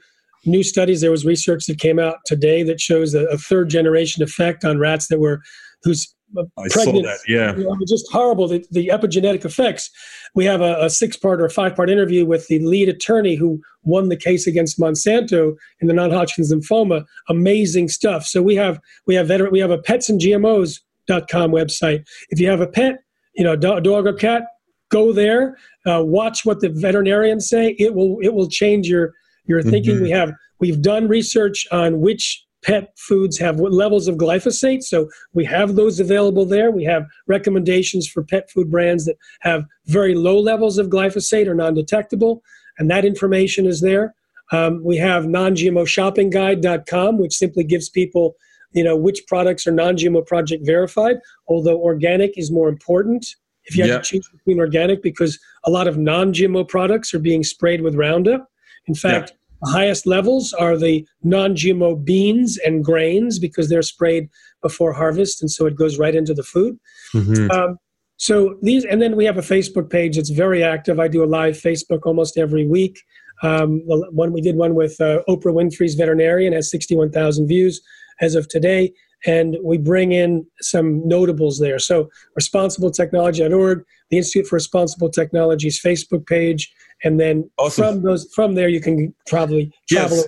new 0.45 0.63
studies. 0.63 1.01
There 1.01 1.11
was 1.11 1.25
research 1.25 1.65
that 1.65 1.79
came 1.79 1.99
out 1.99 2.19
today 2.25 2.63
that 2.63 2.79
shows 2.79 3.13
a, 3.13 3.25
a 3.25 3.37
third 3.37 3.69
generation 3.69 4.23
effect 4.23 4.63
on 4.63 4.79
rats 4.79 5.07
that 5.07 5.19
were 5.19 5.41
whose 5.83 6.14
I 6.37 6.67
pregnant, 6.69 7.05
saw 7.05 7.11
that. 7.11 7.19
Yeah, 7.27 7.55
you 7.55 7.63
know, 7.63 7.77
just 7.87 8.11
horrible. 8.11 8.47
The, 8.47 8.65
the, 8.71 8.87
epigenetic 8.87 9.45
effects. 9.45 9.89
We 10.33 10.45
have 10.45 10.61
a, 10.61 10.77
a 10.81 10.89
six-part 10.89 11.41
or 11.41 11.49
five-part 11.49 11.89
interview 11.89 12.25
with 12.25 12.47
the 12.47 12.59
lead 12.59 12.89
attorney 12.89 13.35
who 13.35 13.61
won 13.83 14.09
the 14.09 14.17
case 14.17 14.47
against 14.47 14.79
Monsanto 14.79 15.55
in 15.79 15.87
the 15.87 15.93
non-Hodgkin's 15.93 16.53
lymphoma. 16.53 17.05
Amazing 17.29 17.87
stuff. 17.87 18.25
So 18.25 18.41
we 18.41 18.55
have 18.55 18.79
we 19.05 19.15
have 19.15 19.27
veteran, 19.27 19.51
we 19.51 19.59
have 19.59 19.71
a 19.71 19.77
petsandgmos.com 19.77 21.51
website. 21.51 22.05
If 22.29 22.39
you 22.39 22.49
have 22.49 22.61
a 22.61 22.67
pet, 22.67 22.99
you 23.35 23.43
know, 23.43 23.55
dog 23.55 24.07
or 24.07 24.13
cat, 24.13 24.43
go 24.89 25.11
there. 25.11 25.57
Uh, 25.85 26.03
watch 26.03 26.45
what 26.45 26.61
the 26.61 26.69
veterinarians 26.69 27.47
say. 27.47 27.75
It 27.79 27.93
will 27.93 28.17
it 28.21 28.33
will 28.33 28.49
change 28.49 28.87
your 28.87 29.13
your 29.45 29.61
thinking. 29.61 29.95
Mm-hmm. 29.95 30.03
We 30.03 30.11
have 30.11 30.33
we've 30.59 30.81
done 30.81 31.07
research 31.07 31.67
on 31.71 31.99
which 31.99 32.44
pet 32.65 32.91
foods 32.97 33.37
have 33.37 33.59
levels 33.59 34.07
of 34.07 34.15
glyphosate. 34.15 34.81
So 34.81 35.07
we 35.33 35.45
have 35.45 35.75
those 35.75 35.99
available 35.99 36.45
there. 36.45 36.71
We 36.71 36.83
have 36.85 37.05
recommendations 37.27 38.07
for 38.07 38.23
pet 38.23 38.49
food 38.49 38.71
brands 38.71 39.05
that 39.05 39.17
have 39.41 39.65
very 39.85 40.15
low 40.15 40.39
levels 40.39 40.79
of 40.79 40.87
glyphosate 40.87 41.47
or 41.47 41.53
non 41.53 41.75
detectable, 41.75 42.41
and 42.79 42.89
that 42.89 43.05
information 43.05 43.67
is 43.67 43.81
there. 43.81 44.15
Um, 44.51 44.83
we 44.83 44.97
have 44.97 45.27
non-GMOshoppingguide.com, 45.27 47.17
which 47.17 47.35
simply 47.35 47.63
gives 47.63 47.89
people, 47.89 48.35
you 48.73 48.83
know, 48.83 48.95
which 48.95 49.25
products 49.27 49.65
are 49.65 49.71
non-GMO 49.71 50.25
project 50.25 50.65
verified. 50.65 51.17
Although 51.47 51.79
organic 51.79 52.37
is 52.37 52.51
more 52.51 52.69
important 52.69 53.27
if 53.65 53.75
you 53.75 53.83
have 53.83 54.03
to 54.03 54.07
choose 54.07 54.29
between 54.29 54.59
organic, 54.59 55.01
because 55.01 55.39
a 55.65 55.71
lot 55.71 55.87
of 55.87 55.97
non-GMO 55.97 56.67
products 56.67 57.13
are 57.13 57.19
being 57.19 57.43
sprayed 57.43 57.81
with 57.81 57.95
Roundup. 57.95 58.47
In 58.87 58.93
fact, 58.93 59.33
the 59.61 59.71
highest 59.71 60.05
levels 60.05 60.53
are 60.53 60.77
the 60.77 61.07
non 61.23 61.55
GMO 61.55 62.03
beans 62.03 62.57
and 62.65 62.83
grains 62.83 63.39
because 63.39 63.69
they're 63.69 63.81
sprayed 63.81 64.29
before 64.61 64.93
harvest, 64.93 65.41
and 65.41 65.49
so 65.49 65.65
it 65.65 65.75
goes 65.75 65.97
right 65.97 66.15
into 66.15 66.33
the 66.33 66.43
food. 66.43 66.77
Mm-hmm. 67.13 67.51
Um, 67.51 67.77
so 68.17 68.57
these, 68.61 68.85
and 68.85 69.01
then 69.01 69.15
we 69.15 69.25
have 69.25 69.37
a 69.37 69.41
Facebook 69.41 69.89
page 69.89 70.15
that's 70.15 70.29
very 70.29 70.63
active. 70.63 70.99
I 70.99 71.07
do 71.07 71.23
a 71.23 71.25
live 71.25 71.55
Facebook 71.55 72.05
almost 72.05 72.37
every 72.37 72.65
week. 72.65 72.99
Um, 73.43 73.81
one 73.85 74.31
we 74.31 74.41
did 74.41 74.55
one 74.55 74.75
with 74.75 74.99
uh, 75.01 75.21
Oprah 75.27 75.53
Winfrey's 75.53 75.95
veterinarian 75.95 76.53
has 76.53 76.71
61,000 76.71 77.47
views 77.47 77.81
as 78.21 78.35
of 78.35 78.47
today, 78.47 78.93
and 79.25 79.57
we 79.61 79.77
bring 79.77 80.13
in 80.13 80.45
some 80.61 81.05
notables 81.05 81.59
there. 81.59 81.79
So 81.79 82.09
responsibletechnology.org, 82.39 83.83
the 84.09 84.17
Institute 84.17 84.47
for 84.47 84.55
Responsible 84.55 85.09
Technology's 85.09 85.81
Facebook 85.81 86.25
page, 86.25 86.73
and 87.05 87.19
then 87.19 87.49
awesome. 87.57 87.85
from 87.85 88.03
those 88.03 88.31
from 88.33 88.55
there 88.55 88.67
you 88.67 88.81
can 88.81 89.15
probably 89.27 89.71
travel. 89.87 90.17
Yes. 90.17 90.27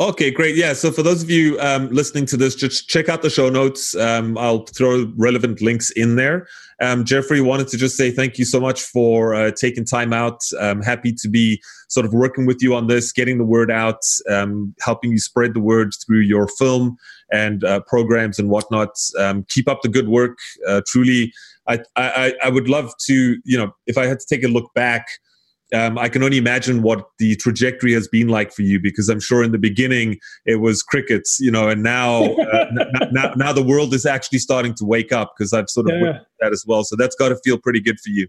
Okay, 0.00 0.30
great. 0.30 0.54
Yeah. 0.54 0.74
So 0.74 0.92
for 0.92 1.02
those 1.02 1.24
of 1.24 1.30
you 1.30 1.58
um, 1.58 1.88
listening 1.88 2.24
to 2.26 2.36
this, 2.36 2.54
just 2.54 2.88
check 2.88 3.08
out 3.08 3.22
the 3.22 3.30
show 3.30 3.48
notes. 3.48 3.96
Um, 3.96 4.38
I'll 4.38 4.64
throw 4.64 5.12
relevant 5.16 5.60
links 5.60 5.90
in 5.90 6.14
there. 6.14 6.46
Um, 6.80 7.04
Jeffrey 7.04 7.40
wanted 7.40 7.66
to 7.68 7.76
just 7.76 7.96
say 7.96 8.12
thank 8.12 8.38
you 8.38 8.44
so 8.44 8.60
much 8.60 8.80
for 8.80 9.34
uh, 9.34 9.50
taking 9.50 9.84
time 9.84 10.12
out. 10.12 10.40
I'm 10.60 10.82
happy 10.82 11.12
to 11.14 11.28
be 11.28 11.60
sort 11.88 12.06
of 12.06 12.12
working 12.12 12.46
with 12.46 12.58
you 12.62 12.76
on 12.76 12.86
this, 12.86 13.10
getting 13.10 13.38
the 13.38 13.44
word 13.44 13.72
out, 13.72 13.98
um, 14.30 14.72
helping 14.80 15.10
you 15.10 15.18
spread 15.18 15.52
the 15.52 15.60
word 15.60 15.90
through 16.06 16.20
your 16.20 16.46
film 16.46 16.96
and 17.32 17.64
uh, 17.64 17.80
programs 17.88 18.38
and 18.38 18.50
whatnot. 18.50 18.90
Um, 19.18 19.46
keep 19.48 19.68
up 19.68 19.82
the 19.82 19.88
good 19.88 20.08
work. 20.08 20.38
Uh, 20.64 20.80
truly, 20.86 21.32
I, 21.66 21.80
I, 21.96 22.34
I 22.44 22.50
would 22.50 22.68
love 22.68 22.92
to, 23.06 23.36
you 23.44 23.58
know, 23.58 23.72
if 23.88 23.98
I 23.98 24.06
had 24.06 24.20
to 24.20 24.26
take 24.26 24.44
a 24.44 24.48
look 24.48 24.72
back 24.74 25.08
um, 25.74 25.98
I 25.98 26.08
can 26.08 26.22
only 26.22 26.38
imagine 26.38 26.82
what 26.82 27.04
the 27.18 27.36
trajectory 27.36 27.92
has 27.92 28.08
been 28.08 28.28
like 28.28 28.52
for 28.52 28.62
you 28.62 28.80
because 28.80 29.08
I'm 29.08 29.20
sure 29.20 29.42
in 29.42 29.52
the 29.52 29.58
beginning 29.58 30.18
it 30.46 30.56
was 30.56 30.82
crickets, 30.82 31.38
you 31.40 31.50
know, 31.50 31.68
and 31.68 31.82
now 31.82 32.24
uh, 32.24 32.66
n- 32.80 33.08
now, 33.12 33.32
now 33.36 33.52
the 33.52 33.62
world 33.62 33.92
is 33.92 34.06
actually 34.06 34.38
starting 34.38 34.74
to 34.74 34.84
wake 34.84 35.12
up 35.12 35.34
because 35.36 35.52
I've 35.52 35.68
sort 35.68 35.90
of 35.90 36.00
yeah. 36.00 36.18
that 36.40 36.52
as 36.52 36.64
well. 36.66 36.84
So 36.84 36.96
that's 36.96 37.16
got 37.16 37.30
to 37.30 37.38
feel 37.44 37.58
pretty 37.58 37.80
good 37.80 38.00
for 38.00 38.10
you. 38.10 38.28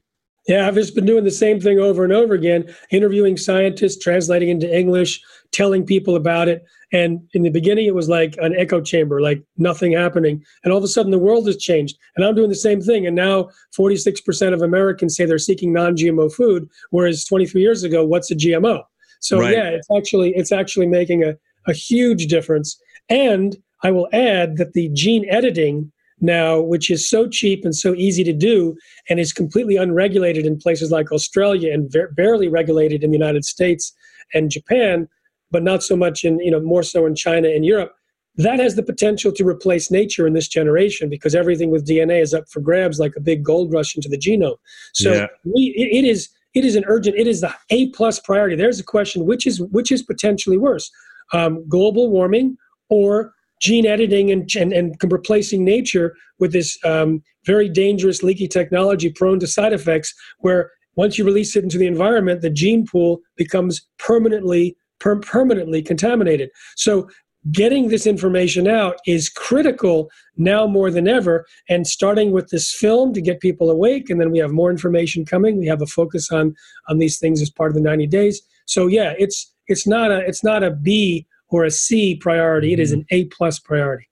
Yeah, 0.50 0.68
I've 0.68 0.74
just 0.74 0.96
been 0.96 1.06
doing 1.06 1.24
the 1.24 1.30
same 1.30 1.60
thing 1.60 1.78
over 1.78 2.04
and 2.04 2.12
over 2.12 2.34
again, 2.34 2.74
interviewing 2.90 3.38
scientists, 3.38 4.02
translating 4.02 4.50
into 4.50 4.68
English, 4.76 5.22
telling 5.52 5.86
people 5.86 6.16
about 6.16 6.48
it. 6.48 6.66
And 6.92 7.20
in 7.34 7.44
the 7.44 7.52
beginning, 7.52 7.86
it 7.86 7.94
was 7.94 8.10
like 8.10 8.34
an 8.40 8.56
echo 8.58 8.82
chamber, 8.82 9.22
like 9.22 9.44
nothing 9.58 9.92
happening. 9.92 10.44
And 10.64 10.74
all 10.74 10.80
of 10.80 10.84
a 10.84 10.88
sudden, 10.88 11.12
the 11.12 11.20
world 11.20 11.46
has 11.46 11.58
changed. 11.58 12.00
And 12.16 12.26
I'm 12.26 12.34
doing 12.34 12.50
the 12.50 12.56
same 12.56 12.82
thing. 12.82 13.06
And 13.06 13.16
now 13.16 13.50
46% 13.78 14.52
of 14.52 14.64
Americans 14.64 15.16
say 15.16 15.26
they're 15.26 15.38
seeking 15.38 15.72
non 15.72 15.96
GMO 15.96 16.34
food, 16.34 16.68
whereas 16.90 17.26
23 17.26 17.62
years 17.62 17.84
ago, 17.84 18.04
what's 18.04 18.32
a 18.32 18.36
GMO? 18.36 18.82
So, 19.20 19.40
right. 19.40 19.54
yeah, 19.54 19.70
it's 19.70 19.92
actually, 19.96 20.34
it's 20.36 20.52
actually 20.52 20.88
making 20.88 21.24
a, 21.24 21.36
a 21.68 21.74
huge 21.74 22.26
difference. 22.26 22.82
And 23.08 23.56
I 23.84 23.92
will 23.92 24.08
add 24.14 24.58
that 24.58 24.74
the 24.74 24.90
gene 24.94 25.30
editing 25.30 25.92
now, 26.22 26.60
which 26.60 26.90
is 26.90 27.10
so 27.10 27.28
cheap 27.28 27.64
and 27.64 27.76
so 27.76 27.94
easy 27.96 28.24
to 28.24 28.34
do, 28.34 28.78
and 29.10 29.20
is 29.20 29.34
completely 29.34 29.76
unregulated 29.76 30.46
in 30.46 30.58
places 30.58 30.92
like 30.92 31.12
Australia 31.12 31.74
and 31.74 31.92
ver- 31.92 32.12
barely 32.12 32.48
regulated 32.48 33.04
in 33.04 33.12
the 33.12 33.18
United 33.18 33.46
States 33.46 33.94
and 34.34 34.52
Japan, 34.52 35.08
but 35.52 35.64
not 35.64 35.84
so 35.84 35.96
much 35.96 36.24
in 36.24 36.40
you 36.40 36.52
know 36.52 36.60
more 36.60 36.84
so 36.84 37.06
in 37.06 37.16
China 37.16 37.50
and 37.50 37.66
Europe. 37.66 37.94
That 38.36 38.60
has 38.60 38.76
the 38.76 38.84
potential 38.84 39.32
to 39.34 39.46
replace 39.46 39.92
nature 39.92 40.26
in 40.26 40.34
this 40.34 40.48
generation 40.48 41.10
because 41.10 41.36
everything 41.36 41.72
with 41.72 41.86
DNA 41.86 42.22
is 42.22 42.34
up 42.34 42.48
for 42.50 42.62
grabs 42.62 43.00
like 43.00 43.14
a 43.18 43.20
big 43.20 43.44
gold 43.44 43.74
rush 43.74 43.96
into 43.96 44.08
the 44.08 44.18
genome. 44.18 44.56
So 44.94 45.14
yeah. 45.14 45.28
we, 45.44 45.74
it, 45.76 46.06
it 46.06 46.08
is 46.08 46.30
it 46.54 46.66
is 46.66 46.76
an 46.76 46.84
urgent. 46.88 47.18
It 47.18 47.28
is 47.28 47.42
the 47.42 47.54
A 47.70 47.90
plus 47.90 48.20
priority. 48.20 48.56
There's 48.56 48.80
a 48.80 48.84
question: 48.84 49.26
which 49.26 49.46
is 49.46 49.62
which 49.62 49.92
is 49.92 50.02
potentially 50.02 50.58
worse, 50.58 50.92
um, 51.34 51.68
global 51.68 52.10
warming 52.10 52.58
or 52.90 53.34
gene 53.60 53.86
editing 53.86 54.32
and, 54.32 54.50
and, 54.56 54.74
and 54.74 54.96
replacing 55.10 55.64
nature 55.64 56.16
with 56.40 56.54
this 56.54 56.78
um, 56.86 57.22
very 57.46 57.70
dangerous 57.70 58.24
leaky 58.24 58.48
technology 58.48 59.10
prone 59.10 59.40
to 59.40 59.48
side 59.48 59.74
effects 59.74 60.14
where 60.40 60.72
once 60.96 61.18
you 61.18 61.26
release 61.26 61.56
it 61.56 61.64
into 61.64 61.78
the 61.78 61.88
environment 61.88 62.42
the 62.42 62.50
gene 62.50 62.86
pool 62.86 63.20
becomes 63.36 63.88
permanently 63.98 64.76
per- 65.00 65.20
permanently 65.20 65.82
contaminated. 65.82 66.50
So 66.76 67.10
getting 67.52 67.88
this 67.88 68.06
information 68.06 68.68
out 68.68 68.98
is 69.08 69.30
critical 69.30 70.10
now 70.36 70.68
more 70.68 70.92
than 70.92 71.08
ever 71.08 71.46
and 71.70 71.88
starting 71.88 72.32
with 72.32 72.50
this 72.50 72.74
film 72.74 73.14
to 73.14 73.22
get 73.22 73.40
people 73.40 73.70
awake 73.70 74.10
and 74.10 74.20
then 74.20 74.30
we 74.30 74.40
have 74.40 74.52
more 74.52 74.70
information 74.70 75.26
coming. 75.26 75.58
We 75.58 75.68
have 75.68 75.82
a 75.82 75.88
focus 75.88 76.32
on 76.32 76.54
on 76.90 76.98
these 76.98 77.18
things 77.18 77.42
as 77.42 77.50
part 77.50 77.72
of 77.72 77.76
the 77.76 77.82
90 77.82 78.08
days. 78.08 78.42
So 78.66 78.88
yeah 78.88 79.14
it's 79.18 79.54
it's 79.68 79.88
not 79.88 80.12
a 80.12 80.20
it's 80.28 80.44
not 80.44 80.64
a 80.64 80.72
b 80.72 81.26
or 81.50 81.66
a 81.66 81.72
c 81.72 82.16
priority 82.16 82.74
it 82.74 82.80
is 82.80 82.92
mm-hmm. 82.92 83.02
an 83.02 83.06
a 83.12 83.26
plus 83.26 83.60
priority 83.60 84.10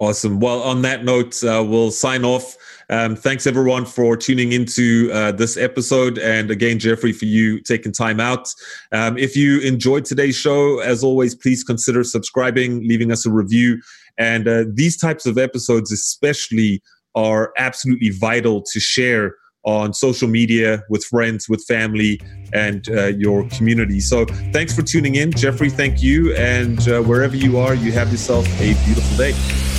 Awesome. 0.00 0.40
Well, 0.40 0.62
on 0.62 0.80
that 0.80 1.04
note, 1.04 1.44
uh, 1.44 1.62
we'll 1.62 1.90
sign 1.90 2.24
off. 2.24 2.56
Um, 2.88 3.14
thanks 3.14 3.46
everyone 3.46 3.84
for 3.84 4.16
tuning 4.16 4.52
into 4.52 5.10
uh, 5.12 5.32
this 5.32 5.58
episode. 5.58 6.18
And 6.18 6.50
again, 6.50 6.78
Jeffrey, 6.78 7.12
for 7.12 7.26
you 7.26 7.60
taking 7.60 7.92
time 7.92 8.18
out. 8.18 8.48
Um, 8.92 9.18
if 9.18 9.36
you 9.36 9.60
enjoyed 9.60 10.06
today's 10.06 10.36
show, 10.36 10.78
as 10.78 11.04
always, 11.04 11.34
please 11.34 11.62
consider 11.62 12.02
subscribing, 12.02 12.80
leaving 12.88 13.12
us 13.12 13.26
a 13.26 13.30
review. 13.30 13.82
And 14.16 14.48
uh, 14.48 14.64
these 14.72 14.96
types 14.96 15.26
of 15.26 15.36
episodes, 15.36 15.92
especially, 15.92 16.82
are 17.14 17.52
absolutely 17.58 18.08
vital 18.08 18.62
to 18.72 18.80
share 18.80 19.34
on 19.64 19.92
social 19.92 20.28
media 20.28 20.82
with 20.88 21.04
friends, 21.04 21.48
with 21.48 21.64
family, 21.66 22.20
and 22.52 22.88
uh, 22.90 23.06
your 23.06 23.48
community. 23.50 24.00
So 24.00 24.24
thanks 24.52 24.74
for 24.74 24.82
tuning 24.82 25.16
in. 25.16 25.32
Jeffrey, 25.32 25.70
thank 25.70 26.02
you. 26.02 26.34
And 26.34 26.86
uh, 26.88 27.02
wherever 27.02 27.36
you 27.36 27.58
are, 27.58 27.74
you 27.74 27.92
have 27.92 28.10
yourself 28.10 28.46
a 28.60 28.74
beautiful 28.84 29.16
day. 29.16 29.69